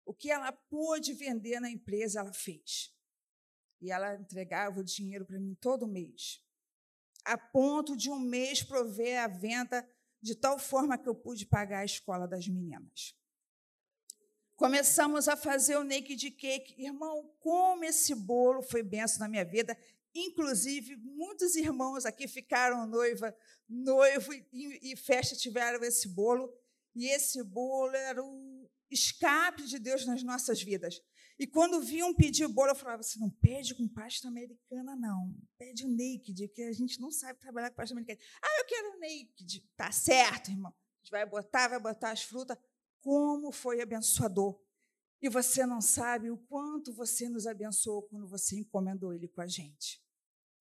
O 0.07 0.15
que 0.15 0.31
ela 0.31 0.53
pôde 0.53 1.13
vender 1.13 1.59
na 1.59 1.69
empresa, 1.69 2.21
ela 2.21 2.33
fez. 2.33 2.95
E 3.83 3.91
ela 3.91 4.15
entregava 4.15 4.81
o 4.81 4.85
dinheiro 4.85 5.27
para 5.27 5.39
mim 5.39 5.55
todo 5.61 5.87
mês, 5.87 6.41
a 7.25 7.37
ponto 7.37 7.97
de 7.97 8.09
um 8.09 8.19
mês 8.19 8.63
prover 8.63 9.21
a 9.21 9.27
venda 9.27 9.87
de 10.23 10.35
tal 10.35 10.59
forma 10.59 10.97
que 10.97 11.09
eu 11.09 11.15
pude 11.15 11.45
pagar 11.45 11.81
a 11.81 11.85
escola 11.85 12.27
das 12.27 12.47
meninas. 12.47 13.17
Começamos 14.55 15.29
a 15.29 15.37
fazer 15.37 15.77
o 15.77 15.85
naked 15.85 16.31
cake. 16.31 16.81
Irmão, 16.83 17.31
como 17.41 17.85
esse 17.85 18.15
bolo 18.15 18.63
foi 18.63 18.83
benção 18.83 19.19
na 19.19 19.29
minha 19.29 19.45
vida. 19.45 19.77
Inclusive, 20.15 20.97
muitos 20.97 21.57
irmãos 21.57 22.07
aqui 22.07 22.27
ficaram 22.27 22.87
noiva, 22.87 23.37
noivo 23.69 24.33
e, 24.33 24.93
e 24.93 24.97
festa 24.97 25.37
tiveram 25.37 25.85
esse 25.85 26.09
bolo. 26.09 26.51
E 26.95 27.07
esse 27.09 27.43
bolo 27.43 27.95
era 27.95 28.25
o 28.25 28.56
escape 28.91 29.65
de 29.65 29.79
Deus 29.79 30.07
nas 30.07 30.23
nossas 30.23 30.63
vidas. 30.63 31.01
E 31.39 31.47
quando 31.47 31.83
viam 31.83 32.15
pedir 32.15 32.49
bolo, 32.49 32.71
eu 32.71 32.75
falava 32.75 33.01
assim: 33.01 33.21
não 33.21 33.31
pede 33.31 33.75
com 33.75 33.87
pasta 33.87 34.27
americana, 34.27 34.97
não. 34.97 35.35
Pede 35.59 35.87
naked, 35.87 36.49
porque 36.49 36.63
a 36.63 36.73
gente 36.73 37.01
não 37.01 37.11
sabe 37.11 37.39
trabalhar 37.39 37.71
com 37.71 37.77
pasta 37.77 37.95
americana. 37.95 38.19
Ah, 38.43 38.61
eu 38.61 38.65
quero 38.67 38.99
naked. 38.99 39.69
Tá 39.77 39.93
certo, 39.93 40.51
irmão. 40.51 40.73
A 40.73 40.99
gente 41.03 41.11
vai 41.11 41.27
botar, 41.27 41.69
vai 41.69 41.81
botar 41.81 42.13
as 42.13 42.23
frutas. 42.23 42.57
Como 43.01 43.53
foi 43.53 43.81
abençoador. 43.81 44.61
E 45.21 45.29
você 45.29 45.65
não 45.67 45.81
sabe 45.81 46.31
o 46.31 46.39
quanto 46.39 46.93
você 46.93 47.29
nos 47.29 47.47
abençoou 47.47 48.03
quando 48.03 48.27
você 48.27 48.57
encomendou 48.57 49.13
ele 49.13 49.29
com 49.29 49.41
a 49.41 49.47
gente. 49.47 50.03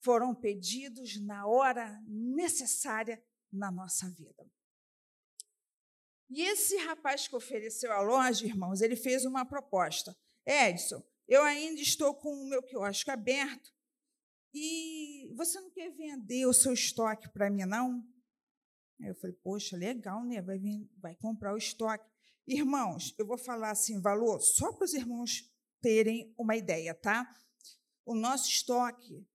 Foram 0.02 0.36
pedidos 0.36 1.20
na 1.22 1.48
hora 1.48 2.02
necessária 2.08 3.24
na 3.52 3.72
nossa 3.72 4.10
vida. 4.10 4.50
E 6.30 6.42
esse 6.42 6.76
rapaz 6.78 7.28
que 7.28 7.36
ofereceu 7.36 7.92
a 7.92 8.02
loja, 8.02 8.46
irmãos, 8.46 8.82
ele 8.82 8.96
fez 8.96 9.26
uma 9.26 9.46
proposta. 9.46 10.16
Edson, 10.46 11.04
eu 11.28 11.42
ainda 11.44 11.82
estou 11.82 12.14
com 12.16 12.30
o 12.30 12.50
meu 12.50 12.62
quiosque 12.62 13.10
aberto 13.10 13.74
e 14.54 15.32
você 15.36 15.60
não 15.60 15.70
quer 15.70 15.92
vender 15.92 16.46
o 16.46 16.54
seu 16.54 16.74
estoque 16.74 17.30
para 17.30 17.50
mim, 17.50 17.66
não? 17.66 18.04
Aí 19.02 19.10
eu 19.10 19.16
falei, 19.16 19.36
poxa, 19.44 19.76
legal, 19.76 20.24
né? 20.24 20.42
Vai, 20.42 20.58
vir, 20.58 20.90
vai 20.98 21.16
comprar 21.16 21.54
o 21.54 21.58
estoque. 21.58 22.10
Irmãos, 22.48 23.14
eu 23.18 23.26
vou 23.26 23.38
falar 23.38 23.72
assim, 23.72 24.00
valor, 24.00 24.40
só 24.40 24.72
para 24.72 24.86
os 24.86 24.94
irmãos 24.94 25.52
terem 25.82 26.34
uma 26.38 26.56
ideia, 26.56 26.94
tá? 26.94 27.30
O 28.06 28.16
nosso 28.16 28.48
estoque, 28.48 29.28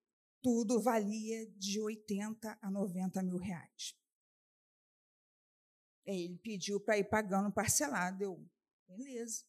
tudo 0.42 0.80
valia 0.80 1.46
de 1.56 1.80
80 1.80 2.58
a 2.60 2.70
90 2.70 3.22
mil 3.22 3.36
reais. 3.36 3.99
Ele 6.14 6.38
pediu 6.38 6.80
para 6.80 6.98
ir 6.98 7.04
pagando 7.04 7.52
parcelado. 7.52 8.22
Eu, 8.22 8.50
beleza. 8.88 9.44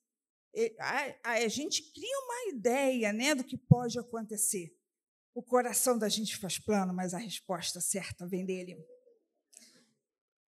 A, 0.80 1.32
a 1.32 1.47
gente 1.47 1.91
cria 1.93 2.19
uma 2.19 2.56
ideia 2.56 3.13
né, 3.13 3.34
do 3.34 3.43
que 3.43 3.58
pode 3.58 3.97
acontecer. 3.97 4.76
O 5.34 5.41
coração 5.41 5.97
da 5.97 6.10
gente 6.10 6.38
faz 6.38 6.60
plano, 6.60 6.93
mas 6.93 7.13
a 7.13 7.17
resposta 7.17 7.80
certa 7.80 8.28
vem 8.28 8.45
dele. 8.45 8.78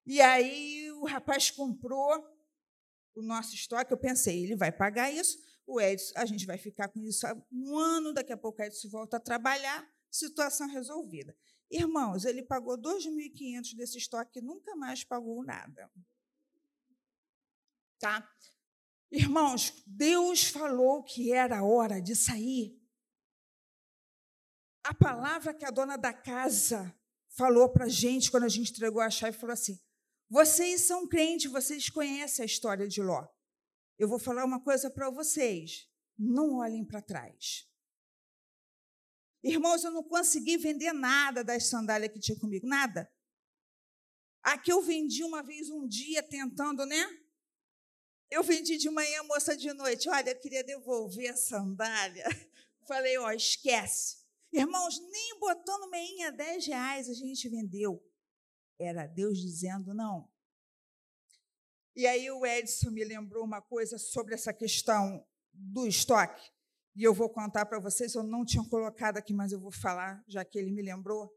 E 0.06 0.20
aí 0.20 0.92
o 0.92 1.06
rapaz 1.06 1.50
comprou 1.50 2.12
o 3.16 3.22
nosso 3.22 3.56
estoque. 3.56 3.94
Eu 3.94 3.98
pensei, 3.98 4.44
ele 4.44 4.56
vai 4.56 4.72
pagar 4.72 5.12
isso, 5.12 5.38
o 5.66 5.80
Edson, 5.80 6.14
a 6.18 6.26
gente 6.26 6.46
vai 6.46 6.58
ficar 6.58 6.90
com 6.90 7.02
isso 7.02 7.26
um 7.52 7.78
ano, 7.78 8.14
daqui 8.14 8.34
a 8.34 8.38
pouco 8.38 8.62
o 8.62 8.66
Edson 8.66 8.90
volta 8.90 9.18
a 9.18 9.20
trabalhar, 9.20 9.88
situação 10.12 10.68
resolvida. 10.68 11.36
Irmãos, 11.74 12.24
ele 12.24 12.44
pagou 12.44 12.78
2.500 12.78 13.76
desse 13.76 13.98
estoque 13.98 14.38
e 14.38 14.42
nunca 14.42 14.76
mais 14.76 15.04
pagou 15.04 15.44
nada. 15.44 15.92
Tá? 18.00 18.30
Irmãos, 19.12 19.82
Deus 19.88 20.44
falou 20.44 21.04
que 21.04 21.34
era 21.34 21.64
hora 21.64 22.00
de 22.00 22.16
sair. 22.16 22.80
A 24.84 24.94
palavra 24.94 25.54
que 25.54 25.66
a 25.66 25.72
dona 25.72 25.98
da 25.98 26.14
casa 26.14 26.96
falou 27.30 27.68
para 27.72 27.86
a 27.86 27.90
gente 27.90 28.30
quando 28.30 28.44
a 28.44 28.50
gente 28.50 28.72
entregou 28.72 29.02
a 29.02 29.10
chave 29.10 29.38
falou 29.38 29.54
assim: 29.54 29.80
vocês 30.30 30.82
são 30.82 31.08
crentes, 31.08 31.52
vocês 31.52 31.90
conhecem 31.90 32.44
a 32.44 32.46
história 32.46 32.88
de 32.88 33.02
Ló. 33.02 33.28
Eu 33.98 34.08
vou 34.08 34.20
falar 34.20 34.46
uma 34.46 34.64
coisa 34.64 34.92
para 34.92 35.10
vocês: 35.10 35.90
não 36.18 36.58
olhem 36.58 36.86
para 36.86 37.02
trás. 37.02 37.68
Irmãos, 39.44 39.84
eu 39.84 39.92
não 39.92 40.04
consegui 40.04 40.58
vender 40.58 40.94
nada 40.94 41.44
das 41.44 41.68
sandálias 41.68 42.12
que 42.12 42.20
tinha 42.20 42.40
comigo, 42.40 42.66
nada. 42.66 43.12
Aqui 44.42 44.72
eu 44.72 44.82
vendi 44.82 45.24
uma 45.24 45.44
vez 45.44 45.70
um 45.70 45.88
dia 45.88 46.24
tentando, 46.24 46.86
né? 46.86 47.06
Eu 48.32 48.42
vendi 48.42 48.78
de 48.78 48.90
manhã, 48.90 49.22
moça 49.24 49.56
de 49.56 49.72
noite. 49.74 50.10
Olha, 50.10 50.32
eu 50.32 50.40
queria 50.40 50.64
devolver 50.64 51.30
a 51.30 51.36
sandália. 51.36 52.26
Falei, 52.88 53.18
ó, 53.18 53.32
esquece. 53.32 54.24
Irmãos, 54.52 55.00
nem 55.00 55.40
botando 55.40 55.90
meinha 55.90 56.32
10 56.32 56.68
reais 56.68 57.10
a 57.10 57.14
gente 57.14 57.50
vendeu. 57.50 58.04
Era 58.80 59.08
Deus 59.08 59.38
dizendo 59.40 59.94
não. 59.94 60.32
E 61.96 62.08
aí 62.08 62.30
o 62.32 62.46
Edson 62.46 62.92
me 62.92 63.04
lembrou 63.04 63.44
uma 63.44 63.62
coisa 63.62 63.98
sobre 63.98 64.34
essa 64.34 64.54
questão 64.54 65.26
do 65.54 65.86
estoque. 65.86 66.52
E 66.96 67.04
eu 67.04 67.14
vou 67.14 67.30
contar 67.30 67.66
para 67.66 67.80
vocês, 67.80 68.14
eu 68.14 68.24
não 68.24 68.46
tinha 68.46 68.64
colocado 68.70 69.18
aqui, 69.18 69.34
mas 69.34 69.52
eu 69.52 69.60
vou 69.60 69.72
falar, 69.72 70.24
já 70.28 70.46
que 70.46 70.60
ele 70.60 70.72
me 70.72 70.82
lembrou. 70.82 71.34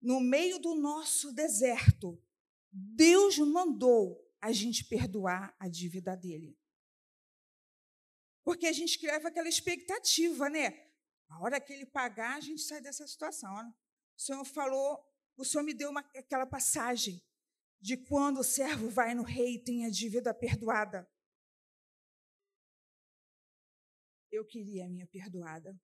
No 0.00 0.20
meio 0.20 0.58
do 0.58 0.74
nosso 0.74 1.32
deserto, 1.32 2.22
Deus 2.70 3.38
mandou 3.38 4.24
a 4.40 4.52
gente 4.52 4.84
perdoar 4.84 5.54
a 5.58 5.68
dívida 5.68 6.16
dele. 6.16 6.56
Porque 8.44 8.66
a 8.66 8.72
gente 8.72 8.98
criava 8.98 9.28
aquela 9.28 9.48
expectativa, 9.48 10.48
né? 10.48 10.90
A 11.28 11.40
hora 11.42 11.60
que 11.60 11.72
ele 11.72 11.86
pagar, 11.86 12.36
a 12.36 12.40
gente 12.40 12.62
sai 12.62 12.80
dessa 12.80 13.06
situação. 13.06 13.52
O 14.16 14.20
Senhor 14.20 14.44
falou, 14.44 14.98
o 15.36 15.44
Senhor 15.44 15.64
me 15.64 15.74
deu 15.74 15.90
uma, 15.90 16.00
aquela 16.16 16.46
passagem 16.46 17.22
de 17.80 17.96
quando 17.96 18.40
o 18.40 18.44
servo 18.44 18.88
vai 18.90 19.14
no 19.14 19.22
rei 19.22 19.54
e 19.54 19.64
tem 19.64 19.86
a 19.86 19.90
dívida 19.90 20.32
perdoada. 20.34 21.08
Eu 24.30 24.44
queria 24.44 24.86
a 24.86 24.88
minha 24.88 25.06
perdoada. 25.06 25.78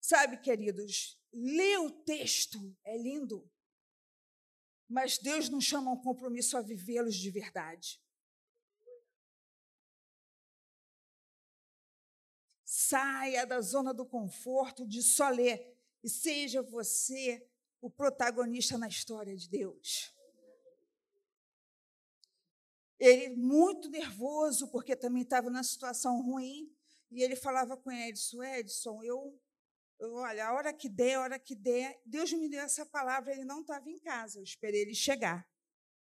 Sabe, 0.00 0.40
queridos, 0.40 1.20
ler 1.32 1.78
o 1.80 1.90
texto 1.90 2.74
é 2.82 2.96
lindo, 2.96 3.46
mas 4.88 5.18
Deus 5.18 5.50
nos 5.50 5.64
chama 5.64 5.92
um 5.92 6.00
compromisso 6.00 6.56
a 6.56 6.62
vivê-los 6.62 7.14
de 7.14 7.30
verdade. 7.30 8.00
Saia 12.64 13.46
da 13.46 13.60
zona 13.60 13.92
do 13.92 14.06
conforto 14.06 14.86
de 14.86 15.02
só 15.02 15.28
ler 15.28 15.78
e 16.02 16.08
seja 16.08 16.62
você 16.62 17.46
o 17.80 17.90
protagonista 17.90 18.78
na 18.78 18.88
história 18.88 19.36
de 19.36 19.48
Deus. 19.48 20.14
Ele 22.98 23.30
muito 23.36 23.88
nervoso, 23.88 24.68
porque 24.68 24.96
também 24.96 25.22
estava 25.22 25.48
numa 25.50 25.62
situação 25.62 26.20
ruim, 26.22 26.68
e 27.10 27.22
ele 27.22 27.36
falava 27.36 27.76
com 27.76 27.90
Edson, 27.90 28.42
Edson, 28.42 29.02
eu, 29.02 29.40
eu, 29.98 30.14
olha, 30.14 30.48
a 30.48 30.52
hora 30.54 30.72
que 30.72 30.88
der, 30.88 31.14
a 31.14 31.20
hora 31.22 31.38
que 31.38 31.54
der, 31.54 32.00
Deus 32.04 32.32
me 32.32 32.48
deu 32.48 32.60
essa 32.60 32.84
palavra, 32.84 33.32
ele 33.32 33.44
não 33.44 33.60
estava 33.60 33.88
em 33.88 33.98
casa, 33.98 34.38
eu 34.38 34.42
esperei 34.42 34.82
ele 34.82 34.94
chegar. 34.94 35.48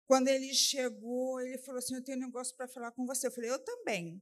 Quando 0.09 0.27
ele 0.27 0.51
chegou, 0.55 1.39
ele 1.39 1.59
falou 1.59 1.77
assim, 1.77 1.93
eu 1.93 2.03
tenho 2.03 2.17
um 2.17 2.21
negócio 2.21 2.55
para 2.55 2.67
falar 2.67 2.91
com 2.91 3.05
você. 3.05 3.27
Eu 3.27 3.31
falei, 3.31 3.51
eu 3.51 3.59
também. 3.63 4.19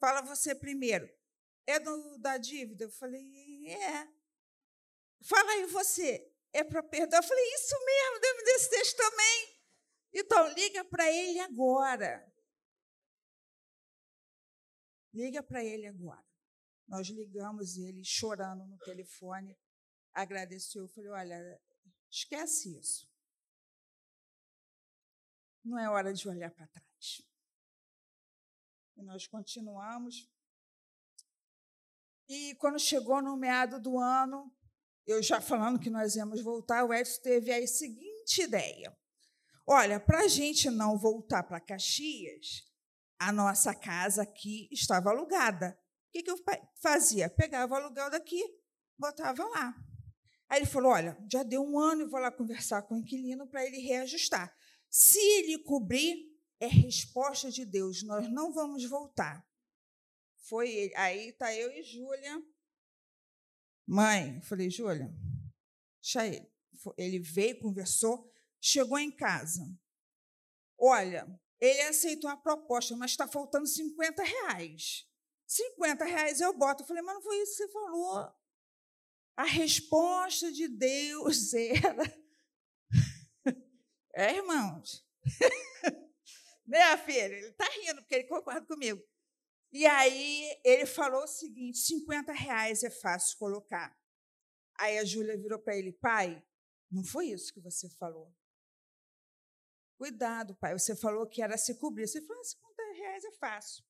Fala 0.00 0.22
você 0.22 0.54
primeiro. 0.54 1.06
É 1.66 1.78
do, 1.78 2.16
da 2.16 2.38
dívida? 2.38 2.84
Eu 2.84 2.90
falei, 2.90 3.22
é. 3.68 4.08
Fala 5.22 5.52
aí 5.52 5.66
você. 5.66 6.26
É 6.54 6.64
para 6.64 6.82
perdoar? 6.82 7.18
Eu 7.18 7.28
falei, 7.28 7.44
isso 7.54 7.74
mesmo, 7.84 8.20
Deus 8.20 8.36
me 8.38 8.44
deu 8.44 8.56
esse 8.56 8.70
texto 8.70 8.96
também. 8.96 9.55
Então, 10.18 10.48
liga 10.54 10.82
para 10.82 11.12
ele 11.12 11.38
agora. 11.40 12.26
Liga 15.12 15.42
para 15.42 15.62
ele 15.62 15.86
agora. 15.86 16.24
Nós 16.88 17.08
ligamos 17.08 17.76
ele 17.76 18.02
chorando 18.02 18.64
no 18.64 18.78
telefone, 18.78 19.54
agradeceu. 20.14 20.84
Eu 20.84 20.88
falei: 20.88 21.10
olha, 21.10 21.60
esquece 22.10 22.78
isso. 22.78 23.06
Não 25.62 25.78
é 25.78 25.90
hora 25.90 26.14
de 26.14 26.26
olhar 26.26 26.50
para 26.50 26.66
trás. 26.66 27.22
E 28.96 29.02
nós 29.02 29.26
continuamos. 29.26 30.32
E 32.26 32.54
quando 32.54 32.78
chegou 32.78 33.20
no 33.20 33.36
meado 33.36 33.78
do 33.78 33.98
ano, 33.98 34.50
eu 35.06 35.22
já 35.22 35.42
falando 35.42 35.78
que 35.78 35.90
nós 35.90 36.16
íamos 36.16 36.42
voltar, 36.42 36.84
o 36.84 36.94
Edson 36.94 37.20
teve 37.20 37.52
a 37.52 37.66
seguinte 37.66 38.40
ideia. 38.40 38.96
Olha, 39.66 39.98
para 39.98 40.20
a 40.20 40.28
gente 40.28 40.70
não 40.70 40.96
voltar 40.96 41.42
para 41.42 41.60
Caxias, 41.60 42.64
a 43.18 43.32
nossa 43.32 43.74
casa 43.74 44.22
aqui 44.22 44.68
estava 44.70 45.10
alugada. 45.10 45.76
O 46.08 46.12
que, 46.12 46.22
que 46.22 46.30
eu 46.30 46.38
fazia? 46.80 47.28
Pegava 47.28 47.74
o 47.74 47.76
aluguel 47.76 48.10
daqui, 48.10 48.42
botava 48.96 49.44
lá. 49.44 49.74
Aí 50.48 50.60
ele 50.60 50.66
falou: 50.66 50.92
Olha, 50.92 51.18
já 51.30 51.42
deu 51.42 51.62
um 51.62 51.78
ano, 51.78 52.02
eu 52.02 52.10
vou 52.10 52.20
lá 52.20 52.30
conversar 52.30 52.82
com 52.82 52.94
o 52.94 52.98
inquilino 52.98 53.48
para 53.48 53.64
ele 53.66 53.78
reajustar. 53.78 54.54
Se 54.88 55.18
ele 55.18 55.58
cobrir, 55.64 56.16
é 56.60 56.66
resposta 56.66 57.50
de 57.50 57.64
Deus, 57.64 58.02
nós 58.04 58.30
não 58.30 58.52
vamos 58.52 58.84
voltar. 58.88 59.44
Foi 60.48 60.70
ele. 60.70 60.94
Aí 60.96 61.28
está 61.30 61.52
eu 61.52 61.70
e 61.72 61.82
Júlia. 61.82 62.40
Mãe, 63.86 64.40
falei, 64.42 64.70
Júlia, 64.70 65.12
deixa 66.00 66.26
ele. 66.26 66.50
Ele 66.96 67.18
veio, 67.18 67.58
conversou, 67.60 68.30
chegou 68.66 68.98
em 68.98 69.10
casa. 69.10 69.62
Olha, 70.78 71.26
ele 71.60 71.82
aceitou 71.82 72.28
a 72.28 72.36
proposta, 72.36 72.96
mas 72.96 73.12
está 73.12 73.26
faltando 73.26 73.66
50 73.66 74.22
reais. 74.22 75.08
50 75.46 76.04
reais 76.04 76.40
eu 76.40 76.52
boto. 76.52 76.82
Eu 76.82 76.86
falei, 76.86 77.02
mas 77.02 77.14
não 77.14 77.22
foi 77.22 77.38
isso 77.38 77.52
que 77.52 77.62
você 77.62 77.72
falou. 77.72 78.32
A 79.36 79.44
resposta 79.44 80.50
de 80.50 80.68
Deus 80.68 81.52
era. 81.54 82.26
É, 84.14 84.36
irmãos? 84.36 85.06
né, 86.66 86.96
filha? 86.98 87.24
Ele 87.24 87.48
está 87.48 87.66
rindo, 87.66 88.00
porque 88.00 88.14
ele 88.14 88.24
concorda 88.24 88.66
comigo. 88.66 89.02
E 89.72 89.86
aí 89.86 90.58
ele 90.64 90.86
falou 90.86 91.24
o 91.24 91.28
seguinte: 91.28 91.78
50 91.78 92.32
reais 92.32 92.82
é 92.82 92.90
fácil 92.90 93.36
colocar. 93.38 93.96
Aí 94.78 94.98
a 94.98 95.04
Júlia 95.04 95.36
virou 95.36 95.58
para 95.58 95.76
ele, 95.76 95.92
pai, 95.92 96.42
não 96.90 97.04
foi 97.04 97.26
isso 97.26 97.52
que 97.52 97.60
você 97.60 97.88
falou. 97.90 98.34
Cuidado, 99.96 100.54
pai. 100.56 100.78
Você 100.78 100.94
falou 100.94 101.26
que 101.26 101.42
era 101.42 101.56
se 101.56 101.74
cobrir. 101.74 102.06
Você 102.06 102.20
falou, 102.22 102.44
50 102.44 102.82
reais 102.96 103.24
é 103.24 103.32
fácil. 103.32 103.84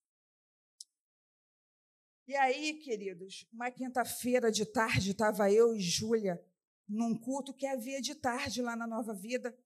E 2.28 2.34
aí, 2.34 2.74
queridos, 2.74 3.46
uma 3.52 3.70
quinta-feira 3.70 4.50
de 4.50 4.66
tarde, 4.66 5.12
estava 5.12 5.50
eu 5.50 5.74
e 5.74 5.80
Júlia 5.80 6.44
num 6.88 7.16
culto 7.16 7.54
que 7.54 7.66
havia 7.66 8.00
de 8.00 8.14
tarde 8.14 8.62
lá 8.62 8.76
na 8.76 8.86
Nova 8.86 9.14
Vida. 9.14 9.56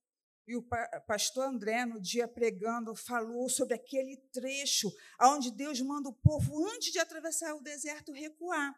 E 0.46 0.56
o 0.56 0.66
pastor 1.06 1.46
André, 1.46 1.84
no 1.84 2.00
dia 2.00 2.26
pregando, 2.26 2.94
falou 2.94 3.48
sobre 3.48 3.74
aquele 3.74 4.16
trecho 4.32 4.90
onde 5.22 5.50
Deus 5.50 5.80
manda 5.80 6.08
o 6.08 6.14
povo, 6.14 6.66
antes 6.66 6.92
de 6.92 6.98
atravessar 6.98 7.54
o 7.54 7.62
deserto, 7.62 8.12
recuar. 8.12 8.74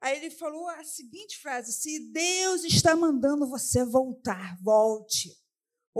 Aí 0.00 0.16
ele 0.16 0.30
falou 0.30 0.68
a 0.68 0.82
seguinte 0.84 1.38
frase: 1.38 1.72
Se 1.72 2.10
Deus 2.12 2.64
está 2.64 2.96
mandando 2.96 3.48
você 3.48 3.84
voltar, 3.84 4.56
volte. 4.62 5.36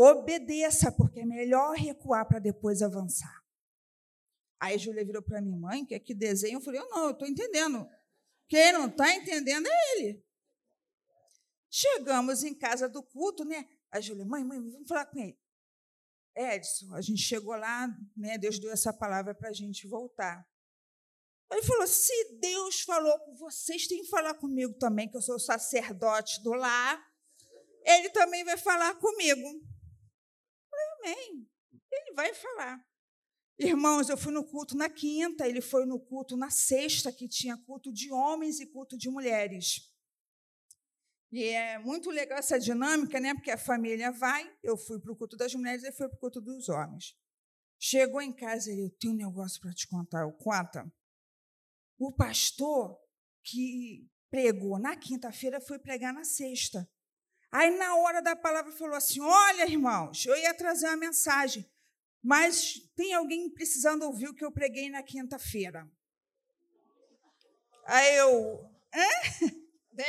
Obedeça, 0.00 0.92
porque 0.92 1.18
é 1.18 1.26
melhor 1.26 1.74
recuar 1.74 2.24
para 2.24 2.38
depois 2.38 2.82
avançar. 2.82 3.36
Aí 4.60 4.78
Júlia 4.78 5.04
virou 5.04 5.20
para 5.20 5.40
mim, 5.40 5.58
mãe, 5.58 5.84
que 5.84 5.92
é 5.92 5.98
que 5.98 6.14
desenho? 6.14 6.58
Eu 6.58 6.60
falei, 6.60 6.80
eu 6.80 6.88
não, 6.88 7.06
eu 7.06 7.10
estou 7.10 7.26
entendendo. 7.26 7.84
Quem 8.48 8.72
não 8.72 8.86
está 8.86 9.12
entendendo 9.12 9.66
é 9.66 9.96
ele. 9.96 10.24
Chegamos 11.68 12.44
em 12.44 12.54
casa 12.56 12.88
do 12.88 13.02
culto, 13.02 13.44
né? 13.44 13.68
A 13.90 14.00
Júlia, 14.00 14.24
mãe, 14.24 14.44
mãe, 14.44 14.60
vamos 14.60 14.86
falar 14.86 15.06
com 15.06 15.18
ele. 15.18 15.36
Edson, 16.36 16.94
a 16.94 17.00
gente 17.00 17.20
chegou 17.20 17.56
lá, 17.56 17.88
né? 18.16 18.38
Deus 18.38 18.60
deu 18.60 18.70
essa 18.70 18.92
palavra 18.92 19.34
para 19.34 19.48
a 19.48 19.52
gente 19.52 19.88
voltar. 19.88 20.48
Ele 21.50 21.62
falou: 21.62 21.88
se 21.88 22.38
Deus 22.38 22.82
falou 22.82 23.18
com 23.24 23.34
vocês, 23.34 23.88
tem 23.88 24.02
que 24.02 24.08
falar 24.08 24.34
comigo 24.34 24.74
também, 24.74 25.10
que 25.10 25.16
eu 25.16 25.22
sou 25.22 25.40
sacerdote 25.40 26.40
do 26.44 26.52
lar. 26.52 27.04
Ele 27.84 28.10
também 28.10 28.44
vai 28.44 28.56
falar 28.56 28.94
comigo. 28.94 29.67
Amém. 31.08 31.48
Ele 31.90 32.14
vai 32.14 32.34
falar. 32.34 32.84
Irmãos, 33.58 34.08
eu 34.08 34.16
fui 34.16 34.32
no 34.32 34.44
culto 34.44 34.76
na 34.76 34.88
quinta, 34.88 35.48
ele 35.48 35.60
foi 35.60 35.84
no 35.84 35.98
culto 35.98 36.36
na 36.36 36.48
sexta, 36.48 37.12
que 37.12 37.26
tinha 37.26 37.56
culto 37.56 37.92
de 37.92 38.12
homens 38.12 38.60
e 38.60 38.66
culto 38.66 38.96
de 38.96 39.10
mulheres. 39.10 39.92
E 41.32 41.42
é 41.44 41.78
muito 41.78 42.10
legal 42.10 42.38
essa 42.38 42.58
dinâmica, 42.58 43.18
né? 43.18 43.34
Porque 43.34 43.50
a 43.50 43.58
família 43.58 44.12
vai, 44.12 44.50
eu 44.62 44.76
fui 44.76 45.00
para 45.00 45.12
o 45.12 45.16
culto 45.16 45.36
das 45.36 45.54
mulheres 45.54 45.82
e 45.82 45.92
foi 45.92 46.08
para 46.08 46.16
o 46.16 46.20
culto 46.20 46.40
dos 46.40 46.68
homens. 46.68 47.16
Chegou 47.80 48.20
em 48.22 48.32
casa, 48.32 48.70
ele, 48.70 48.84
eu 48.84 48.90
tenho 48.90 49.12
um 49.12 49.16
negócio 49.16 49.60
para 49.60 49.74
te 49.74 49.86
contar. 49.88 50.22
Eu 50.22 50.32
conta. 50.32 50.90
O 51.98 52.12
pastor 52.12 52.98
que 53.42 54.08
pregou 54.30 54.78
na 54.78 54.96
quinta-feira 54.96 55.60
foi 55.60 55.78
pregar 55.78 56.14
na 56.14 56.24
sexta. 56.24 56.88
Aí, 57.50 57.70
na 57.76 57.96
hora 57.96 58.20
da 58.20 58.36
palavra, 58.36 58.72
falou 58.72 58.94
assim: 58.94 59.20
Olha, 59.20 59.64
irmãos, 59.64 60.24
eu 60.26 60.36
ia 60.36 60.52
trazer 60.54 60.86
uma 60.86 60.96
mensagem, 60.96 61.70
mas 62.22 62.80
tem 62.94 63.14
alguém 63.14 63.48
precisando 63.50 64.02
ouvir 64.02 64.28
o 64.28 64.34
que 64.34 64.44
eu 64.44 64.52
preguei 64.52 64.90
na 64.90 65.02
quinta-feira. 65.02 65.90
Aí 67.84 68.16
eu, 68.16 68.70
hã? 68.94 69.08
Né? 69.90 70.04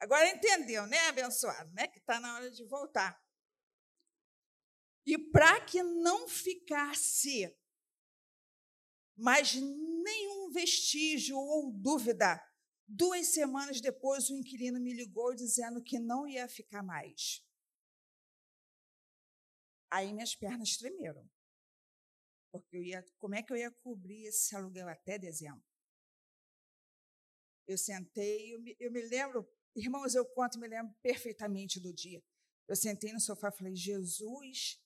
Agora 0.00 0.28
entendeu, 0.28 0.88
né, 0.88 0.98
abençoado, 1.06 1.72
né? 1.72 1.86
Que 1.86 2.00
está 2.00 2.18
na 2.18 2.34
hora 2.34 2.50
de 2.50 2.64
voltar. 2.64 3.16
E 5.06 5.16
para 5.16 5.60
que 5.60 5.84
não 5.84 6.26
ficasse 6.26 7.56
mais 9.16 9.54
nenhum 9.54 10.50
vestígio 10.50 11.36
ou 11.36 11.70
dúvida, 11.70 12.42
duas 12.86 13.28
semanas 13.28 13.80
depois 13.80 14.30
o 14.30 14.36
inquilino 14.36 14.80
me 14.80 14.92
ligou 14.92 15.34
dizendo 15.34 15.82
que 15.82 15.98
não 15.98 16.26
ia 16.26 16.48
ficar 16.48 16.82
mais. 16.82 17.44
Aí 19.90 20.12
minhas 20.12 20.34
pernas 20.34 20.76
tremeram. 20.76 21.28
Porque 22.50 22.76
eu 22.76 22.82
ia, 22.82 23.04
como 23.18 23.34
é 23.34 23.42
que 23.42 23.52
eu 23.52 23.56
ia 23.56 23.70
cobrir 23.70 24.26
esse 24.26 24.54
aluguel 24.54 24.88
até 24.88 25.18
dezembro? 25.18 25.64
Eu 27.66 27.78
sentei, 27.78 28.54
eu 28.54 28.60
me, 28.60 28.76
eu 28.78 28.92
me 28.92 29.00
lembro 29.02 29.48
Irmãos, 29.76 30.14
eu 30.14 30.24
conto, 30.24 30.58
me 30.60 30.68
lembro 30.68 30.94
perfeitamente 31.02 31.80
do 31.80 31.92
dia. 31.92 32.22
Eu 32.68 32.76
sentei 32.76 33.12
no 33.12 33.20
sofá 33.20 33.48
e 33.48 33.56
falei, 33.56 33.74
Jesus, 33.74 34.80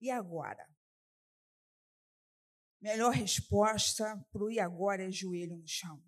e 0.00 0.10
agora? 0.10 0.68
Melhor 2.80 3.12
resposta 3.12 4.16
para 4.30 4.44
o 4.44 4.50
e 4.50 4.60
agora 4.60 5.08
é 5.08 5.10
joelho 5.10 5.56
no 5.56 5.66
chão. 5.66 6.02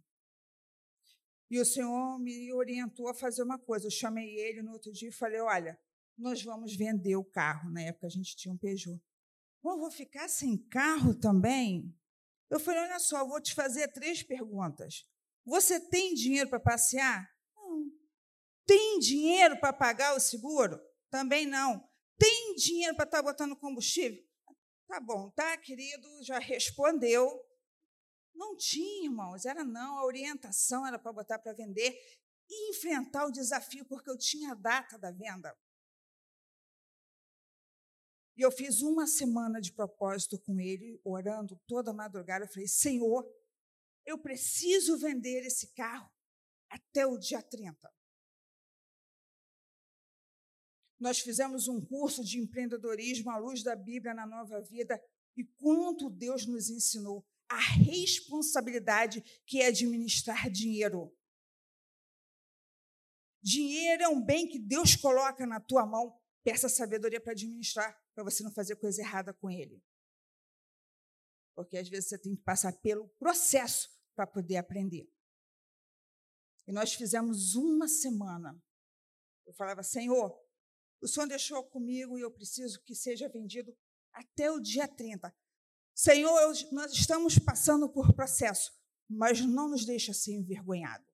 E 1.50 1.58
o 1.58 1.64
Senhor 1.64 2.18
me 2.18 2.52
orientou 2.52 3.08
a 3.08 3.14
fazer 3.14 3.42
uma 3.42 3.58
coisa. 3.58 3.86
Eu 3.86 3.90
chamei 3.90 4.38
ele 4.38 4.62
no 4.62 4.72
outro 4.72 4.92
dia 4.92 5.08
e 5.08 5.12
falei: 5.12 5.40
Olha, 5.40 5.78
nós 6.16 6.42
vamos 6.42 6.76
vender 6.76 7.16
o 7.16 7.24
carro. 7.24 7.70
Na 7.70 7.82
época 7.82 8.06
a 8.06 8.10
gente 8.10 8.36
tinha 8.36 8.54
um 8.54 8.56
Peugeot. 8.56 9.00
Bom, 9.62 9.78
vou 9.78 9.90
ficar 9.90 10.28
sem 10.28 10.56
carro 10.68 11.14
também? 11.14 11.92
Eu 12.48 12.60
falei: 12.60 12.82
Olha 12.82 13.00
só, 13.00 13.26
vou 13.26 13.40
te 13.40 13.52
fazer 13.52 13.88
três 13.88 14.22
perguntas. 14.22 15.04
Você 15.44 15.80
tem 15.80 16.14
dinheiro 16.14 16.48
para 16.48 16.60
passear? 16.60 17.28
Tem 18.66 19.00
dinheiro 19.00 19.58
para 19.58 19.72
pagar 19.72 20.14
o 20.14 20.20
seguro? 20.20 20.80
Também 21.10 21.44
não. 21.44 21.84
Tem 22.16 22.54
dinheiro 22.54 22.94
para 22.94 23.04
estar 23.04 23.16
tá 23.16 23.22
botando 23.24 23.56
combustível? 23.56 24.22
Tá 24.86 25.00
bom, 25.00 25.30
tá, 25.30 25.56
querido? 25.56 26.08
Já 26.22 26.38
respondeu. 26.38 27.28
Não 28.40 28.57
tinha, 28.57 29.05
irmãos, 29.05 29.44
era 29.44 29.62
não. 29.62 29.98
A 29.98 30.07
orientação 30.07 30.87
era 30.87 30.98
para 30.98 31.12
botar 31.12 31.38
para 31.38 31.53
vender 31.53 31.92
e 32.48 32.70
enfrentar 32.70 33.26
o 33.26 33.31
desafio, 33.31 33.85
porque 33.85 34.09
eu 34.09 34.16
tinha 34.16 34.53
a 34.53 34.55
data 34.55 34.98
da 34.98 35.12
venda. 35.12 35.55
E 38.35 38.40
eu 38.40 38.50
fiz 38.50 38.81
uma 38.81 39.07
semana 39.07 39.61
de 39.61 39.74
propósito 39.74 40.40
com 40.40 40.59
ele, 40.59 40.98
orando 41.05 41.61
toda 41.66 41.92
madrugada. 41.92 42.46
Eu 42.46 42.48
falei: 42.48 42.66
Senhor, 42.66 43.31
eu 44.07 44.16
preciso 44.16 44.96
vender 44.96 45.44
esse 45.44 45.74
carro 45.74 46.11
até 46.70 47.07
o 47.07 47.18
dia 47.18 47.42
30. 47.42 47.92
Nós 50.98 51.20
fizemos 51.20 51.68
um 51.68 51.85
curso 51.85 52.24
de 52.24 52.38
empreendedorismo 52.38 53.31
à 53.31 53.37
luz 53.37 53.62
da 53.62 53.76
Bíblia 53.76 54.14
na 54.14 54.26
Nova 54.26 54.62
Vida 54.62 54.98
e 55.37 55.44
quanto 55.44 56.09
Deus 56.09 56.46
nos 56.46 56.70
ensinou 56.70 57.22
a 57.50 57.58
responsabilidade 57.58 59.20
que 59.44 59.60
é 59.60 59.66
administrar 59.66 60.48
dinheiro. 60.48 61.12
Dinheiro 63.42 64.04
é 64.04 64.08
um 64.08 64.24
bem 64.24 64.48
que 64.48 64.58
Deus 64.58 64.94
coloca 64.94 65.44
na 65.44 65.59
tua 65.61 65.84
mão. 65.84 66.16
Peça 66.44 66.68
sabedoria 66.68 67.20
para 67.20 67.32
administrar, 67.32 68.01
para 68.14 68.22
você 68.22 68.44
não 68.44 68.53
fazer 68.53 68.76
coisa 68.76 69.03
errada 69.03 69.34
com 69.34 69.51
ele. 69.51 69.82
Porque 71.57 71.76
às 71.76 71.88
vezes 71.88 72.09
você 72.09 72.18
tem 72.18 72.36
que 72.36 72.42
passar 72.42 72.72
pelo 72.80 73.09
processo 73.18 73.90
para 74.14 74.26
poder 74.26 74.57
aprender. 74.57 75.11
E 76.68 76.72
nós 76.72 76.94
fizemos 76.94 77.57
uma 77.57 77.88
semana. 77.88 78.57
Eu 79.44 79.53
falava, 79.55 79.82
Senhor, 79.82 80.38
o 81.01 81.09
Senhor 81.09 81.26
deixou 81.26 81.64
comigo 81.64 82.16
e 82.16 82.20
eu 82.20 82.30
preciso 82.30 82.80
que 82.84 82.94
seja 82.94 83.28
vendido 83.28 83.76
até 84.12 84.53
o 84.53 84.61
dia 84.61 84.86
30. 84.86 85.34
Senhor, 86.03 86.32
nós 86.72 86.92
estamos 86.92 87.38
passando 87.38 87.86
por 87.86 88.14
processo, 88.14 88.72
mas 89.07 89.42
não 89.42 89.68
nos 89.68 89.84
deixa 89.84 90.14
ser 90.14 90.32
envergonhado. 90.32 91.05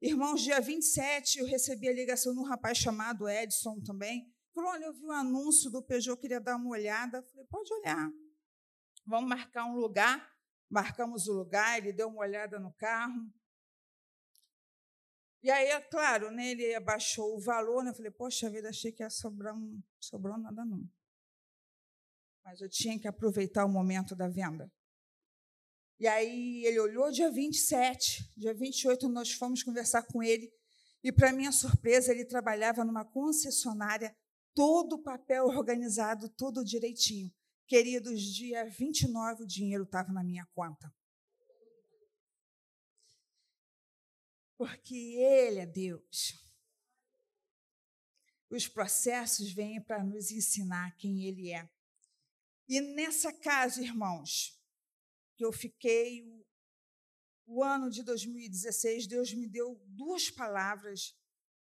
Irmãos, 0.00 0.40
dia 0.40 0.58
27 0.62 1.40
eu 1.40 1.46
recebi 1.46 1.86
a 1.86 1.92
ligação 1.92 2.32
de 2.32 2.40
um 2.40 2.44
rapaz 2.44 2.78
chamado 2.78 3.28
Edson 3.28 3.82
também. 3.82 4.34
Falou: 4.54 4.70
Olha, 4.70 4.86
eu 4.86 4.94
vi 4.94 5.04
um 5.04 5.12
anúncio 5.12 5.70
do 5.70 5.82
Peugeot, 5.82 6.18
queria 6.18 6.40
dar 6.40 6.56
uma 6.56 6.70
olhada. 6.70 7.22
Falei: 7.22 7.44
Pode 7.44 7.70
olhar. 7.74 8.10
Vamos 9.04 9.28
marcar 9.28 9.66
um 9.66 9.76
lugar. 9.76 10.26
Marcamos 10.70 11.28
o 11.28 11.34
lugar, 11.34 11.76
ele 11.76 11.92
deu 11.92 12.08
uma 12.08 12.20
olhada 12.20 12.58
no 12.58 12.72
carro. 12.72 13.30
E 15.42 15.50
aí, 15.50 15.68
é 15.68 15.82
claro, 15.82 16.30
né, 16.30 16.52
ele 16.52 16.74
abaixou 16.74 17.36
o 17.36 17.40
valor, 17.42 17.84
né? 17.84 17.90
Eu 17.90 17.94
falei, 17.94 18.10
poxa 18.10 18.48
vida, 18.48 18.70
achei 18.70 18.90
que 18.90 19.02
ia 19.02 19.10
sobrar, 19.10 19.54
não 19.54 19.84
sobrou 20.00 20.38
nada 20.38 20.64
não. 20.64 20.88
Mas 22.44 22.60
eu 22.60 22.68
tinha 22.68 22.98
que 22.98 23.08
aproveitar 23.08 23.64
o 23.64 23.68
momento 23.68 24.14
da 24.14 24.28
venda. 24.28 24.70
E 25.98 26.06
aí 26.06 26.64
ele 26.66 26.78
olhou 26.80 27.10
dia 27.10 27.30
27, 27.30 28.32
dia 28.36 28.52
28 28.52 29.08
nós 29.08 29.32
fomos 29.32 29.62
conversar 29.62 30.02
com 30.02 30.22
ele, 30.22 30.52
e 31.02 31.12
para 31.12 31.32
minha 31.32 31.52
surpresa 31.52 32.10
ele 32.10 32.24
trabalhava 32.24 32.84
numa 32.84 33.04
concessionária, 33.04 34.14
todo 34.54 34.94
o 34.94 35.02
papel 35.02 35.46
organizado, 35.46 36.28
tudo 36.28 36.64
direitinho. 36.64 37.32
Queridos, 37.66 38.20
dia 38.22 38.64
29 38.66 39.44
o 39.44 39.46
dinheiro 39.46 39.84
estava 39.84 40.12
na 40.12 40.22
minha 40.22 40.46
conta. 40.54 40.92
Porque 44.56 44.94
ele 44.94 45.60
é 45.60 45.66
Deus. 45.66 46.40
Os 48.50 48.68
processos 48.68 49.52
vêm 49.52 49.82
para 49.82 50.04
nos 50.04 50.30
ensinar 50.30 50.94
quem 50.96 51.24
ele 51.24 51.50
é. 51.50 51.68
E 52.68 52.80
nessa 52.80 53.32
casa, 53.32 53.82
irmãos, 53.82 54.58
que 55.36 55.44
eu 55.44 55.52
fiquei 55.52 56.22
o, 56.22 56.46
o 57.46 57.62
ano 57.62 57.90
de 57.90 58.02
2016, 58.02 59.06
Deus 59.06 59.32
me 59.34 59.46
deu 59.46 59.80
duas 59.86 60.30
palavras 60.30 61.14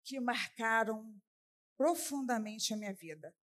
que 0.05 0.21
marcaram 0.21 1.21
profundamente 1.77 2.73
a 2.73 2.77
minha 2.77 2.95
vida. 2.95 3.35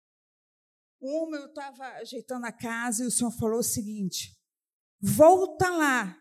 Uma, 1.00 1.36
eu 1.36 1.46
estava 1.46 1.84
ajeitando 1.94 2.46
a 2.46 2.52
casa 2.52 3.02
e 3.02 3.06
o 3.06 3.10
Senhor 3.10 3.32
falou 3.32 3.58
o 3.58 3.64
seguinte: 3.64 4.38
volta 5.00 5.68
lá, 5.68 6.16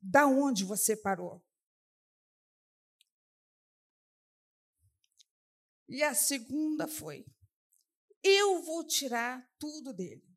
da 0.00 0.26
onde 0.26 0.64
você 0.64 0.96
parou. 0.96 1.44
E 5.88 6.02
a 6.04 6.14
segunda 6.14 6.86
foi: 6.86 7.26
eu 8.22 8.62
vou 8.62 8.86
tirar 8.86 9.44
tudo 9.58 9.92
dele. 9.92 10.31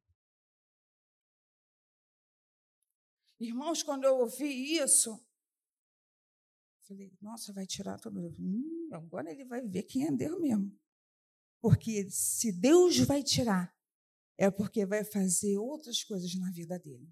Irmãos, 3.40 3.84
quando 3.84 4.06
eu 4.06 4.18
ouvi 4.18 4.78
isso, 4.78 5.20
falei, 6.84 7.12
nossa, 7.22 7.52
vai 7.52 7.66
tirar 7.66 8.00
tudo. 8.00 8.34
Hum, 8.40 8.90
agora 8.92 9.32
ele 9.32 9.44
vai 9.44 9.62
ver 9.62 9.84
quem 9.84 10.06
é 10.06 10.12
Deus 10.12 10.40
mesmo. 10.40 10.78
Porque 11.60 12.10
se 12.10 12.52
Deus 12.52 12.98
vai 13.00 13.24
tirar, 13.24 13.76
é 14.38 14.52
porque 14.52 14.86
vai 14.86 15.04
fazer 15.04 15.58
outras 15.58 16.04
coisas 16.04 16.34
na 16.36 16.52
vida 16.52 16.78
dele. 16.78 17.10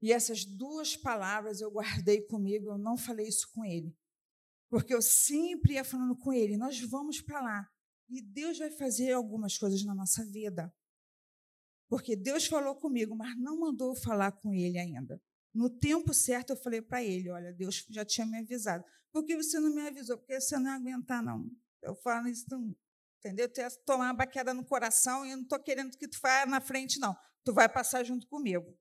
E 0.00 0.12
essas 0.12 0.44
duas 0.44 0.96
palavras 0.96 1.60
eu 1.60 1.70
guardei 1.70 2.22
comigo, 2.22 2.70
eu 2.70 2.78
não 2.78 2.96
falei 2.96 3.28
isso 3.28 3.50
com 3.52 3.64
ele. 3.64 3.96
Porque 4.68 4.94
eu 4.94 5.02
sempre 5.02 5.74
ia 5.74 5.84
falando 5.84 6.16
com 6.16 6.32
ele, 6.32 6.56
nós 6.56 6.80
vamos 6.80 7.20
para 7.20 7.40
lá. 7.40 7.70
E 8.08 8.20
Deus 8.20 8.58
vai 8.58 8.70
fazer 8.70 9.12
algumas 9.12 9.56
coisas 9.56 9.84
na 9.84 9.94
nossa 9.94 10.24
vida. 10.24 10.74
Porque 11.92 12.16
Deus 12.16 12.46
falou 12.46 12.74
comigo, 12.74 13.14
mas 13.14 13.38
não 13.38 13.60
mandou 13.60 13.94
falar 13.94 14.32
com 14.32 14.54
ele 14.54 14.78
ainda. 14.78 15.20
No 15.52 15.68
tempo 15.68 16.14
certo, 16.14 16.54
eu 16.54 16.56
falei 16.56 16.80
para 16.80 17.04
ele: 17.04 17.28
Olha, 17.28 17.52
Deus 17.52 17.84
já 17.90 18.02
tinha 18.02 18.26
me 18.26 18.38
avisado. 18.38 18.82
Por 19.12 19.22
que 19.26 19.36
você 19.36 19.60
não 19.60 19.74
me 19.74 19.86
avisou? 19.86 20.16
Porque 20.16 20.40
você 20.40 20.58
não 20.58 20.70
ia 20.70 20.76
aguentar, 20.76 21.22
não. 21.22 21.50
Eu 21.82 21.94
falo 21.96 22.28
isso, 22.28 22.46
não, 22.48 22.74
entendeu? 23.18 23.46
Tu 23.46 23.60
ia 23.60 23.70
tomar 23.84 24.06
uma 24.06 24.14
baqueta 24.14 24.54
no 24.54 24.64
coração 24.64 25.26
e 25.26 25.32
eu 25.32 25.36
não 25.36 25.42
estou 25.42 25.60
querendo 25.62 25.94
que 25.98 26.08
tu 26.08 26.18
vá 26.22 26.46
na 26.46 26.62
frente, 26.62 26.98
não. 26.98 27.14
Tu 27.44 27.52
vai 27.52 27.68
passar 27.68 28.02
junto 28.04 28.26
comigo. 28.26 28.74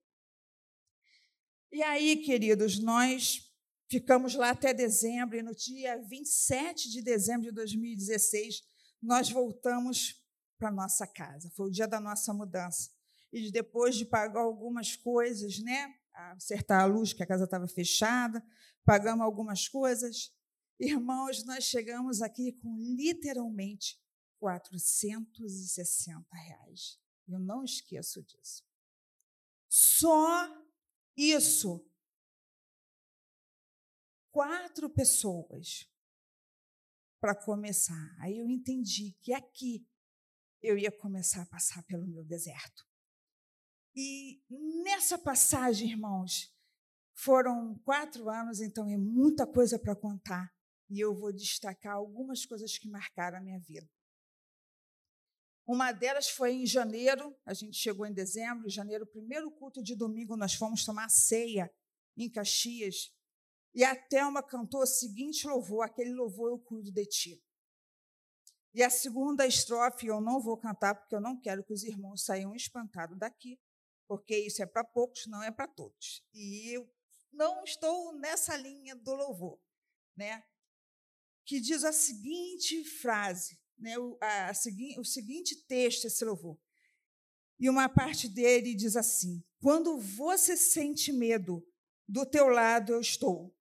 E 1.70 1.84
aí, 1.84 2.16
queridos, 2.16 2.80
nós 2.80 3.42
ficamos 3.90 4.36
lá 4.36 4.52
até 4.52 4.74
dezembro, 4.74 5.36
e 5.36 5.44
no 5.44 5.54
dia 5.54 6.02
27 6.02 6.90
de 6.90 7.02
dezembro 7.02 7.42
de 7.42 7.52
2016, 7.52 8.62
nós 9.02 9.30
voltamos 9.30 10.24
para 10.58 10.72
nossa 10.72 11.06
casa. 11.06 11.52
Foi 11.58 11.68
o 11.68 11.72
dia 11.72 11.90
da 11.90 12.00
nossa 12.00 12.34
mudança 12.34 12.90
e 13.32 13.52
depois 13.52 13.96
de 13.96 14.06
pagar 14.06 14.42
algumas 14.42 14.96
coisas, 14.96 15.60
né? 15.60 15.96
Acertar 16.14 16.82
a 16.82 16.86
luz, 16.86 17.14
que 17.14 17.24
a 17.24 17.28
casa 17.28 17.46
estava 17.46 17.68
fechada, 17.68 18.44
pagamos 18.84 19.24
algumas 19.24 19.68
coisas. 19.68 20.34
Irmãos, 20.80 21.46
nós 21.46 21.64
chegamos 21.64 22.22
aqui 22.22 22.54
com 22.54 22.76
literalmente 22.78 24.02
460 24.40 26.36
reais. 26.36 27.00
Eu 27.28 27.40
não 27.40 27.64
esqueço 27.64 28.22
disso. 28.24 28.64
Só 29.70 30.50
isso. 31.16 31.88
Quatro 34.32 34.90
pessoas 34.90 35.90
para 37.22 37.36
começar. 37.36 38.16
Aí 38.20 38.40
eu 38.40 38.50
entendi 38.50 39.14
que 39.22 39.34
aqui 39.34 39.88
eu 40.62 40.78
ia 40.78 40.92
começar 40.92 41.44
a 41.44 41.46
passar 41.46 41.84
pelo 41.84 42.08
meu 42.08 42.24
deserto. 42.26 42.91
E 43.96 44.42
nessa 44.84 45.18
passagem, 45.18 45.90
irmãos, 45.90 46.54
foram 47.14 47.78
quatro 47.84 48.30
anos, 48.30 48.62
então 48.62 48.88
é 48.88 48.98
muita 48.98 49.46
coisa 49.46 49.78
para 49.78 49.96
contar. 49.96 50.52
E 50.90 51.00
eu 51.00 51.16
vou 51.16 51.32
destacar 51.32 51.96
algumas 51.96 52.46
coisas 52.46 52.78
que 52.78 52.90
marcaram 52.90 53.38
a 53.38 53.42
minha 53.42 53.60
vida. 53.60 53.90
Uma 55.66 55.92
delas 55.92 56.30
foi 56.30 56.54
em 56.54 56.66
janeiro, 56.66 57.36
a 57.46 57.54
gente 57.54 57.78
chegou 57.78 58.06
em 58.06 58.14
dezembro, 58.14 58.68
em 58.68 58.72
janeiro, 58.72 59.06
primeiro 59.06 59.52
culto 59.52 59.82
de 59.82 59.96
domingo, 59.96 60.36
nós 60.36 60.54
fomos 60.54 60.84
tomar 60.84 61.10
ceia 61.10 61.72
em 62.18 62.30
Caxias. 62.30 63.14
E 63.74 63.84
a 63.84 63.96
Thelma 63.96 64.44
cantou 64.44 64.82
o 64.82 64.88
seguinte 64.88 65.48
louvor: 65.48 65.86
aquele 65.86 66.14
louvor 66.14 66.50
eu 66.50 66.60
cuido 66.60 66.92
de 66.92 67.06
ti. 67.06 67.44
E 68.74 68.84
a 68.84 68.90
segunda 68.90 69.46
estrofe 69.46 70.08
eu 70.08 70.20
não 70.20 70.42
vou 70.42 70.58
cantar, 70.58 70.96
porque 70.96 71.16
eu 71.16 71.22
não 71.22 71.40
quero 71.40 71.64
que 71.64 71.74
os 71.74 71.84
irmãos 71.84 72.24
saiam 72.24 72.56
espantados 72.56 73.18
daqui 73.18 73.60
porque 74.12 74.38
isso 74.38 74.62
é 74.62 74.66
para 74.66 74.84
poucos, 74.84 75.26
não 75.26 75.42
é 75.42 75.50
para 75.50 75.70
todos. 75.70 76.22
E 76.34 76.76
eu 76.76 76.86
não 77.32 77.64
estou 77.64 78.12
nessa 78.20 78.58
linha 78.58 78.94
do 78.94 79.16
louvor, 79.16 79.58
né? 80.18 80.44
Que 81.46 81.62
diz 81.62 81.86
a 81.86 81.94
seguinte 81.94 82.84
frase, 82.84 83.58
né? 83.78 83.98
O, 83.98 84.18
a, 84.20 84.50
a, 84.50 84.52
o 85.00 85.06
seguinte 85.06 85.56
texto, 85.66 86.08
esse 86.08 86.26
louvor. 86.26 86.60
E 87.58 87.70
uma 87.70 87.88
parte 87.88 88.28
dele 88.28 88.76
diz 88.76 88.98
assim: 88.98 89.42
Quando 89.62 89.98
você 89.98 90.58
sente 90.58 91.14
medo, 91.14 91.66
do 92.06 92.26
teu 92.26 92.50
lado 92.50 92.92
eu 92.92 93.00
estou. 93.00 93.56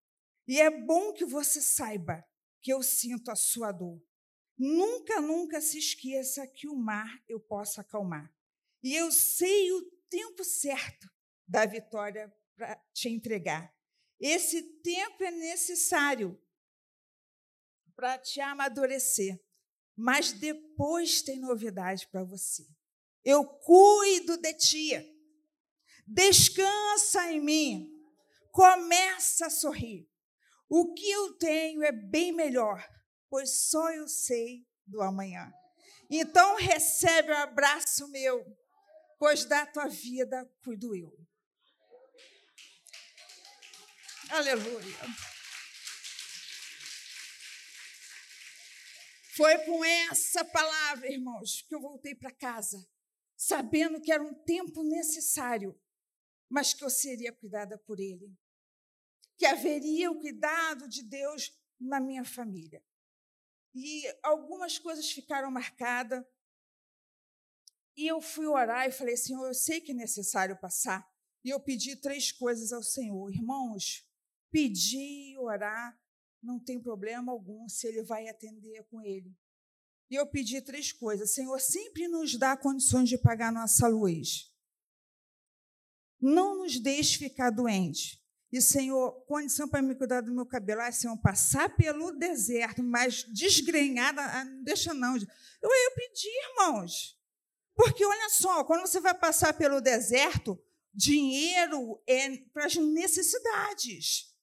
E 0.48 0.60
é 0.60 0.68
bom 0.68 1.12
que 1.12 1.24
você 1.24 1.60
saiba 1.60 2.26
que 2.60 2.72
eu 2.72 2.82
sinto 2.82 3.30
a 3.30 3.36
sua 3.36 3.70
dor. 3.70 4.02
Nunca, 4.58 5.20
nunca 5.20 5.60
se 5.60 5.78
esqueça 5.78 6.44
que 6.44 6.66
o 6.66 6.74
mar 6.74 7.22
eu 7.28 7.38
posso 7.38 7.80
acalmar. 7.80 8.34
E 8.82 8.96
eu 8.96 9.12
sei 9.12 9.70
o 9.70 9.99
tempo 10.10 10.44
certo 10.44 11.08
da 11.46 11.64
vitória 11.64 12.30
para 12.54 12.76
te 12.92 13.08
entregar. 13.08 13.72
Esse 14.20 14.62
tempo 14.82 15.24
é 15.24 15.30
necessário 15.30 16.38
para 17.96 18.18
te 18.18 18.40
amadurecer, 18.40 19.40
mas 19.96 20.32
depois 20.32 21.22
tem 21.22 21.38
novidade 21.38 22.06
para 22.08 22.24
você. 22.24 22.66
Eu 23.24 23.44
cuido 23.44 24.36
de 24.36 24.52
ti. 24.54 25.16
Descansa 26.06 27.32
em 27.32 27.40
mim. 27.40 27.90
Começa 28.50 29.46
a 29.46 29.50
sorrir. 29.50 30.08
O 30.68 30.92
que 30.94 31.10
eu 31.10 31.36
tenho 31.38 31.82
é 31.82 31.92
bem 31.92 32.32
melhor, 32.32 32.86
pois 33.28 33.68
só 33.68 33.90
eu 33.92 34.06
sei 34.08 34.66
do 34.86 35.02
amanhã. 35.02 35.52
Então 36.08 36.56
recebe 36.56 37.30
o 37.30 37.36
abraço 37.36 38.08
meu 38.08 38.44
pois 39.20 39.44
da 39.44 39.66
tua 39.66 39.86
vida 39.86 40.50
cuido 40.64 40.96
eu. 40.96 41.14
Aleluia. 44.30 44.96
Foi 49.36 49.58
com 49.66 49.84
essa 49.84 50.42
palavra, 50.42 51.12
irmãos, 51.12 51.60
que 51.68 51.74
eu 51.74 51.82
voltei 51.82 52.14
para 52.14 52.30
casa, 52.30 52.88
sabendo 53.36 54.00
que 54.00 54.10
era 54.10 54.22
um 54.22 54.32
tempo 54.44 54.82
necessário, 54.82 55.78
mas 56.48 56.72
que 56.72 56.82
eu 56.82 56.88
seria 56.88 57.30
cuidada 57.30 57.76
por 57.76 58.00
Ele, 58.00 58.34
que 59.36 59.44
haveria 59.44 60.10
o 60.10 60.18
cuidado 60.18 60.88
de 60.88 61.02
Deus 61.02 61.52
na 61.78 62.00
minha 62.00 62.24
família. 62.24 62.82
E 63.74 64.02
algumas 64.22 64.78
coisas 64.78 65.10
ficaram 65.12 65.50
marcadas, 65.50 66.24
e 67.96 68.06
eu 68.06 68.20
fui 68.20 68.46
orar 68.46 68.86
e 68.86 68.92
falei, 68.92 69.16
Senhor, 69.16 69.46
eu 69.46 69.54
sei 69.54 69.80
que 69.80 69.92
é 69.92 69.94
necessário 69.94 70.58
passar. 70.58 71.06
E 71.44 71.50
eu 71.50 71.60
pedi 71.60 71.96
três 71.96 72.30
coisas 72.32 72.72
ao 72.72 72.82
Senhor. 72.82 73.32
Irmãos, 73.32 74.06
pedir 74.50 75.32
e 75.32 75.38
orar 75.38 75.98
não 76.42 76.58
tem 76.58 76.80
problema 76.80 77.32
algum 77.32 77.68
se 77.68 77.86
Ele 77.86 78.02
vai 78.02 78.28
atender 78.28 78.84
com 78.84 79.00
Ele. 79.00 79.34
E 80.10 80.14
eu 80.14 80.26
pedi 80.26 80.60
três 80.60 80.92
coisas. 80.92 81.32
Senhor, 81.32 81.58
sempre 81.60 82.08
nos 82.08 82.36
dá 82.36 82.56
condições 82.56 83.08
de 83.08 83.16
pagar 83.16 83.52
nossa 83.52 83.86
luz. 83.86 84.52
Não 86.20 86.58
nos 86.58 86.78
deixe 86.80 87.18
ficar 87.18 87.50
doente. 87.50 88.20
E, 88.52 88.60
Senhor, 88.60 89.12
condição 89.26 89.68
para 89.68 89.80
me 89.80 89.94
cuidar 89.94 90.22
do 90.22 90.34
meu 90.34 90.44
cabelo. 90.44 90.80
Ah, 90.80 90.90
Senhor, 90.90 91.16
passar 91.18 91.76
pelo 91.76 92.10
deserto, 92.10 92.82
mas 92.82 93.22
desgrenhada, 93.24 94.20
ah, 94.20 94.44
não 94.44 94.64
deixa 94.64 94.92
não. 94.92 95.16
Eu, 95.16 95.22
eu 95.62 95.94
pedi, 95.94 96.28
irmãos. 96.50 97.19
Porque 97.80 98.04
olha 98.04 98.28
só, 98.28 98.62
quando 98.62 98.82
você 98.82 99.00
vai 99.00 99.18
passar 99.18 99.54
pelo 99.54 99.80
deserto, 99.80 100.62
dinheiro 100.92 101.98
é 102.06 102.36
para 102.52 102.66
as 102.66 102.76
necessidades. 102.76 104.36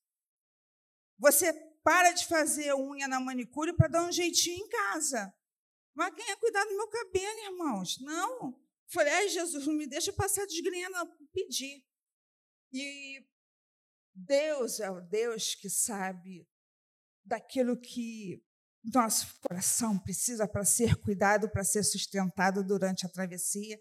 Você 1.20 1.54
para 1.84 2.14
de 2.14 2.26
fazer 2.26 2.74
unha 2.74 3.08
na 3.08 3.20
manicure 3.20 3.74
para 3.74 3.90
dar 3.90 4.08
um 4.08 4.12
jeitinho 4.12 4.66
em 4.66 4.68
casa. 4.68 5.32
Mas 5.94 6.16
quem 6.16 6.28
é 6.32 6.36
cuidar 6.36 6.66
do 6.66 6.76
meu 6.76 6.88
cabelo, 6.88 7.40
irmãos? 7.42 8.00
Não. 8.00 8.60
Falei, 8.88 9.14
ai, 9.14 9.30
Jesus, 9.30 9.68
não 9.68 9.74
me 9.76 9.86
deixa 9.86 10.12
passar 10.12 10.48
desgrenha, 10.48 10.90
não. 10.90 11.06
Pedi. 11.32 11.86
E 12.74 13.24
Deus 14.16 14.80
é 14.80 14.90
o 14.90 15.00
Deus 15.00 15.54
que 15.54 15.70
sabe 15.70 16.50
daquilo 17.24 17.80
que 17.80 18.44
nosso 18.94 19.40
coração 19.42 20.00
precisa 20.00 20.48
para 20.48 20.64
ser 20.64 20.96
cuidado, 20.98 21.50
para 21.50 21.64
ser 21.64 21.84
sustentado 21.84 22.64
durante 22.64 23.06
a 23.06 23.10
travessia. 23.10 23.80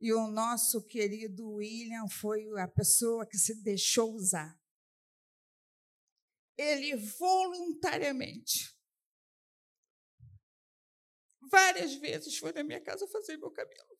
E 0.00 0.12
o 0.12 0.28
nosso 0.28 0.86
querido 0.86 1.54
William 1.54 2.08
foi 2.08 2.46
a 2.60 2.68
pessoa 2.68 3.26
que 3.26 3.36
se 3.36 3.62
deixou 3.62 4.14
usar. 4.14 4.56
Ele 6.56 6.96
voluntariamente, 6.96 8.76
várias 11.50 11.94
vezes 11.94 12.36
foi 12.38 12.52
na 12.52 12.62
minha 12.62 12.80
casa 12.80 13.06
fazer 13.08 13.36
meu 13.36 13.50
cabelo. 13.50 13.98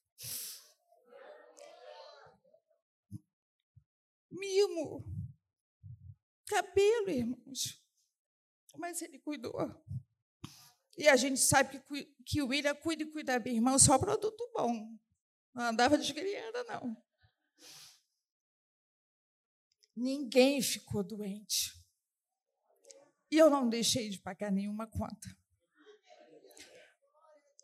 Mimo, 4.30 5.05
cabelo, 6.47 7.11
irmãos. 7.11 7.82
Mas 8.76 9.03
ele 9.03 9.18
cuidou. 9.18 9.53
E 10.99 11.09
a 11.09 11.14
gente 11.14 11.38
sabe 11.38 11.78
que, 11.78 12.05
que 12.26 12.42
o 12.42 12.49
William 12.49 12.74
cuida 12.74 13.05
e 13.05 13.07
cuida 13.07 13.38
bem, 13.38 13.55
irmão, 13.55 13.78
só 13.78 13.96
produto 13.96 14.51
bom. 14.53 14.99
Não 15.55 15.66
andava 15.66 15.96
desgriada, 15.96 16.64
não. 16.64 17.01
Ninguém 19.94 20.61
ficou 20.61 21.05
doente. 21.05 21.72
E 23.30 23.38
eu 23.38 23.49
não 23.49 23.68
deixei 23.68 24.11
de 24.11 24.18
pagar 24.18 24.51
nenhuma 24.51 24.88
conta. 24.88 25.36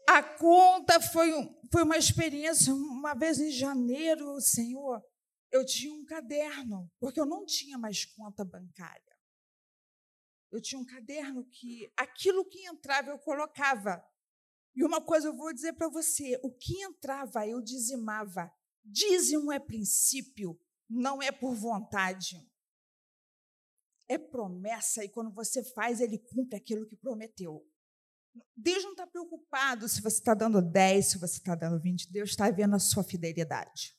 A 0.08 0.22
conta 0.22 1.00
foi, 1.00 1.30
foi 1.72 1.82
uma 1.82 1.96
experiência. 1.96 2.72
Uma 2.72 3.14
vez 3.14 3.40
em 3.40 3.50
janeiro, 3.50 4.40
Senhor, 4.40 5.02
eu 5.50 5.66
tinha 5.66 5.92
um 5.92 6.04
caderno, 6.04 6.88
porque 7.00 7.18
eu 7.18 7.26
não 7.26 7.44
tinha 7.44 7.76
mais 7.76 8.04
conta 8.04 8.44
bancária 8.44 9.13
eu 10.54 10.60
tinha 10.60 10.80
um 10.80 10.84
caderno 10.84 11.44
que 11.46 11.92
aquilo 11.96 12.44
que 12.44 12.64
entrava 12.64 13.10
eu 13.10 13.18
colocava. 13.18 14.04
E 14.72 14.84
uma 14.84 15.00
coisa 15.00 15.26
eu 15.26 15.36
vou 15.36 15.52
dizer 15.52 15.72
para 15.72 15.88
você: 15.88 16.38
o 16.44 16.52
que 16.52 16.80
entrava 16.80 17.44
eu 17.46 17.60
dizimava. 17.60 18.52
Dízimo 18.84 19.50
é 19.50 19.58
princípio, 19.58 20.56
não 20.88 21.20
é 21.20 21.32
por 21.32 21.54
vontade. 21.56 22.48
É 24.06 24.16
promessa, 24.16 25.02
e 25.02 25.08
quando 25.08 25.32
você 25.32 25.64
faz, 25.64 26.00
ele 26.00 26.18
cumpre 26.18 26.56
aquilo 26.56 26.86
que 26.86 26.96
prometeu. 26.96 27.66
Deus 28.56 28.84
não 28.84 28.92
está 28.92 29.06
preocupado 29.06 29.88
se 29.88 30.00
você 30.02 30.18
está 30.18 30.34
dando 30.34 30.60
10, 30.60 31.06
se 31.06 31.18
você 31.18 31.38
está 31.38 31.54
dando 31.54 31.80
20. 31.80 32.12
Deus 32.12 32.30
está 32.30 32.48
vendo 32.50 32.76
a 32.76 32.78
sua 32.78 33.02
fidelidade. 33.02 33.96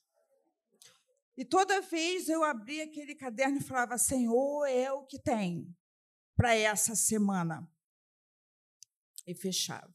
E 1.36 1.44
toda 1.44 1.82
vez 1.82 2.30
eu 2.30 2.44
abria 2.46 2.86
aquele 2.86 3.14
caderno 3.14 3.58
e 3.58 3.64
falava: 3.64 3.98
Senhor, 3.98 4.66
é 4.68 4.90
o 4.90 5.06
que 5.06 5.20
tem 5.20 5.76
para 6.36 6.56
essa 6.56 6.96
semana. 6.96 7.68
E 9.26 9.34
fechava. 9.34 9.94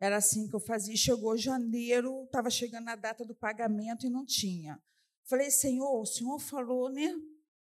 Era 0.00 0.16
assim 0.16 0.48
que 0.48 0.54
eu 0.54 0.60
fazia. 0.60 0.96
Chegou 0.96 1.36
janeiro, 1.36 2.24
estava 2.24 2.50
chegando 2.50 2.88
a 2.88 2.96
data 2.96 3.24
do 3.24 3.34
pagamento 3.34 4.06
e 4.06 4.10
não 4.10 4.26
tinha. 4.26 4.82
Falei, 5.24 5.50
Senhor, 5.50 6.00
o 6.00 6.06
Senhor 6.06 6.38
falou, 6.38 6.90
né? 6.90 7.14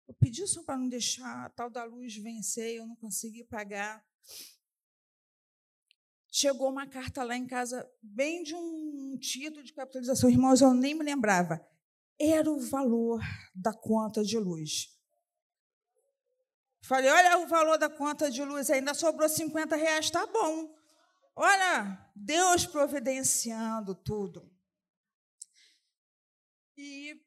Eu 0.08 0.14
pedi 0.14 0.46
só 0.48 0.64
para 0.64 0.78
não 0.78 0.88
deixar 0.88 1.46
a 1.46 1.50
tal 1.50 1.70
da 1.70 1.84
luz 1.84 2.16
vencer, 2.16 2.76
eu 2.76 2.86
não 2.86 2.96
consegui 2.96 3.44
pagar. 3.44 4.04
Chegou 6.32 6.70
uma 6.70 6.88
carta 6.88 7.24
lá 7.24 7.36
em 7.36 7.48
casa, 7.48 7.88
bem 8.02 8.44
de 8.44 8.54
um 8.54 9.18
título 9.20 9.64
de 9.64 9.74
capitalização. 9.74 10.30
Irmãos, 10.30 10.62
eu 10.62 10.74
nem 10.74 10.94
me 10.94 11.04
lembrava. 11.04 11.60
Era 12.20 12.50
o 12.52 12.60
valor 12.60 13.20
da 13.56 13.74
conta 13.74 14.24
de 14.24 14.38
luz. 14.38 14.99
Falei, 16.82 17.10
olha 17.10 17.40
o 17.40 17.48
valor 17.48 17.78
da 17.78 17.90
conta 17.90 18.32
de 18.32 18.44
luz, 18.44 18.70
ainda 18.70 18.94
sobrou 18.94 19.28
50 19.28 19.76
reais, 19.76 20.06
está 20.06 20.26
bom. 20.26 20.74
Olha, 21.36 22.12
Deus 22.16 22.66
providenciando 22.66 23.94
tudo. 23.96 24.52
E 26.78 27.22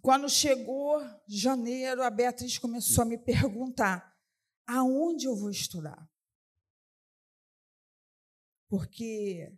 quando 0.00 0.28
chegou 0.28 1.00
janeiro, 1.26 2.02
a 2.02 2.10
Beatriz 2.10 2.58
começou 2.58 3.02
a 3.02 3.06
me 3.06 3.18
perguntar: 3.18 4.14
aonde 4.66 5.26
eu 5.26 5.36
vou 5.36 5.50
estudar? 5.50 6.08
Porque 8.68 9.52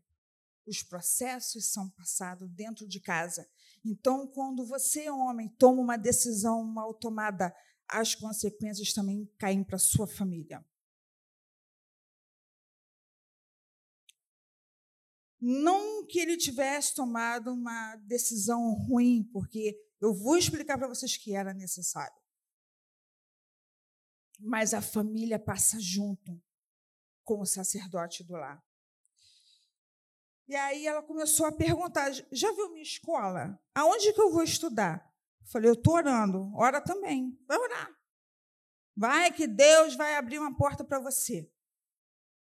os 0.66 0.82
processos 0.82 1.72
são 1.72 1.88
passados 1.90 2.50
dentro 2.50 2.86
de 2.88 3.00
casa. 3.00 3.48
Então, 3.84 4.26
quando 4.26 4.66
você, 4.66 5.08
homem, 5.08 5.48
toma 5.48 5.80
uma 5.80 5.96
decisão 5.96 6.64
mal 6.64 6.92
tomada 6.92 7.54
as 7.88 8.14
consequências 8.14 8.92
também 8.92 9.26
caem 9.38 9.62
para 9.62 9.78
sua 9.78 10.06
família. 10.06 10.64
Não 15.40 16.06
que 16.06 16.18
ele 16.18 16.36
tivesse 16.36 16.94
tomado 16.94 17.52
uma 17.52 17.96
decisão 17.96 18.72
ruim, 18.72 19.22
porque 19.32 19.78
eu 20.00 20.14
vou 20.14 20.36
explicar 20.36 20.78
para 20.78 20.88
vocês 20.88 21.16
que 21.16 21.34
era 21.34 21.54
necessário. 21.54 22.20
Mas 24.40 24.74
a 24.74 24.82
família 24.82 25.38
passa 25.38 25.78
junto 25.80 26.42
com 27.22 27.40
o 27.40 27.46
sacerdote 27.46 28.24
do 28.24 28.34
lar. 28.34 28.62
E 30.48 30.54
aí 30.54 30.86
ela 30.86 31.02
começou 31.02 31.46
a 31.46 31.52
perguntar: 31.52 32.12
já 32.30 32.52
viu 32.52 32.70
minha 32.70 32.82
escola? 32.82 33.60
Aonde 33.74 34.12
que 34.12 34.20
eu 34.20 34.30
vou 34.30 34.42
estudar? 34.42 35.05
Falei, 35.46 35.70
eu 35.70 35.74
estou 35.74 35.94
orando. 35.94 36.52
Ora 36.54 36.80
também. 36.80 37.38
Vai 37.46 37.58
orar. 37.58 37.90
Vai 38.96 39.32
que 39.32 39.46
Deus 39.46 39.94
vai 39.94 40.16
abrir 40.16 40.38
uma 40.38 40.56
porta 40.56 40.84
para 40.84 40.98
você. 40.98 41.50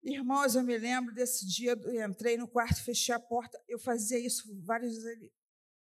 Irmãos, 0.03 0.55
eu 0.55 0.63
me 0.63 0.77
lembro 0.77 1.15
desse 1.15 1.47
dia, 1.47 1.73
eu 1.73 2.09
entrei 2.09 2.37
no 2.37 2.49
quarto, 2.49 2.83
fechei 2.83 3.15
a 3.15 3.21
porta, 3.21 3.63
eu 3.69 3.79
fazia 3.79 4.19
isso 4.19 4.49
várias 4.63 4.97
vezes. 4.97 5.31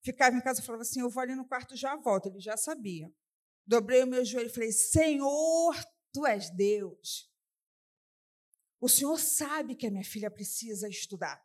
Ficava 0.02 0.36
em 0.36 0.40
casa 0.40 0.61
e 0.61 0.64
falava 0.64 0.82
assim: 0.82 1.00
Eu 1.00 1.11
vou 1.11 1.22
ali 1.22 1.34
no 1.34 1.46
quarto 1.46 1.76
já 1.76 1.94
volto. 1.96 2.26
Ele 2.26 2.40
já 2.40 2.56
sabia. 2.56 3.12
Dobrei 3.66 4.02
o 4.02 4.06
meu 4.06 4.24
joelho 4.24 4.48
e 4.48 4.52
falei: 4.52 4.72
Senhor, 4.72 5.74
tu 6.12 6.26
és 6.26 6.50
Deus. 6.50 7.30
O 8.80 8.88
Senhor 8.88 9.18
sabe 9.18 9.76
que 9.76 9.86
a 9.86 9.90
minha 9.90 10.04
filha 10.04 10.30
precisa 10.30 10.88
estudar. 10.88 11.44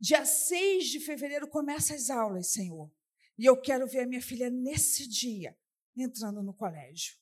Dia 0.00 0.24
6 0.24 0.86
de 0.86 1.00
fevereiro 1.00 1.48
começa 1.48 1.94
as 1.94 2.08
aulas, 2.08 2.52
Senhor. 2.52 2.90
E 3.36 3.44
eu 3.44 3.60
quero 3.60 3.86
ver 3.86 4.00
a 4.00 4.06
minha 4.06 4.22
filha 4.22 4.48
nesse 4.48 5.08
dia 5.08 5.58
entrando 5.96 6.42
no 6.42 6.54
colégio. 6.54 7.16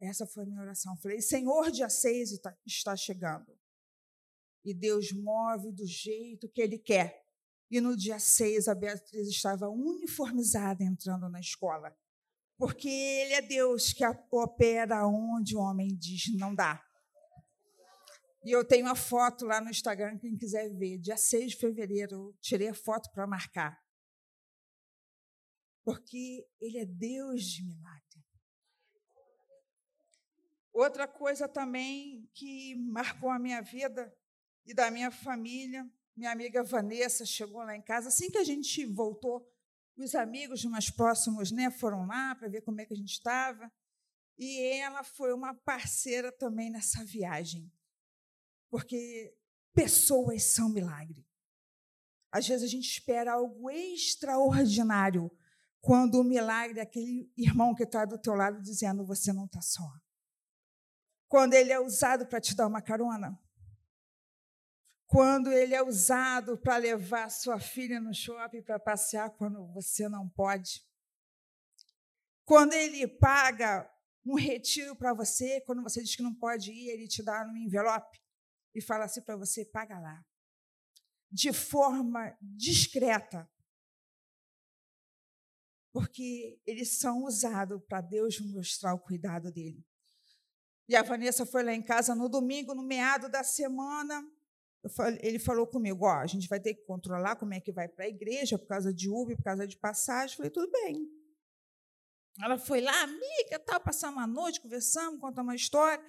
Essa 0.00 0.26
foi 0.26 0.42
a 0.42 0.46
minha 0.46 0.60
oração. 0.60 0.96
Falei, 0.96 1.20
Senhor, 1.20 1.70
dia 1.70 1.88
6 1.88 2.40
está 2.66 2.96
chegando. 2.96 3.56
E 4.64 4.74
Deus 4.74 5.12
move 5.12 5.72
do 5.72 5.86
jeito 5.86 6.48
que 6.48 6.60
Ele 6.60 6.78
quer. 6.78 7.24
E 7.70 7.80
no 7.80 7.96
dia 7.96 8.18
6, 8.18 8.68
a 8.68 8.74
Beatriz 8.74 9.28
estava 9.28 9.68
uniformizada 9.68 10.84
entrando 10.84 11.28
na 11.28 11.40
escola. 11.40 11.96
Porque 12.58 12.88
Ele 12.88 13.34
é 13.34 13.42
Deus 13.42 13.92
que 13.92 14.04
opera 14.30 15.06
onde 15.06 15.56
o 15.56 15.60
homem 15.60 15.96
diz 15.96 16.32
não 16.36 16.54
dá. 16.54 16.84
E 18.44 18.50
eu 18.50 18.64
tenho 18.64 18.86
uma 18.86 18.96
foto 18.96 19.44
lá 19.44 19.60
no 19.60 19.70
Instagram, 19.70 20.18
quem 20.18 20.36
quiser 20.36 20.68
ver. 20.74 20.98
Dia 20.98 21.16
6 21.16 21.52
de 21.52 21.56
fevereiro, 21.58 22.14
eu 22.14 22.36
tirei 22.40 22.68
a 22.68 22.74
foto 22.74 23.08
para 23.12 23.26
marcar. 23.26 23.80
Porque 25.84 26.44
Ele 26.60 26.78
é 26.78 26.84
Deus 26.84 27.44
de 27.44 27.64
milagre. 27.64 28.02
Outra 30.72 31.06
coisa 31.06 31.48
também 31.48 32.28
que 32.34 32.74
marcou 32.74 33.30
a 33.30 33.38
minha 33.38 33.60
vida 33.60 34.12
e 34.66 34.74
da 34.74 34.90
minha 34.90 35.10
família, 35.10 35.88
minha 36.16 36.32
amiga 36.32 36.64
Vanessa 36.64 37.24
chegou 37.24 37.62
lá 37.62 37.76
em 37.76 37.82
casa. 37.82 38.08
Assim 38.08 38.28
que 38.28 38.38
a 38.38 38.44
gente 38.44 38.84
voltou, 38.86 39.48
os 39.96 40.16
amigos 40.16 40.64
mais 40.64 40.90
próximos 40.90 41.52
né, 41.52 41.70
foram 41.70 42.06
lá 42.06 42.34
para 42.34 42.48
ver 42.48 42.62
como 42.62 42.80
é 42.80 42.86
que 42.86 42.94
a 42.94 42.96
gente 42.96 43.12
estava. 43.12 43.70
E 44.36 44.58
ela 44.78 45.04
foi 45.04 45.32
uma 45.32 45.54
parceira 45.54 46.32
também 46.32 46.70
nessa 46.70 47.04
viagem 47.04 47.70
porque 48.72 49.36
pessoas 49.74 50.44
são 50.44 50.70
milagre. 50.70 51.28
Às 52.32 52.48
vezes 52.48 52.64
a 52.64 52.70
gente 52.70 52.88
espera 52.88 53.34
algo 53.34 53.70
extraordinário, 53.70 55.30
quando 55.78 56.18
o 56.18 56.24
milagre 56.24 56.78
é 56.78 56.82
aquele 56.82 57.30
irmão 57.36 57.74
que 57.74 57.82
está 57.82 58.06
do 58.06 58.16
teu 58.16 58.34
lado 58.34 58.62
dizendo 58.62 59.04
você 59.04 59.30
não 59.30 59.44
está 59.44 59.60
só. 59.60 59.86
Quando 61.28 61.52
ele 61.52 61.70
é 61.70 61.78
usado 61.78 62.26
para 62.26 62.40
te 62.40 62.54
dar 62.56 62.66
uma 62.66 62.80
carona. 62.80 63.38
quando 65.06 65.52
ele 65.52 65.74
é 65.74 65.82
usado 65.82 66.56
para 66.56 66.78
levar 66.78 67.30
sua 67.30 67.60
filha 67.60 68.00
no 68.00 68.14
shopping 68.14 68.62
para 68.62 68.80
passear 68.80 69.28
quando 69.28 69.66
você 69.66 70.08
não 70.08 70.26
pode. 70.30 70.82
Quando 72.46 72.72
ele 72.72 73.06
paga 73.06 73.86
um 74.24 74.36
retiro 74.36 74.96
para 74.96 75.12
você, 75.12 75.60
quando 75.60 75.82
você 75.82 76.02
diz 76.02 76.16
que 76.16 76.22
não 76.22 76.34
pode 76.34 76.72
ir, 76.72 76.88
ele 76.88 77.06
te 77.06 77.22
dá 77.22 77.44
um 77.44 77.54
envelope 77.58 78.21
e 78.74 78.80
fala 78.80 79.04
assim 79.04 79.22
para 79.22 79.36
você: 79.36 79.64
paga 79.64 79.98
lá. 79.98 80.24
De 81.30 81.52
forma 81.52 82.36
discreta. 82.40 83.48
Porque 85.92 86.60
eles 86.66 86.98
são 86.98 87.24
usados 87.24 87.82
para 87.86 88.00
Deus 88.00 88.40
mostrar 88.40 88.94
o 88.94 88.98
cuidado 88.98 89.52
dele. 89.52 89.84
E 90.88 90.96
a 90.96 91.02
Vanessa 91.02 91.46
foi 91.46 91.62
lá 91.62 91.72
em 91.72 91.82
casa 91.82 92.14
no 92.14 92.28
domingo, 92.28 92.74
no 92.74 92.82
meado 92.82 93.28
da 93.28 93.44
semana. 93.44 94.26
Ele 95.20 95.38
falou 95.38 95.66
comigo: 95.66 96.04
ó, 96.06 96.18
a 96.18 96.26
gente 96.26 96.48
vai 96.48 96.60
ter 96.60 96.74
que 96.74 96.84
controlar 96.84 97.36
como 97.36 97.54
é 97.54 97.60
que 97.60 97.72
vai 97.72 97.88
para 97.88 98.04
a 98.04 98.08
igreja, 98.08 98.58
por 98.58 98.66
causa 98.66 98.92
de 98.92 99.08
Uber, 99.08 99.36
por 99.36 99.44
causa 99.44 99.66
de 99.66 99.76
passagem. 99.76 100.34
Eu 100.34 100.36
falei: 100.38 100.50
tudo 100.50 100.70
bem. 100.70 101.08
Ela 102.40 102.58
foi 102.58 102.80
lá, 102.80 103.02
amiga, 103.02 103.58
tal, 103.64 103.80
passamos 103.80 104.16
uma 104.16 104.26
noite, 104.26 104.60
conversamos, 104.60 105.20
contamos 105.20 105.50
uma 105.50 105.54
história. 105.54 106.02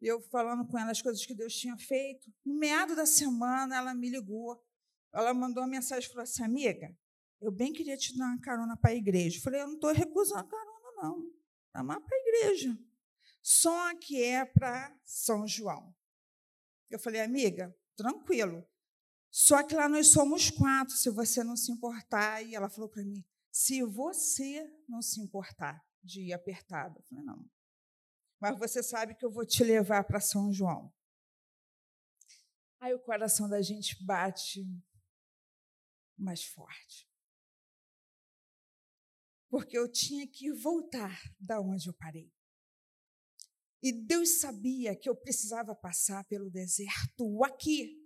E 0.00 0.06
eu 0.06 0.20
falando 0.20 0.66
com 0.66 0.78
ela 0.78 0.92
as 0.92 1.02
coisas 1.02 1.24
que 1.24 1.34
Deus 1.34 1.54
tinha 1.54 1.76
feito. 1.76 2.32
No 2.44 2.54
meado 2.54 2.94
da 2.94 3.04
semana, 3.04 3.76
ela 3.76 3.94
me 3.94 4.08
ligou. 4.08 4.62
Ela 5.12 5.34
mandou 5.34 5.62
uma 5.62 5.68
mensagem 5.68 6.08
e 6.08 6.12
falou 6.12 6.22
assim: 6.22 6.44
amiga, 6.44 6.96
eu 7.40 7.50
bem 7.50 7.72
queria 7.72 7.96
te 7.96 8.16
dar 8.16 8.26
uma 8.26 8.40
carona 8.40 8.76
para 8.76 8.90
a 8.90 8.94
igreja. 8.94 9.38
Eu 9.38 9.42
falei: 9.42 9.60
eu 9.60 9.66
não 9.66 9.74
estou 9.74 9.92
recusando 9.92 10.48
carona, 10.48 11.02
não. 11.02 11.30
Dá 11.74 11.82
mais 11.82 12.02
para 12.04 12.16
a 12.16 12.20
igreja. 12.20 12.78
Só 13.42 13.96
que 13.96 14.22
é 14.22 14.44
para 14.44 14.94
São 15.04 15.46
João. 15.46 15.94
Eu 16.90 16.98
falei, 16.98 17.20
amiga, 17.20 17.74
tranquilo. 17.96 18.66
Só 19.30 19.62
que 19.62 19.74
lá 19.74 19.88
nós 19.88 20.08
somos 20.08 20.50
quatro, 20.50 20.94
se 20.94 21.10
você 21.10 21.44
não 21.44 21.56
se 21.56 21.70
importar. 21.70 22.42
E 22.42 22.54
ela 22.54 22.68
falou 22.68 22.88
para 22.88 23.04
mim: 23.04 23.24
se 23.50 23.82
você 23.82 24.70
não 24.88 25.02
se 25.02 25.20
importar 25.20 25.82
de 26.02 26.28
ir 26.28 26.32
apertada. 26.32 26.98
Eu 26.98 27.04
falei: 27.04 27.24
não. 27.24 27.44
Mas 28.40 28.58
você 28.58 28.82
sabe 28.82 29.14
que 29.14 29.24
eu 29.24 29.30
vou 29.30 29.44
te 29.44 29.64
levar 29.64 30.04
para 30.04 30.20
São 30.20 30.52
João. 30.52 30.92
Aí 32.80 32.94
o 32.94 33.00
coração 33.00 33.48
da 33.48 33.60
gente 33.60 33.96
bate 34.04 34.64
mais 36.16 36.44
forte. 36.44 37.08
Porque 39.50 39.76
eu 39.76 39.90
tinha 39.90 40.26
que 40.26 40.52
voltar 40.52 41.20
da 41.40 41.60
onde 41.60 41.88
eu 41.88 41.94
parei. 41.94 42.32
E 43.82 43.92
Deus 43.92 44.40
sabia 44.40 44.96
que 44.96 45.08
eu 45.08 45.16
precisava 45.16 45.74
passar 45.74 46.24
pelo 46.26 46.50
deserto 46.50 47.44
aqui. 47.44 47.96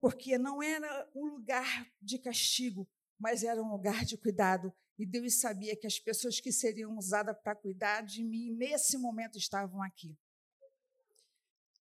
Porque 0.00 0.38
não 0.38 0.62
era 0.62 1.10
um 1.14 1.26
lugar 1.26 1.86
de 2.00 2.18
castigo, 2.18 2.88
mas 3.18 3.42
era 3.42 3.62
um 3.62 3.70
lugar 3.70 4.04
de 4.04 4.16
cuidado. 4.16 4.72
E 4.98 5.04
Deus 5.04 5.40
sabia 5.40 5.76
que 5.76 5.86
as 5.86 5.98
pessoas 5.98 6.38
que 6.38 6.52
seriam 6.52 6.96
usadas 6.96 7.36
para 7.42 7.56
cuidar 7.56 8.02
de 8.02 8.22
mim 8.22 8.52
nesse 8.52 8.96
momento 8.96 9.36
estavam 9.36 9.82
aqui. 9.82 10.16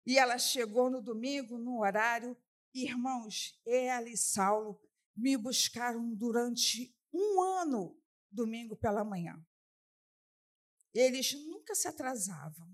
E 0.06 0.18
ela 0.18 0.38
chegou 0.38 0.90
no 0.90 1.02
domingo, 1.02 1.58
no 1.58 1.80
horário. 1.80 2.36
Irmãos, 2.74 3.60
ela 3.66 4.08
e 4.08 4.16
Saulo 4.16 4.80
me 5.14 5.36
buscaram 5.36 6.14
durante 6.14 6.96
um 7.12 7.42
ano, 7.42 8.00
domingo 8.30 8.74
pela 8.74 9.04
manhã. 9.04 9.38
Eles 10.94 11.32
nunca 11.46 11.74
se 11.74 11.86
atrasavam 11.86 12.68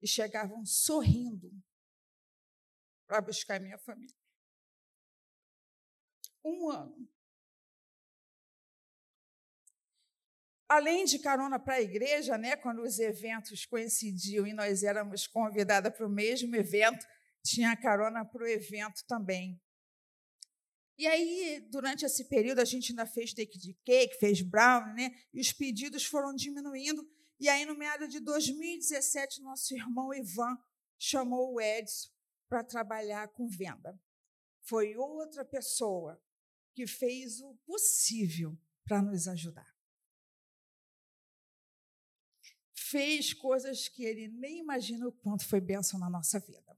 e 0.00 0.08
chegavam 0.08 0.64
sorrindo 0.64 1.52
para 3.06 3.20
buscar 3.20 3.60
minha 3.60 3.78
família. 3.78 4.16
Um 6.42 6.70
ano. 6.70 7.11
Além 10.72 11.04
de 11.04 11.18
carona 11.18 11.58
para 11.58 11.74
a 11.74 11.82
igreja, 11.82 12.38
né, 12.38 12.56
quando 12.56 12.80
os 12.80 12.98
eventos 12.98 13.66
coincidiam 13.66 14.46
e 14.46 14.54
nós 14.54 14.82
éramos 14.82 15.26
convidadas 15.26 15.94
para 15.94 16.06
o 16.06 16.10
mesmo 16.10 16.56
evento, 16.56 17.06
tinha 17.44 17.76
carona 17.76 18.24
para 18.24 18.42
o 18.42 18.48
evento 18.48 19.04
também. 19.06 19.60
E 20.96 21.06
aí, 21.06 21.60
durante 21.70 22.06
esse 22.06 22.26
período, 22.26 22.60
a 22.60 22.64
gente 22.64 22.92
ainda 22.92 23.04
fez 23.04 23.34
take 23.34 23.58
de 23.58 23.74
cake, 23.84 24.18
fez 24.18 24.40
brown, 24.40 24.94
né? 24.94 25.10
E 25.34 25.42
os 25.42 25.52
pedidos 25.52 26.06
foram 26.06 26.34
diminuindo. 26.34 27.06
E 27.38 27.50
aí, 27.50 27.66
no 27.66 27.76
meado 27.76 28.08
de 28.08 28.18
2017, 28.18 29.42
nosso 29.42 29.74
irmão 29.74 30.14
Ivan 30.14 30.56
chamou 30.98 31.52
o 31.52 31.60
Edson 31.60 32.08
para 32.48 32.64
trabalhar 32.64 33.28
com 33.28 33.46
venda. 33.46 34.00
Foi 34.62 34.96
outra 34.96 35.44
pessoa 35.44 36.18
que 36.74 36.86
fez 36.86 37.42
o 37.42 37.54
possível 37.66 38.58
para 38.86 39.02
nos 39.02 39.28
ajudar. 39.28 39.71
Fez 42.92 43.32
coisas 43.32 43.88
que 43.88 44.04
ele 44.04 44.28
nem 44.28 44.58
imagina 44.58 45.08
o 45.08 45.12
quanto 45.12 45.48
foi 45.48 45.62
bênção 45.62 45.98
na 45.98 46.10
nossa 46.10 46.38
vida. 46.38 46.76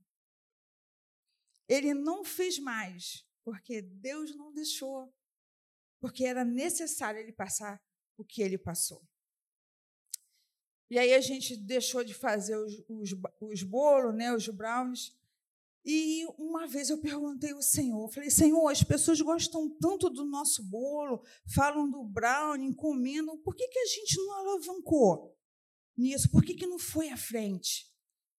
Ele 1.68 1.92
não 1.92 2.24
fez 2.24 2.56
mais, 2.56 3.26
porque 3.42 3.82
Deus 3.82 4.32
não 4.36 4.52
deixou, 4.52 5.12
porque 6.00 6.24
era 6.24 6.44
necessário 6.44 7.18
ele 7.18 7.32
passar 7.32 7.82
o 8.16 8.24
que 8.24 8.42
ele 8.42 8.56
passou. 8.56 9.02
E 10.88 11.00
aí 11.00 11.12
a 11.14 11.20
gente 11.20 11.56
deixou 11.56 12.04
de 12.04 12.14
fazer 12.14 12.58
os, 12.58 12.72
os, 12.88 13.10
os 13.40 13.62
bolos, 13.64 14.14
né, 14.14 14.32
os 14.32 14.46
brownies. 14.46 15.12
E 15.84 16.24
uma 16.38 16.64
vez 16.68 16.90
eu 16.90 17.00
perguntei 17.00 17.50
ao 17.50 17.60
Senhor, 17.60 18.08
falei, 18.08 18.30
Senhor, 18.30 18.68
as 18.68 18.84
pessoas 18.84 19.20
gostam 19.20 19.68
tanto 19.80 20.08
do 20.08 20.24
nosso 20.24 20.62
bolo, 20.62 21.24
falam 21.52 21.90
do 21.90 22.04
brownie, 22.04 22.68
encomendam, 22.68 23.36
por 23.38 23.56
que, 23.56 23.66
que 23.66 23.80
a 23.80 23.86
gente 23.86 24.16
não 24.18 24.32
alavancou 24.34 25.34
nisso? 25.97 26.30
Por 26.30 26.45
que, 26.45 26.55
que 26.55 26.66
não 26.66 26.78
foi 26.78 27.11
à 27.11 27.16
frente? 27.16 27.86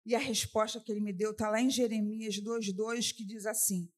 E 0.05 0.13
a 0.13 0.19
resposta 0.19 0.79
que 0.79 0.91
ele 0.91 1.01
me 1.01 1.11
deu 1.11 1.31
está 1.31 1.49
lá 1.49 1.59
em 1.59 1.69
Jeremias 1.69 2.35
2,2, 2.35 3.15
que 3.15 3.25
diz 3.25 3.45
assim: 3.45 3.91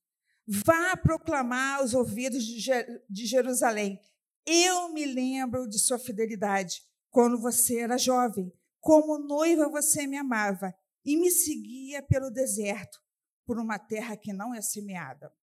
Vá 0.47 0.95
proclamar 0.95 1.80
aos 1.80 1.93
ouvidos 1.93 2.45
de 2.45 3.26
Jerusalém, 3.26 3.99
eu 4.45 4.93
me 4.93 5.05
lembro 5.05 5.68
de 5.68 5.78
sua 5.78 5.99
fidelidade 5.99 6.82
quando 7.10 7.38
você 7.38 7.80
era 7.80 7.97
jovem. 7.97 8.53
Como 8.80 9.20
noiva 9.20 9.68
você 9.68 10.08
me 10.08 10.16
amava 10.16 10.74
e 11.03 11.18
me 11.18 11.30
seguia 11.30 12.01
pelo 12.01 12.30
deserto, 12.30 13.01
por 13.45 13.60
uma 13.60 13.78
terra 13.78 14.16
que 14.16 14.32
não 14.32 14.55
é 14.55 14.62
semeada. 14.62 15.34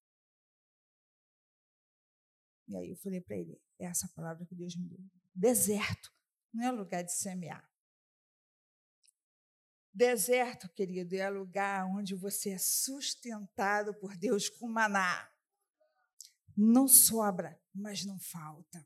E 2.66 2.76
aí 2.76 2.90
eu 2.90 2.96
falei 2.96 3.20
para 3.20 3.36
ele: 3.36 3.60
é 3.78 3.84
essa 3.84 4.08
palavra 4.14 4.46
que 4.46 4.54
Deus 4.54 4.74
me 4.74 4.88
deu. 4.88 5.04
Deserto 5.34 6.10
não 6.52 6.64
é 6.64 6.70
lugar 6.70 7.02
de 7.02 7.12
semear. 7.12 7.68
Deserto, 9.94 10.68
querido, 10.68 11.14
é 11.14 11.28
lugar 11.30 11.86
onde 11.86 12.14
você 12.14 12.50
é 12.50 12.58
sustentado 12.58 13.94
por 13.94 14.16
Deus 14.16 14.48
com 14.48 14.68
maná. 14.68 15.30
Não 16.56 16.88
sobra, 16.88 17.60
mas 17.72 18.04
não 18.04 18.18
falta 18.18 18.84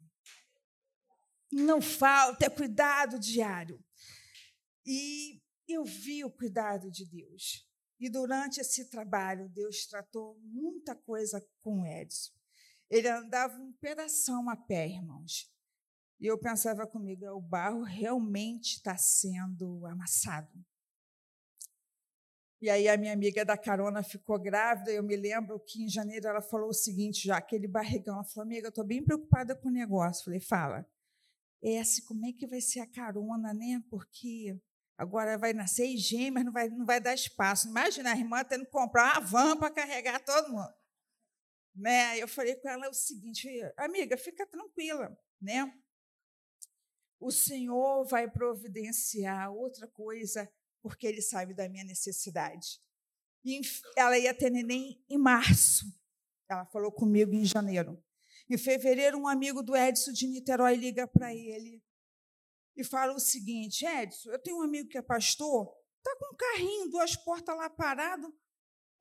não 1.51 1.81
falta, 1.81 2.47
é 2.47 2.51
cuidado 2.51 3.19
diário. 3.19 3.83
E 4.85 5.43
eu 5.67 5.85
vi 5.85 6.25
o 6.25 6.31
cuidado 6.31 6.91
de 6.91 7.05
Deus. 7.05 7.67
E 7.99 8.09
durante 8.09 8.61
esse 8.61 8.89
trabalho, 8.89 9.49
Deus 9.49 9.87
tratou 9.87 10.39
muita 10.41 10.95
coisa 10.95 11.45
com 11.61 11.85
Edson. 11.85 12.33
Ele 12.89 13.09
andava 13.09 13.59
um 13.59 13.73
pedaço 13.73 14.33
a 14.49 14.57
pé, 14.57 14.89
irmãos. 14.89 15.53
E 16.21 16.27
eu 16.27 16.39
pensava 16.39 16.87
comigo, 16.87 17.27
o 17.27 17.41
barro 17.41 17.83
realmente 17.83 18.77
está 18.77 18.97
sendo 18.97 19.85
amassado. 19.87 20.65
E 22.61 22.69
aí 22.69 22.89
a 22.89 22.97
minha 22.97 23.13
amiga 23.13 23.45
da 23.45 23.57
carona 23.57 24.03
ficou 24.03 24.39
grávida. 24.39 24.91
Eu 24.91 25.03
me 25.03 25.17
lembro 25.17 25.61
que 25.61 25.85
em 25.85 25.89
janeiro 25.89 26.27
ela 26.27 26.43
falou 26.43 26.71
o 26.71 26.75
seguinte, 26.75 27.27
já 27.27 27.37
aquele 27.37 27.69
barrigão. 27.69 28.15
Ela 28.15 28.25
falou, 28.25 28.47
amiga, 28.47 28.67
eu 28.67 28.71
estou 28.71 28.85
bem 28.85 29.05
preocupada 29.05 29.55
com 29.55 29.69
o 29.69 29.73
negócio. 29.73 30.25
Falei, 30.25 30.41
fala 30.41 30.87
esse, 31.63 32.05
como 32.05 32.25
é 32.27 32.33
que 32.33 32.47
vai 32.47 32.61
ser 32.61 32.81
a 32.81 32.87
carona, 32.87 33.53
né? 33.53 33.83
Porque 33.91 34.57
agora 34.97 35.37
vai 35.37 35.53
nascer 35.53 35.97
gêmeas, 35.97 36.45
não 36.45 36.53
vai, 36.53 36.69
não 36.69 36.87
vai 36.87 37.01
dar 37.01 37.15
espaço. 37.15 37.69
Imagina 37.69 38.13
a 38.13 38.17
irmã 38.17 38.45
tendo 38.45 38.65
que 38.65 38.71
comprar 38.71 39.19
uma 39.19 39.21
van 39.21 39.57
para 39.57 39.71
carregar 39.71 40.25
todo 40.25 40.51
mundo. 40.51 40.75
Né? 41.75 42.19
Eu 42.19 42.27
falei 42.27 42.57
com 42.57 42.69
ela 42.69 42.89
o 42.89 42.95
seguinte, 42.95 43.49
amiga, 43.77 44.17
fica 44.17 44.47
tranquila, 44.47 45.17
né? 45.41 45.73
O 47.21 47.31
Senhor 47.31 48.05
vai 48.05 48.31
providenciar 48.31 49.53
outra 49.53 49.89
coisa, 49.89 50.49
porque 50.89 51.07
Ele 51.07 51.23
sabe 51.23 51.55
da 51.55 51.69
minha 51.69 51.85
necessidade. 51.85 52.81
E 53.45 53.61
ela 53.97 54.19
ia 54.19 54.35
ter 54.35 54.51
neném 54.51 55.05
em 55.09 55.19
março. 55.19 55.87
Ela 56.49 56.67
falou 56.67 56.91
comigo 56.91 57.33
em 57.35 57.45
janeiro. 57.45 58.03
Em 58.51 58.57
fevereiro, 58.57 59.19
um 59.19 59.29
amigo 59.29 59.63
do 59.63 59.77
Edson 59.77 60.13
de 60.13 60.27
Niterói 60.27 60.75
liga 60.75 61.07
para 61.07 61.35
ele 61.35 61.83
e 62.75 62.83
fala 62.83 63.13
o 63.13 63.21
seguinte: 63.21 63.85
Edson, 63.85 64.31
eu 64.31 64.39
tenho 64.39 64.59
um 64.59 64.63
amigo 64.63 64.89
que 64.89 64.97
é 64.97 65.03
pastor, 65.03 65.77
está 65.99 66.17
com 66.17 66.35
um 66.35 66.37
carrinho, 66.37 66.91
duas 66.91 67.17
portas 67.17 67.55
lá 67.57 67.69
parado. 67.69 68.33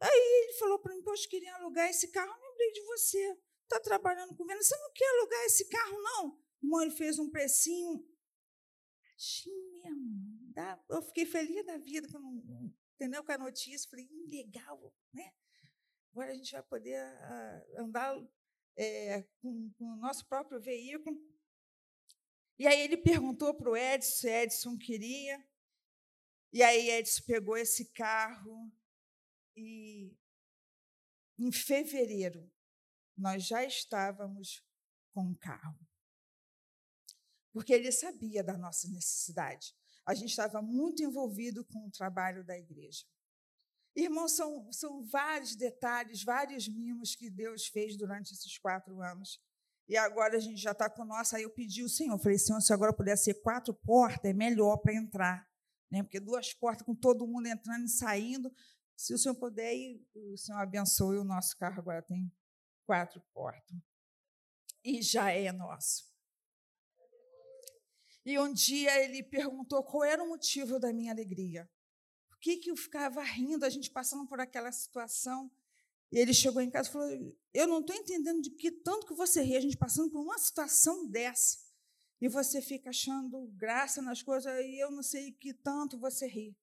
Aí 0.01 0.43
ele 0.43 0.53
falou 0.59 0.79
para 0.79 0.93
mim, 0.93 1.01
poxa, 1.01 1.27
queria 1.29 1.55
alugar 1.55 1.89
esse 1.89 2.09
carro, 2.09 2.29
eu 2.29 2.49
lembrei 2.49 2.71
de 2.71 2.81
você. 2.83 3.38
Está 3.63 3.79
trabalhando 3.79 4.35
com 4.35 4.45
venda, 4.45 4.61
você 4.61 4.77
não 4.77 4.91
quer 4.93 5.09
alugar 5.09 5.43
esse 5.45 5.67
carro, 5.67 6.01
não? 6.01 6.39
Irmão, 6.63 6.81
ele 6.81 6.91
fez 6.91 7.19
um 7.19 7.29
precinho. 7.29 8.05
Baixinho 9.03 9.71
mesmo. 9.83 10.26
Eu 10.89 11.01
fiquei 11.03 11.26
feliz 11.26 11.66
da 11.66 11.78
vida, 11.78 12.08
com, 12.12 12.74
entendeu? 12.95 13.24
Com 13.24 13.32
a 13.32 13.38
notícia. 13.38 13.89
Falei, 13.89 14.10
legal, 14.28 14.93
né? 15.14 15.32
Agora 16.12 16.32
a 16.32 16.36
gente 16.36 16.51
vai 16.51 16.64
poder 16.64 16.99
uh, 16.99 17.82
andar 17.82 18.18
é, 18.76 19.22
com, 19.39 19.72
com, 19.78 19.86
o 19.86 19.97
nosso 19.97 20.26
próprio 20.28 20.60
veículo. 20.60 21.16
E 22.58 22.66
aí 22.66 22.82
ele 22.82 22.97
perguntou 22.97 23.53
para 23.53 23.70
o 23.70 23.78
Edson 23.78 24.28
Edson 24.28 24.78
queria. 24.78 25.47
E 26.51 26.64
aí 26.64 26.89
Edson 26.89 27.24
pegou 27.28 27.55
esse 27.55 27.91
carro 27.91 28.72
e 29.55 30.12
em 31.38 31.51
fevereiro 31.51 32.51
nós 33.16 33.45
já 33.45 33.64
estávamos 33.64 34.66
com 35.12 35.32
o 35.32 35.38
carro. 35.38 35.80
Porque 37.51 37.74
ele 37.74 37.91
sabia 37.91 38.43
da 38.43 38.58
nossa 38.58 38.88
necessidade. 38.88 39.76
A 40.08 40.14
gente 40.14 40.30
estava 40.30 40.62
muito 40.62 41.03
envolvido 41.03 41.66
com 41.66 41.86
o 41.86 41.91
trabalho 41.91 42.41
da 42.45 42.58
igreja. 42.58 43.03
Irmãos, 43.93 44.32
são, 44.32 44.72
são 44.72 45.03
vários 45.03 45.53
detalhes, 45.53 46.24
vários 46.24 46.66
mimos 46.70 47.14
que 47.14 47.30
Deus 47.30 47.68
fez 47.68 47.97
durante 47.97 48.32
esses 48.32 48.58
quatro 48.58 49.01
anos. 49.01 49.41
E 49.86 49.97
agora 49.97 50.38
a 50.38 50.39
gente 50.39 50.62
já 50.62 50.72
está 50.72 50.89
com 50.89 51.03
nossa. 51.03 51.36
Aí 51.36 51.43
eu 51.43 51.49
pedi 51.49 51.82
ao 51.82 51.89
Senhor, 51.89 52.18
falei, 52.20 52.38
Senhor, 52.38 52.62
se 52.62 52.72
agora 52.72 52.93
pudesse 52.93 53.26
ser 53.26 53.41
quatro 53.41 53.74
portas, 53.74 54.32
é 54.32 54.34
melhor 54.34 54.78
para 54.78 54.93
entrar. 54.93 55.45
Né? 55.91 56.01
Porque 56.03 56.22
duas 56.22 56.53
portas 56.53 56.86
com 56.86 56.95
todo 56.95 57.28
mundo 57.28 57.47
entrando 57.47 57.86
e 57.86 57.89
saindo. 57.89 58.49
Se 58.95 59.14
o 59.14 59.18
Senhor 59.18 59.36
puder, 59.36 59.74
o 60.16 60.38
Senhor 60.38 60.60
abençoe 60.60 61.18
o 61.18 61.24
nosso 61.26 61.58
carro 61.58 61.80
agora 61.80 62.01
tem 62.01 62.32
quatro 62.86 63.22
portas. 63.34 63.78
E 64.84 65.01
já 65.01 65.32
é 65.32 65.51
nosso. 65.51 66.05
E 68.28 68.38
um 68.38 68.53
dia 68.53 69.03
ele 69.03 69.23
perguntou 69.23 69.84
qual 69.84 70.03
era 70.03 70.23
o 70.23 70.28
motivo 70.28 70.80
da 70.80 70.93
minha 70.93 71.11
alegria 71.11 71.67
por 72.38 72.41
que, 72.41 72.57
que 72.57 72.69
eu 72.69 72.78
ficava 72.78 73.23
rindo, 73.23 73.65
a 73.65 73.69
gente 73.69 73.89
passando 73.89 74.28
por 74.28 74.39
aquela 74.39 74.71
situação. 74.71 75.51
E 76.11 76.19
ele 76.19 76.34
chegou 76.34 76.61
em 76.61 76.69
casa 76.69 76.88
e 76.88 76.91
falou: 76.91 77.36
Eu 77.51 77.67
não 77.67 77.80
estou 77.80 77.95
entendendo 77.95 78.41
de 78.41 78.51
que 78.51 78.71
tanto 78.71 79.07
que 79.07 79.13
você 79.15 79.41
ri, 79.41 79.57
a 79.57 79.61
gente 79.61 79.75
passando 79.75 80.11
por 80.11 80.21
uma 80.21 80.38
situação 80.38 81.07
dessa. 81.07 81.57
E 82.21 82.30
você 82.30 82.61
fica 82.61 82.91
achando 82.91 83.47
graça 83.55 84.01
nas 84.01 84.21
coisas, 84.21 84.51
e 84.65 84.80
eu 84.80 84.91
não 84.91 85.01
sei 85.01 85.32
que 85.32 85.53
tanto 85.53 85.97
você 85.97 86.28
ri. 86.28 86.55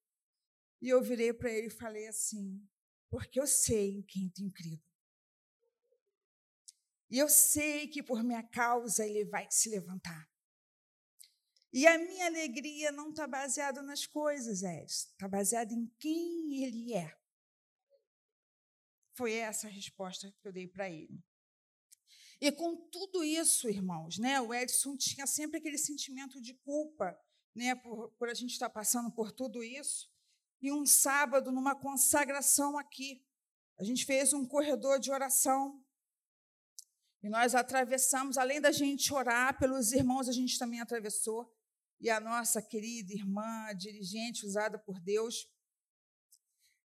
E 0.80 0.88
eu 0.88 1.02
virei 1.02 1.32
para 1.32 1.50
ele 1.50 1.66
e 1.66 1.70
falei 1.70 2.06
assim: 2.06 2.64
Porque 3.10 3.40
eu 3.40 3.46
sei 3.48 3.96
em 3.96 4.02
quem 4.02 4.30
tenho 4.30 4.52
crido. 4.52 4.82
E 7.10 7.18
eu 7.18 7.28
sei 7.28 7.88
que 7.88 8.02
por 8.02 8.22
minha 8.22 8.44
causa 8.44 9.04
ele 9.04 9.24
vai 9.24 9.48
se 9.50 9.68
levantar. 9.68 10.28
E 11.74 11.88
a 11.88 11.98
minha 11.98 12.26
alegria 12.26 12.92
não 12.92 13.10
está 13.10 13.26
baseada 13.26 13.82
nas 13.82 14.06
coisas, 14.06 14.62
Edson, 14.62 15.08
está 15.10 15.26
baseada 15.26 15.74
em 15.74 15.86
quem 15.98 16.62
ele 16.62 16.94
é. 16.94 17.12
Foi 19.16 19.32
essa 19.32 19.66
a 19.66 19.70
resposta 19.70 20.32
que 20.40 20.46
eu 20.46 20.52
dei 20.52 20.68
para 20.68 20.88
ele. 20.88 21.20
E 22.40 22.52
com 22.52 22.76
tudo 22.76 23.24
isso, 23.24 23.68
irmãos, 23.68 24.18
né, 24.18 24.40
o 24.40 24.54
Edson 24.54 24.96
tinha 24.96 25.26
sempre 25.26 25.58
aquele 25.58 25.76
sentimento 25.76 26.40
de 26.40 26.54
culpa 26.54 27.18
né, 27.52 27.74
por, 27.74 28.12
por 28.12 28.28
a 28.28 28.34
gente 28.34 28.52
estar 28.52 28.70
passando 28.70 29.10
por 29.10 29.32
tudo 29.32 29.60
isso. 29.60 30.08
E 30.62 30.70
um 30.70 30.86
sábado, 30.86 31.50
numa 31.50 31.74
consagração 31.74 32.78
aqui, 32.78 33.26
a 33.76 33.82
gente 33.82 34.06
fez 34.06 34.32
um 34.32 34.46
corredor 34.46 35.00
de 35.00 35.10
oração. 35.10 35.84
E 37.20 37.28
nós 37.28 37.52
atravessamos, 37.52 38.38
além 38.38 38.60
da 38.60 38.70
gente 38.70 39.12
orar 39.12 39.58
pelos 39.58 39.90
irmãos, 39.90 40.28
a 40.28 40.32
gente 40.32 40.56
também 40.56 40.80
atravessou 40.80 41.52
e 42.00 42.10
a 42.10 42.20
nossa 42.20 42.60
querida 42.60 43.12
irmã, 43.12 43.74
dirigente 43.76 44.44
usada 44.44 44.78
por 44.78 45.00
Deus, 45.00 45.46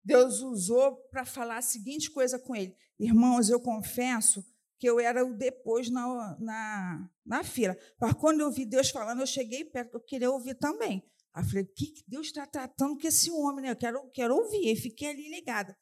Deus 0.04 0.40
usou 0.40 0.96
para 1.10 1.24
falar 1.24 1.58
a 1.58 1.62
seguinte 1.62 2.10
coisa 2.10 2.38
com 2.38 2.54
ele: 2.54 2.74
Irmãos, 2.98 3.50
eu 3.50 3.60
confesso 3.60 4.44
que 4.78 4.88
eu 4.88 5.00
era 5.00 5.24
o 5.24 5.34
depois 5.34 5.90
na, 5.90 6.36
na, 6.38 7.10
na 7.26 7.44
fila. 7.44 7.76
Mas 8.00 8.14
quando 8.14 8.40
eu 8.40 8.50
vi 8.50 8.64
Deus 8.64 8.90
falando, 8.90 9.20
eu 9.20 9.26
cheguei 9.26 9.64
perto, 9.64 9.94
eu 9.94 10.00
queria 10.00 10.30
ouvir 10.30 10.54
também. 10.54 11.02
Aí 11.34 11.44
falei: 11.44 11.64
o 11.64 11.74
que 11.74 12.02
Deus 12.06 12.28
está 12.28 12.46
tratando 12.46 12.98
com 12.98 13.06
esse 13.06 13.30
homem? 13.30 13.64
Né? 13.64 13.70
Eu 13.72 13.76
quero, 13.76 14.10
quero 14.12 14.36
ouvir. 14.36 14.70
E 14.70 14.76
fiquei 14.76 15.08
ali 15.08 15.28
ligada. 15.28 15.76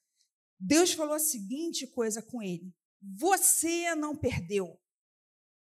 Deus 0.59 0.93
falou 0.93 1.15
a 1.15 1.21
seguinte 1.21 1.87
coisa 1.87 2.23
com 2.23 2.43
ele: 2.43 2.75
Você 3.01 3.95
não 3.95 4.17
perdeu. 4.17 4.81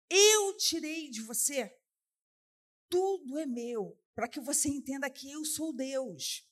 Eu 0.09 0.55
tirei 0.57 1.09
de 1.09 1.21
você 1.21 1.75
tudo 2.89 3.37
é 3.37 3.45
meu, 3.45 3.97
para 4.15 4.27
que 4.27 4.39
você 4.39 4.69
entenda 4.69 5.09
que 5.09 5.31
eu 5.31 5.45
sou 5.45 5.73
Deus. 5.73 6.47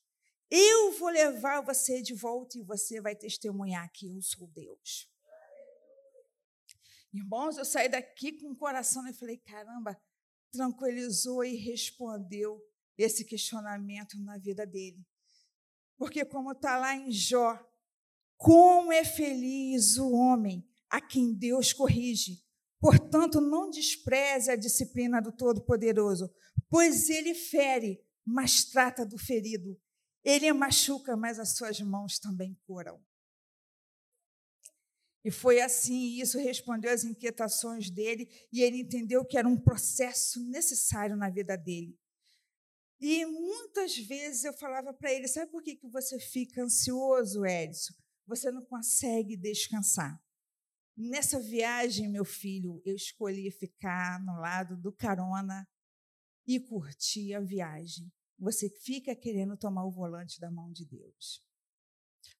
Eu 0.49 0.91
vou 0.93 1.09
levar 1.09 1.61
você 1.61 2.01
de 2.01 2.13
volta 2.13 2.57
e 2.57 2.63
você 2.63 3.01
vai 3.01 3.15
testemunhar 3.15 3.91
que 3.91 4.07
eu 4.07 4.21
sou 4.21 4.47
Deus. 4.47 5.09
Irmãos, 7.11 7.57
eu 7.57 7.65
saí 7.65 7.89
daqui 7.89 8.33
com 8.33 8.51
o 8.51 8.55
coração 8.55 9.07
e 9.07 9.13
falei: 9.13 9.38
caramba, 9.38 9.99
tranquilizou 10.51 11.43
e 11.43 11.55
respondeu 11.55 12.61
esse 12.97 13.25
questionamento 13.25 14.17
na 14.21 14.38
vida 14.38 14.65
dele. 14.65 15.05
Porque, 15.97 16.25
como 16.25 16.51
está 16.51 16.77
lá 16.77 16.95
em 16.95 17.11
Jó, 17.11 17.57
como 18.38 18.91
é 18.91 19.03
feliz 19.03 19.97
o 19.97 20.11
homem 20.11 20.67
a 20.89 20.99
quem 21.01 21.33
Deus 21.33 21.73
corrige, 21.73 22.45
Portanto, 22.80 23.41
não 23.41 23.69
despreze 23.69 24.51
a 24.51 24.55
disciplina 24.55 25.21
do 25.21 25.32
Todo-Poderoso, 25.32 26.34
pois 26.69 27.09
ele 27.09 27.34
fere, 27.34 28.03
mas 28.26 28.65
trata 28.65 29.05
do 29.05 29.17
ferido. 29.17 29.80
Ele 30.23 30.51
machuca, 30.53 31.15
mas 31.15 31.39
as 31.39 31.55
suas 31.55 31.80
mãos 31.82 32.19
também 32.19 32.57
curam. 32.65 32.99
E 35.23 35.32
foi 35.32 35.59
assim, 35.59 36.21
isso 36.21 36.38
respondeu 36.38 36.91
às 36.91 37.03
inquietações 37.03 37.89
dele, 37.89 38.30
e 38.51 38.61
ele 38.61 38.82
entendeu 38.82 39.26
que 39.26 39.38
era 39.38 39.47
um 39.47 39.59
processo 39.59 40.39
necessário 40.49 41.15
na 41.15 41.32
vida 41.32 41.57
dele. 41.57 41.97
E 42.99 43.26
muitas 43.26 43.97
vezes 43.97 44.43
eu 44.43 44.53
falava 44.53 44.93
para 44.93 45.11
ele: 45.11 45.28
sabe 45.28 45.51
por 45.51 45.63
que, 45.63 45.76
que 45.76 45.88
você 45.88 46.19
fica 46.19 46.63
ansioso, 46.63 47.45
Edson? 47.45 47.93
Você 48.28 48.51
não 48.51 48.63
consegue 48.65 49.36
descansar. 49.36 50.19
Nessa 50.98 51.39
viagem, 51.41 52.08
meu 52.08 52.24
filho, 52.24 52.82
eu 52.86 52.96
escolhi 52.96 53.52
ficar 53.52 54.24
no 54.24 54.39
lado 54.39 54.78
do 54.78 54.93
carona 54.93 55.68
e 56.48 56.60
curtir 56.60 57.34
a 57.34 57.41
viagem. 57.41 58.10
Você 58.39 58.70
fica 58.70 59.14
querendo 59.16 59.58
tomar 59.58 59.86
o 59.86 59.91
volante 59.91 60.39
da 60.39 60.50
mão 60.50 60.72
de 60.72 60.86
Deus. 60.86 61.43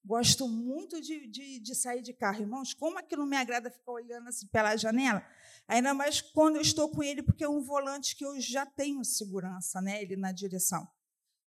Gosto 0.04 0.48
muito 0.48 1.00
de, 1.00 1.26
de, 1.26 1.60
de 1.60 1.74
sair 1.74 2.00
de 2.00 2.14
carro, 2.14 2.40
irmãos. 2.40 2.72
Como 2.72 2.98
aquilo 2.98 3.26
me 3.26 3.36
agrada 3.36 3.70
ficar 3.70 3.92
olhando 3.92 4.28
assim 4.28 4.46
pela 4.46 4.76
janela? 4.76 5.26
Ainda 5.68 5.92
mais 5.92 6.20
quando 6.20 6.56
eu 6.56 6.62
estou 6.62 6.90
com 6.90 7.02
ele, 7.02 7.22
porque 7.22 7.44
é 7.44 7.48
um 7.48 7.62
volante 7.62 8.16
que 8.16 8.24
eu 8.24 8.40
já 8.40 8.64
tenho 8.64 9.04
segurança, 9.04 9.80
né? 9.80 10.00
Ele 10.00 10.16
na 10.16 10.32
direção. 10.32 10.88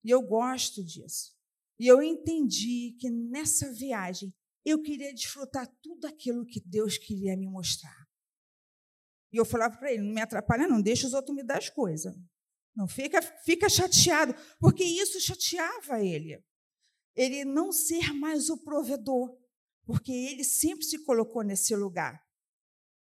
E 0.05 0.11
eu 0.11 0.21
gosto 0.21 0.85
disso. 0.85 1.37
E 1.79 1.87
eu 1.87 2.03
entendi 2.03 2.97
que 2.99 3.09
nessa 3.09 3.73
viagem 3.73 4.35
eu 4.69 4.83
queria 4.83 5.14
desfrutar 5.14 5.66
tudo 5.83 6.07
aquilo 6.07 6.47
que 6.47 6.61
Deus 6.61 6.99
queria 6.99 7.37
me 7.37 7.47
mostrar. 7.47 8.07
E 9.33 9.37
eu 9.37 9.45
falava 9.45 9.77
para 9.77 9.93
ele: 9.93 10.03
não 10.03 10.14
me 10.14 10.21
atrapalha, 10.21 10.66
não, 10.66 10.81
deixa 10.81 11.07
os 11.07 11.14
outros 11.14 11.35
me 11.35 11.43
dar 11.43 11.59
as 11.59 11.71
coisas. 11.71 12.14
Não 12.75 12.87
fica, 12.87 13.21
fica 13.21 13.69
chateado, 13.69 14.35
porque 14.59 14.85
isso 14.85 15.21
chateava 15.21 16.03
ele. 16.03 16.43
Ele 17.16 17.45
não 17.45 17.73
ser 17.73 18.12
mais 18.12 18.49
o 18.49 18.62
provedor, 18.62 19.37
porque 19.85 20.12
ele 20.12 20.45
sempre 20.45 20.85
se 20.85 21.05
colocou 21.05 21.43
nesse 21.43 21.75
lugar. 21.75 22.23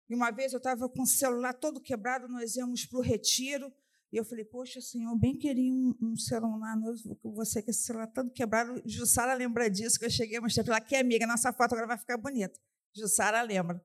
E 0.08 0.14
uma 0.14 0.30
vez 0.30 0.52
eu 0.52 0.58
estava 0.58 0.88
com 0.88 1.02
o 1.02 1.06
celular 1.06 1.52
todo 1.52 1.80
quebrado, 1.80 2.26
nós 2.28 2.56
íamos 2.56 2.86
para 2.86 2.98
o 2.98 3.02
retiro, 3.02 3.72
e 4.10 4.16
eu 4.16 4.24
falei, 4.24 4.44
poxa, 4.44 4.80
senhor, 4.80 5.14
bem 5.18 5.36
queria 5.36 5.72
um, 5.72 5.94
um 6.00 6.16
celular 6.16 6.76
novo 6.76 7.16
com 7.16 7.32
você, 7.32 7.62
que 7.62 7.70
esse 7.70 7.82
celular 7.82 8.06
todo 8.06 8.30
quebrado. 8.30 8.80
Jussara 8.86 9.34
lembra 9.34 9.68
disso, 9.68 9.98
que 9.98 10.06
eu 10.06 10.10
cheguei, 10.10 10.40
mostrei 10.40 10.64
para 10.64 10.76
ela, 10.76 10.84
que 10.84 10.96
amiga, 10.96 11.26
nossa 11.26 11.52
foto 11.52 11.72
agora 11.72 11.88
vai 11.88 11.98
ficar 11.98 12.16
bonita. 12.16 12.58
Jussara 12.94 13.42
lembra. 13.42 13.84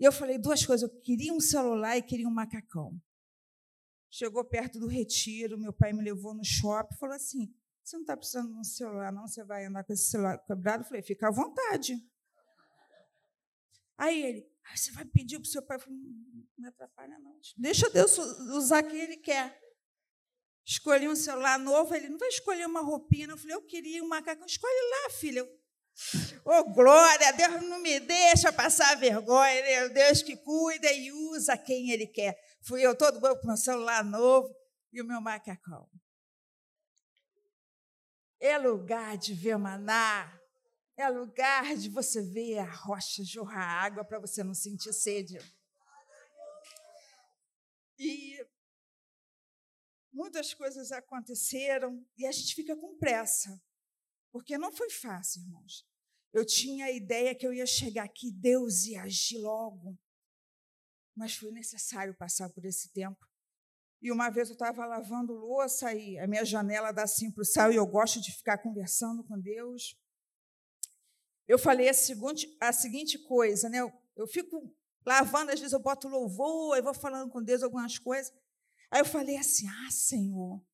E 0.00 0.04
eu 0.04 0.10
falei 0.10 0.38
duas 0.38 0.66
coisas, 0.66 0.90
eu 0.90 1.00
queria 1.00 1.32
um 1.32 1.40
celular 1.40 1.96
e 1.96 2.02
queria 2.02 2.26
um 2.26 2.32
macacão. 2.32 3.00
Chegou 4.10 4.44
perto 4.44 4.80
do 4.80 4.88
retiro, 4.88 5.56
meu 5.56 5.72
pai 5.72 5.92
me 5.92 6.02
levou 6.02 6.34
no 6.34 6.44
shopping, 6.44 6.96
falou 6.96 7.14
assim, 7.14 7.54
você 7.84 7.96
não 7.96 8.02
está 8.02 8.16
precisando 8.16 8.52
de 8.52 8.58
um 8.58 8.64
celular, 8.64 9.12
não? 9.12 9.28
Você 9.28 9.44
vai 9.44 9.66
andar 9.66 9.84
com 9.84 9.92
esse 9.92 10.10
celular 10.10 10.38
quebrado? 10.38 10.82
Eu 10.82 10.88
falei, 10.88 11.02
fica 11.02 11.28
à 11.28 11.30
vontade. 11.30 11.96
Aí 13.96 14.20
ele, 14.20 14.51
Aí 14.64 14.76
você 14.76 14.92
vai 14.92 15.04
pedir 15.04 15.38
para 15.38 15.46
o 15.46 15.50
seu 15.50 15.62
pai, 15.62 15.78
não 15.86 16.46
me 16.58 16.68
atrapalha 16.68 17.18
não. 17.18 17.38
Deixa 17.56 17.90
Deus 17.90 18.16
usar 18.18 18.82
quem 18.82 19.00
Ele 19.00 19.16
quer. 19.16 19.60
Escolhi 20.64 21.08
um 21.08 21.16
celular 21.16 21.58
novo, 21.58 21.92
ele 21.94 22.08
não 22.08 22.18
vai 22.18 22.28
escolher 22.28 22.66
uma 22.66 22.80
roupinha. 22.80 23.26
Eu 23.26 23.36
falei, 23.36 23.56
eu 23.56 23.62
queria 23.62 24.02
um 24.02 24.08
macacão. 24.08 24.46
Escolhe 24.46 24.90
lá, 24.90 25.10
filha. 25.10 25.44
Ô, 25.44 26.50
oh, 26.50 26.64
glória, 26.72 27.32
Deus 27.32 27.62
não 27.62 27.78
me 27.80 28.00
deixa 28.00 28.52
passar 28.52 28.96
vergonha, 28.96 29.62
né? 29.62 29.88
Deus 29.88 30.22
que 30.22 30.36
cuida 30.36 30.90
e 30.92 31.12
usa 31.12 31.56
quem 31.56 31.90
Ele 31.90 32.06
quer. 32.06 32.36
Fui 32.62 32.80
eu 32.80 32.96
todo 32.96 33.20
bom 33.20 33.34
com 33.36 33.46
meu 33.46 33.56
celular 33.56 34.04
novo 34.04 34.48
e 34.92 35.02
o 35.02 35.04
meu 35.04 35.20
macacão. 35.20 35.88
É 38.40 38.56
lugar 38.56 39.16
de 39.18 39.34
ver 39.34 39.56
maná, 39.56 40.32
é 40.96 41.08
lugar 41.08 41.76
de 41.76 41.88
você 41.88 42.22
ver 42.22 42.58
a 42.58 42.70
rocha 42.70 43.24
jorrar 43.24 43.84
água 43.84 44.04
para 44.04 44.18
você 44.18 44.44
não 44.44 44.54
sentir 44.54 44.92
sede. 44.92 45.38
E 47.98 48.44
muitas 50.12 50.52
coisas 50.52 50.92
aconteceram 50.92 52.04
e 52.16 52.26
a 52.26 52.32
gente 52.32 52.54
fica 52.54 52.76
com 52.76 52.98
pressa, 52.98 53.60
porque 54.30 54.58
não 54.58 54.72
foi 54.72 54.90
fácil, 54.90 55.42
irmãos. 55.42 55.86
Eu 56.32 56.46
tinha 56.46 56.86
a 56.86 56.90
ideia 56.90 57.34
que 57.34 57.46
eu 57.46 57.52
ia 57.52 57.66
chegar 57.66 58.04
aqui, 58.04 58.30
Deus 58.30 58.86
ia 58.86 59.02
agir 59.02 59.38
logo, 59.38 59.98
mas 61.14 61.36
foi 61.36 61.50
necessário 61.50 62.14
passar 62.16 62.48
por 62.50 62.64
esse 62.64 62.90
tempo. 62.92 63.26
E 64.00 64.10
uma 64.10 64.30
vez 64.30 64.48
eu 64.48 64.54
estava 64.54 64.84
lavando 64.84 65.32
louça 65.32 65.94
e 65.94 66.18
a 66.18 66.26
minha 66.26 66.44
janela 66.44 66.90
dá 66.90 67.04
assim 67.04 67.30
para 67.30 67.42
o 67.42 67.44
céu 67.44 67.70
e 67.70 67.76
eu 67.76 67.86
gosto 67.86 68.20
de 68.20 68.32
ficar 68.32 68.58
conversando 68.58 69.22
com 69.22 69.38
Deus. 69.38 69.96
Eu 71.52 71.58
falei 71.58 71.86
a 71.86 71.92
seguinte, 71.92 72.56
a 72.58 72.72
seguinte 72.72 73.18
coisa, 73.18 73.68
né? 73.68 73.80
Eu, 73.80 73.92
eu 74.16 74.26
fico 74.26 74.74
lavando, 75.04 75.52
às 75.52 75.60
vezes 75.60 75.74
eu 75.74 75.78
boto 75.78 76.08
louvor, 76.08 76.78
eu 76.78 76.82
vou 76.82 76.94
falando 76.94 77.30
com 77.30 77.42
Deus 77.42 77.62
algumas 77.62 77.98
coisas. 77.98 78.32
Aí 78.90 79.02
eu 79.02 79.04
falei 79.04 79.36
assim: 79.36 79.68
Ah, 79.68 79.90
Senhor, 79.90 80.64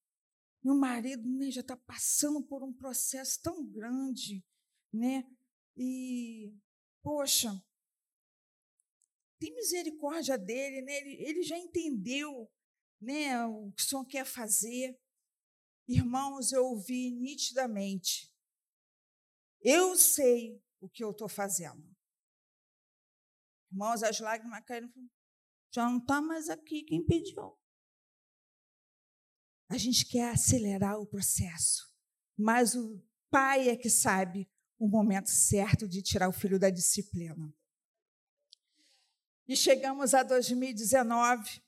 meu 0.62 0.76
marido 0.76 1.29
né, 1.29 1.51
já 1.51 1.62
está 1.62 1.76
passando 1.76 2.41
por 2.47 2.62
um 2.62 2.72
processo 2.72 3.43
tão 3.43 3.66
grande, 3.68 4.47
né? 4.93 5.29
E, 5.76 6.55
poxa, 7.03 7.51
tem 9.41 9.53
misericórdia 9.57 10.39
dele, 10.39 10.83
né? 10.83 10.97
Ele, 10.99 11.29
ele 11.29 11.43
já 11.43 11.59
entendeu 11.59 12.49
né, 13.01 13.45
o 13.47 13.72
que 13.72 13.83
o 13.83 13.85
Senhor 13.85 14.07
quer 14.07 14.24
fazer. 14.24 14.97
Irmãos, 15.89 16.53
eu 16.53 16.64
ouvi 16.66 17.11
nitidamente. 17.11 18.33
Eu 19.61 19.97
sei 19.97 20.62
o 20.81 20.89
que 20.89 21.03
eu 21.03 21.11
estou 21.11 21.29
fazendo. 21.29 21.85
Irmãos, 23.70 24.03
as 24.03 24.18
lágrimas 24.20 24.64
caíram. 24.64 24.91
Já 25.74 25.85
não 25.85 25.99
está 25.99 26.20
mais 26.20 26.49
aqui, 26.49 26.83
quem 26.83 27.05
pediu? 27.05 27.59
A 29.70 29.76
gente 29.76 30.07
quer 30.07 30.31
acelerar 30.31 30.99
o 30.99 31.07
processo, 31.07 31.93
mas 32.39 32.74
o 32.74 33.05
pai 33.31 33.68
é 33.68 33.76
que 33.76 33.91
sabe 33.91 34.51
o 34.79 34.89
momento 34.89 35.29
certo 35.29 35.87
de 35.87 36.03
tirar 36.03 36.29
o 36.29 36.33
filho 36.33 36.59
da 36.59 36.70
disciplina. 36.70 37.53
E 39.47 39.55
chegamos 39.55 40.14
a 40.14 40.22
2019, 40.22 41.62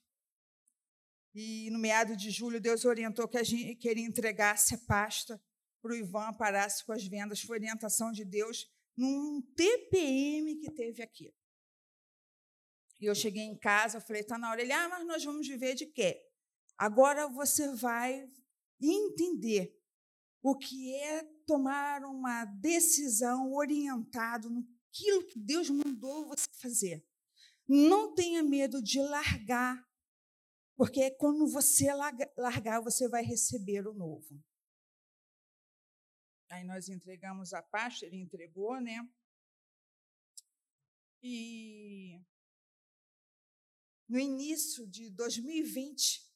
e 1.34 1.70
no 1.70 1.78
meado 1.78 2.16
de 2.16 2.30
julho, 2.30 2.60
Deus 2.60 2.84
orientou 2.84 3.28
que, 3.28 3.38
a 3.38 3.42
gente, 3.42 3.76
que 3.76 3.88
ele 3.88 4.00
entregasse 4.00 4.74
a 4.74 4.78
pasta 4.78 5.40
para 5.80 5.92
o 5.92 5.96
Ivan, 5.96 6.32
parasse 6.34 6.84
com 6.84 6.92
as 6.92 7.06
vendas. 7.06 7.40
Foi 7.40 7.58
orientação 7.58 8.10
de 8.12 8.24
Deus 8.24 8.66
num 9.00 9.40
TPM 9.54 10.56
que 10.56 10.70
teve 10.72 11.02
aqui. 11.02 11.34
E 13.00 13.06
eu 13.06 13.14
cheguei 13.14 13.44
em 13.44 13.58
casa, 13.58 14.00
falei, 14.00 14.22
está 14.22 14.36
na 14.36 14.50
hora. 14.50 14.60
Ele, 14.60 14.72
ah, 14.72 14.88
mas 14.88 15.06
nós 15.06 15.24
vamos 15.24 15.46
viver 15.46 15.74
de 15.74 15.86
quê? 15.86 16.22
Agora 16.76 17.28
você 17.28 17.74
vai 17.74 18.30
entender 18.80 19.74
o 20.42 20.56
que 20.56 20.94
é 20.96 21.22
tomar 21.46 22.04
uma 22.04 22.44
decisão 22.44 23.52
orientado 23.52 24.50
naquilo 24.50 25.26
que 25.26 25.38
Deus 25.38 25.70
mandou 25.70 26.28
você 26.28 26.48
fazer. 26.60 27.06
Não 27.66 28.14
tenha 28.14 28.42
medo 28.42 28.82
de 28.82 29.00
largar 29.00 29.82
porque 30.80 31.10
quando 31.10 31.46
você 31.46 31.92
largar, 32.38 32.80
você 32.80 33.06
vai 33.06 33.22
receber 33.22 33.86
o 33.86 33.92
novo. 33.92 34.42
Aí 36.50 36.64
nós 36.64 36.88
entregamos 36.88 37.54
a 37.54 37.62
pasta, 37.62 38.04
ele 38.04 38.16
entregou, 38.16 38.80
né? 38.80 39.08
E 41.22 42.20
no 44.08 44.18
início 44.18 44.84
de 44.88 45.10
2020, 45.10 46.28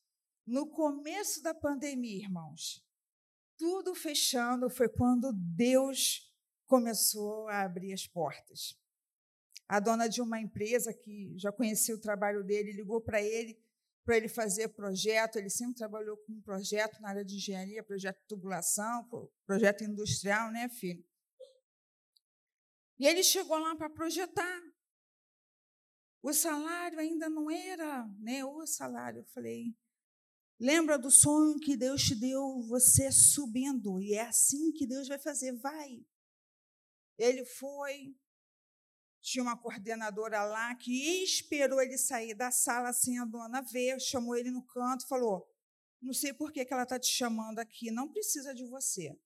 no 0.46 0.68
começo 0.68 1.42
da 1.42 1.52
pandemia, 1.52 2.22
irmãos, 2.22 2.80
tudo 3.56 3.92
fechando 3.94 4.70
foi 4.70 4.88
quando 4.88 5.32
Deus 5.32 6.32
começou 6.66 7.48
a 7.48 7.62
abrir 7.62 7.92
as 7.92 8.06
portas. 8.06 8.78
A 9.66 9.80
dona 9.80 10.06
de 10.08 10.20
uma 10.20 10.40
empresa 10.40 10.94
que 10.94 11.36
já 11.36 11.50
conhecia 11.50 11.94
o 11.94 12.00
trabalho 12.00 12.44
dele 12.44 12.70
ligou 12.70 13.00
para 13.00 13.20
ele 13.20 13.60
para 14.04 14.16
ele 14.16 14.28
fazer 14.28 14.68
projeto. 14.68 15.36
Ele 15.36 15.50
sempre 15.50 15.74
trabalhou 15.74 16.16
com 16.18 16.40
projeto 16.42 17.00
na 17.00 17.08
área 17.08 17.24
de 17.24 17.36
engenharia, 17.36 17.82
projeto 17.82 18.18
de 18.20 18.26
tubulação, 18.26 19.08
projeto 19.46 19.84
industrial, 19.84 20.52
né, 20.52 20.68
filho? 20.68 21.04
E 22.98 23.06
ele 23.06 23.22
chegou 23.22 23.58
lá 23.58 23.74
para 23.74 23.90
projetar. 23.90 24.62
O 26.22 26.32
salário 26.32 26.98
ainda 26.98 27.28
não 27.28 27.50
era 27.50 28.06
né, 28.18 28.44
o 28.44 28.66
salário. 28.66 29.20
Eu 29.20 29.26
falei, 29.26 29.74
lembra 30.58 30.98
do 30.98 31.10
sonho 31.10 31.58
que 31.58 31.76
Deus 31.76 32.02
te 32.02 32.14
deu, 32.14 32.62
você 32.62 33.10
subindo, 33.12 34.00
e 34.00 34.14
é 34.14 34.22
assim 34.22 34.72
que 34.72 34.86
Deus 34.86 35.08
vai 35.08 35.18
fazer, 35.18 35.52
vai. 35.58 36.02
Ele 37.18 37.44
foi, 37.44 38.16
tinha 39.24 39.42
uma 39.42 39.56
coordenadora 39.56 40.44
lá 40.44 40.74
que 40.74 41.22
esperou 41.22 41.80
ele 41.80 41.96
sair 41.96 42.34
da 42.34 42.50
sala 42.50 42.92
sem 42.92 43.18
a 43.18 43.24
dona 43.24 43.62
ver, 43.62 43.98
chamou 43.98 44.36
ele 44.36 44.50
no 44.50 44.62
canto, 44.62 45.08
falou: 45.08 45.50
Não 46.00 46.12
sei 46.12 46.34
por 46.34 46.52
que, 46.52 46.62
que 46.62 46.74
ela 46.74 46.82
está 46.82 47.00
te 47.00 47.10
chamando 47.10 47.58
aqui, 47.58 47.90
não 47.90 48.12
precisa 48.12 48.54
de 48.54 48.66
você. 48.66 49.18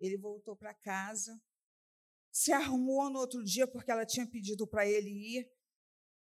Ele 0.00 0.18
voltou 0.18 0.56
para 0.56 0.74
casa, 0.74 1.40
se 2.32 2.52
arrumou 2.52 3.08
no 3.08 3.20
outro 3.20 3.44
dia 3.44 3.68
porque 3.68 3.92
ela 3.92 4.04
tinha 4.04 4.26
pedido 4.26 4.66
para 4.66 4.84
ele 4.84 5.10
ir, 5.10 5.48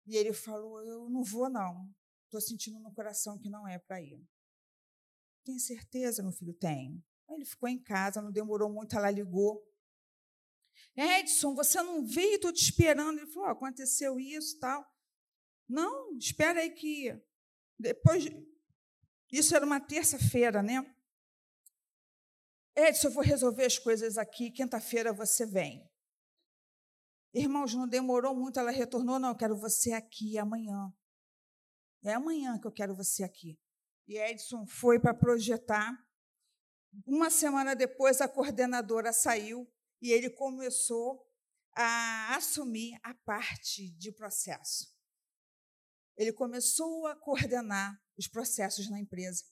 e 0.08 0.16
ele 0.16 0.32
falou: 0.32 0.82
Eu 0.82 1.10
não 1.10 1.22
vou, 1.22 1.50
não. 1.50 1.94
Estou 2.28 2.40
sentindo 2.40 2.80
no 2.80 2.94
coração 2.94 3.38
que 3.38 3.50
não 3.50 3.68
é 3.68 3.78
para 3.78 4.02
ir. 4.02 4.26
Tem 5.44 5.60
certeza, 5.60 6.24
meu 6.24 6.32
filho? 6.32 6.56
Aí 6.64 7.02
ele 7.28 7.44
ficou 7.44 7.68
em 7.68 7.78
casa, 7.78 8.22
não 8.22 8.32
demorou 8.32 8.72
muito, 8.72 8.96
ela 8.96 9.12
ligou. 9.12 9.69
Edson, 11.00 11.56
você 11.56 11.82
não 11.82 12.06
veio, 12.06 12.36
estou 12.36 12.52
te 12.52 12.64
esperando. 12.64 13.20
Ele 13.20 13.32
falou: 13.32 13.48
oh, 13.48 13.52
aconteceu 13.52 14.20
isso 14.20 14.60
tal. 14.60 14.86
Não, 15.68 16.18
espera 16.18 16.60
aí 16.60 16.72
que 16.72 17.18
depois. 17.80 18.26
Isso 19.32 19.56
era 19.56 19.66
uma 19.66 19.80
terça-feira, 19.80 20.62
né? 20.62 20.84
Edson, 22.76 23.08
eu 23.08 23.12
vou 23.12 23.24
resolver 23.24 23.66
as 23.66 23.78
coisas 23.78 24.18
aqui, 24.18 24.52
quinta-feira 24.52 25.14
você 25.14 25.46
vem. 25.46 25.88
Irmãos, 27.34 27.76
não 27.76 27.88
demorou 27.88 28.36
muito, 28.36 28.60
ela 28.60 28.72
retornou, 28.72 29.20
não, 29.20 29.30
eu 29.30 29.36
quero 29.36 29.56
você 29.56 29.94
aqui 29.94 30.38
amanhã. 30.38 30.92
É 32.04 32.14
amanhã 32.14 32.60
que 32.60 32.66
eu 32.66 32.72
quero 32.72 32.96
você 32.96 33.24
aqui. 33.24 33.60
E 34.08 34.18
Edson 34.18 34.66
foi 34.66 35.00
para 35.00 35.14
projetar. 35.14 35.94
Uma 37.06 37.30
semana 37.30 37.76
depois, 37.76 38.20
a 38.20 38.28
coordenadora 38.28 39.14
saiu 39.14 39.72
e 40.02 40.12
ele 40.12 40.30
começou 40.30 41.26
a 41.76 42.36
assumir 42.36 43.00
a 43.04 43.14
parte 43.14 43.92
de 43.92 44.12
processo. 44.12 44.94
Ele 46.18 46.34
começou 46.34 47.08
a 47.08 47.16
coordenar 47.16 47.98
os 48.18 48.28
processos 48.28 48.90
na 48.90 49.00
empresa. 49.00 49.44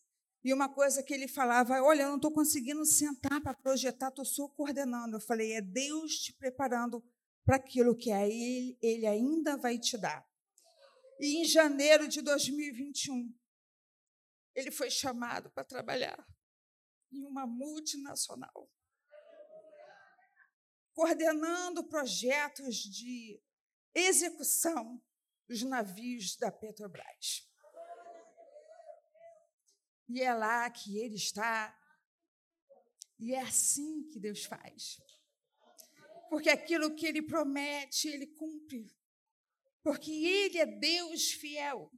E 0.44 0.54
uma 0.54 0.74
coisa 0.74 1.02
que 1.04 1.14
ele 1.14 1.28
falava, 1.28 1.82
olha, 1.82 2.04
eu 2.04 2.10
não 2.10 2.16
estou 2.18 2.32
conseguindo 2.32 2.86
sentar 2.86 3.42
para 3.42 3.54
projetar, 3.54 4.10
estou 4.10 4.26
só 4.26 4.48
coordenando. 4.50 5.16
Eu 5.16 5.22
falei, 5.22 5.54
é 5.54 5.62
Deus 5.62 6.14
te 6.20 6.34
preparando 6.34 7.04
para 7.46 7.56
aquilo 7.56 7.96
que 7.96 8.12
é 8.12 8.30
ele, 8.30 8.78
ele 8.82 9.08
ainda 9.08 9.58
vai 9.58 9.80
te 9.80 9.98
dar. 9.98 10.26
E 11.20 11.42
em 11.42 11.46
janeiro 11.46 12.08
de 12.08 12.22
2021, 12.22 13.34
ele 14.54 14.72
foi 14.72 14.90
chamado 14.90 15.50
para 15.52 15.64
trabalhar 15.64 16.28
em 17.12 17.26
uma 17.26 17.48
multinacional 17.48 18.70
coordenando 20.98 21.84
projetos 21.84 22.78
de 22.78 23.40
execução 23.94 25.00
dos 25.48 25.62
navios 25.62 26.36
da 26.38 26.52
Petrobras. 26.52 27.48
E 30.10 30.24
é 30.24 30.34
lá 30.34 30.68
que 30.72 30.98
ele 30.98 31.14
está. 31.14 31.80
E 33.20 33.32
é 33.32 33.42
assim 33.42 34.10
que 34.10 34.20
Deus 34.20 34.44
faz. 34.46 34.98
Porque 36.32 36.50
aquilo 36.50 36.96
que 36.96 37.06
ele 37.06 37.22
promete, 37.22 38.08
ele 38.08 38.26
cumpre. 38.26 38.92
Porque 39.84 40.12
ele 40.12 40.58
é 40.58 40.66
Deus 40.66 41.32
fiel. 41.32 41.92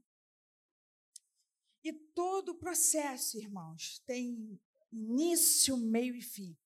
E 1.82 1.94
todo 1.94 2.50
o 2.50 2.60
processo, 2.60 3.38
irmãos, 3.38 4.00
tem 4.06 4.60
início, 4.92 5.78
meio 5.78 6.14
e 6.16 6.22
fim. 6.22 6.60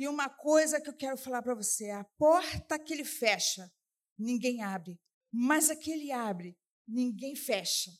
E 0.00 0.08
uma 0.08 0.30
coisa 0.30 0.80
que 0.80 0.88
eu 0.88 0.96
quero 0.96 1.18
falar 1.18 1.42
para 1.42 1.54
você: 1.54 1.90
a 1.90 2.02
porta 2.16 2.78
que 2.78 2.90
ele 2.90 3.04
fecha, 3.04 3.70
ninguém 4.18 4.62
abre, 4.62 4.98
mas 5.30 5.68
a 5.68 5.76
que 5.76 5.90
ele 5.90 6.10
abre, 6.10 6.56
ninguém 6.88 7.36
fecha. 7.36 7.90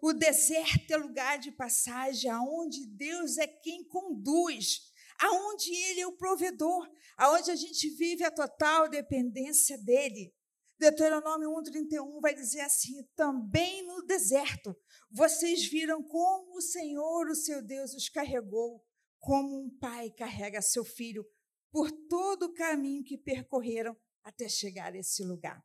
O 0.00 0.12
deserto 0.12 0.88
é 0.88 0.96
lugar 0.96 1.40
de 1.40 1.50
passagem 1.50 2.30
aonde 2.30 2.86
Deus 2.86 3.38
é 3.38 3.46
quem 3.48 3.82
conduz, 3.88 4.82
aonde 5.18 5.74
Ele 5.74 6.02
é 6.02 6.06
o 6.06 6.16
provedor, 6.16 6.88
aonde 7.16 7.50
a 7.50 7.56
gente 7.56 7.90
vive 7.96 8.22
a 8.22 8.30
total 8.30 8.88
dependência 8.88 9.76
dele. 9.78 10.32
Deuteronômio 10.78 11.50
1,31 11.50 12.20
vai 12.20 12.36
dizer 12.36 12.60
assim: 12.60 13.02
também 13.16 13.84
no 13.84 14.06
deserto, 14.06 14.76
vocês 15.10 15.66
viram 15.66 16.04
como 16.04 16.56
o 16.56 16.62
Senhor, 16.62 17.28
o 17.28 17.34
seu 17.34 17.60
Deus, 17.60 17.94
os 17.94 18.08
carregou, 18.08 18.85
como 19.26 19.60
um 19.60 19.68
pai 19.68 20.08
carrega 20.10 20.62
seu 20.62 20.84
filho 20.84 21.26
por 21.72 21.90
todo 21.90 22.44
o 22.44 22.54
caminho 22.54 23.02
que 23.02 23.18
percorreram 23.18 23.96
até 24.22 24.48
chegar 24.48 24.92
a 24.92 24.98
esse 24.98 25.24
lugar. 25.24 25.60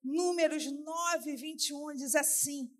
Números 0.00 0.70
9, 0.70 1.34
21 1.34 1.94
diz 1.94 2.14
assim: 2.14 2.72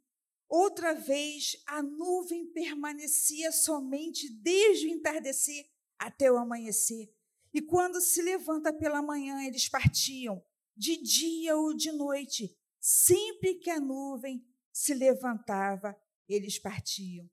Outra 0.48 0.94
vez 0.94 1.56
a 1.66 1.82
nuvem 1.82 2.46
permanecia 2.52 3.50
somente 3.50 4.32
desde 4.40 4.86
o 4.86 4.90
entardecer 4.90 5.68
até 5.98 6.30
o 6.30 6.36
amanhecer. 6.36 7.12
E 7.52 7.60
quando 7.60 8.00
se 8.00 8.22
levanta 8.22 8.72
pela 8.72 9.02
manhã, 9.02 9.42
eles 9.44 9.68
partiam, 9.68 10.44
de 10.76 10.96
dia 11.02 11.56
ou 11.56 11.74
de 11.74 11.90
noite. 11.90 12.56
Sempre 12.80 13.56
que 13.56 13.70
a 13.70 13.80
nuvem 13.80 14.46
se 14.72 14.94
levantava, 14.94 15.96
eles 16.28 16.56
partiam. 16.56 17.28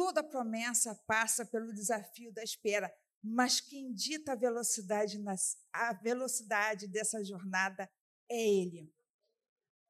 Toda 0.00 0.24
promessa 0.24 0.94
passa 1.06 1.44
pelo 1.44 1.74
desafio 1.74 2.32
da 2.32 2.42
espera, 2.42 2.90
mas 3.22 3.60
quem 3.60 3.92
dita 3.92 4.32
a 4.32 4.34
velocidade, 4.34 5.22
a 5.70 5.92
velocidade 5.92 6.88
dessa 6.88 7.22
jornada 7.22 7.86
é 8.30 8.48
Ele. 8.48 8.90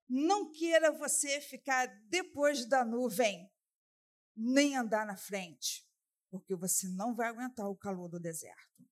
Não 0.08 0.50
queira 0.50 0.90
você 0.90 1.40
ficar 1.40 1.86
depois 2.08 2.68
da 2.68 2.84
nuvem, 2.84 3.48
nem 4.36 4.76
andar 4.76 5.06
na 5.06 5.16
frente, 5.16 5.88
porque 6.28 6.56
você 6.56 6.88
não 6.88 7.14
vai 7.14 7.28
aguentar 7.28 7.70
o 7.70 7.76
calor 7.76 8.08
do 8.08 8.18
deserto. 8.18 8.84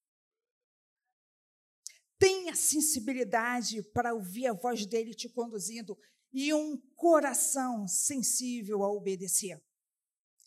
Tenha 2.16 2.54
sensibilidade 2.54 3.82
para 3.90 4.14
ouvir 4.14 4.46
a 4.46 4.52
voz 4.52 4.86
dele 4.86 5.12
te 5.14 5.28
conduzindo 5.28 5.98
e 6.32 6.54
um 6.54 6.80
coração 6.94 7.88
sensível 7.88 8.84
a 8.84 8.92
obedecer, 8.92 9.60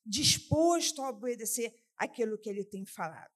disposto 0.06 1.02
a 1.02 1.10
obedecer 1.10 1.74
aquilo 1.95 2.38
que 2.38 2.49
ele 2.49 2.64
tem 2.64 2.86
falado. 2.86 3.32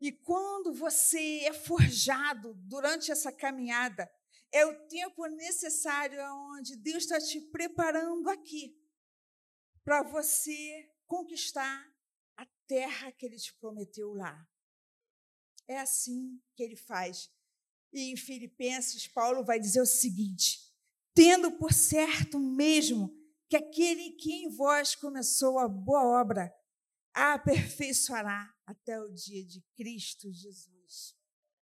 E 0.00 0.12
quando 0.12 0.72
você 0.72 1.40
é 1.40 1.52
forjado 1.52 2.54
durante 2.54 3.10
essa 3.10 3.32
caminhada, 3.32 4.08
é 4.52 4.64
o 4.64 4.86
tempo 4.86 5.26
necessário 5.26 6.20
onde 6.52 6.76
Deus 6.76 7.04
está 7.04 7.20
te 7.20 7.40
preparando 7.40 8.28
aqui 8.30 8.78
para 9.84 10.02
você 10.02 10.90
conquistar 11.06 11.84
a 12.36 12.46
terra 12.66 13.10
que 13.12 13.26
Ele 13.26 13.36
te 13.36 13.52
prometeu 13.54 14.12
lá. 14.12 14.46
É 15.66 15.78
assim 15.80 16.40
que 16.54 16.62
Ele 16.62 16.76
faz. 16.76 17.30
E 17.92 18.12
em 18.12 18.16
Filipenses, 18.16 19.08
Paulo 19.08 19.44
vai 19.44 19.58
dizer 19.58 19.80
o 19.80 19.86
seguinte: 19.86 20.72
tendo 21.14 21.52
por 21.52 21.72
certo 21.72 22.38
mesmo 22.38 23.17
que 23.48 23.56
aquele 23.56 24.12
que 24.12 24.32
em 24.32 24.48
vós 24.48 24.94
começou 24.94 25.58
a 25.58 25.68
boa 25.68 26.20
obra 26.20 26.52
a 27.14 27.34
aperfeiçoará 27.34 28.54
até 28.64 29.00
o 29.00 29.08
dia 29.08 29.44
de 29.44 29.60
Cristo 29.74 30.30
Jesus. 30.30 31.17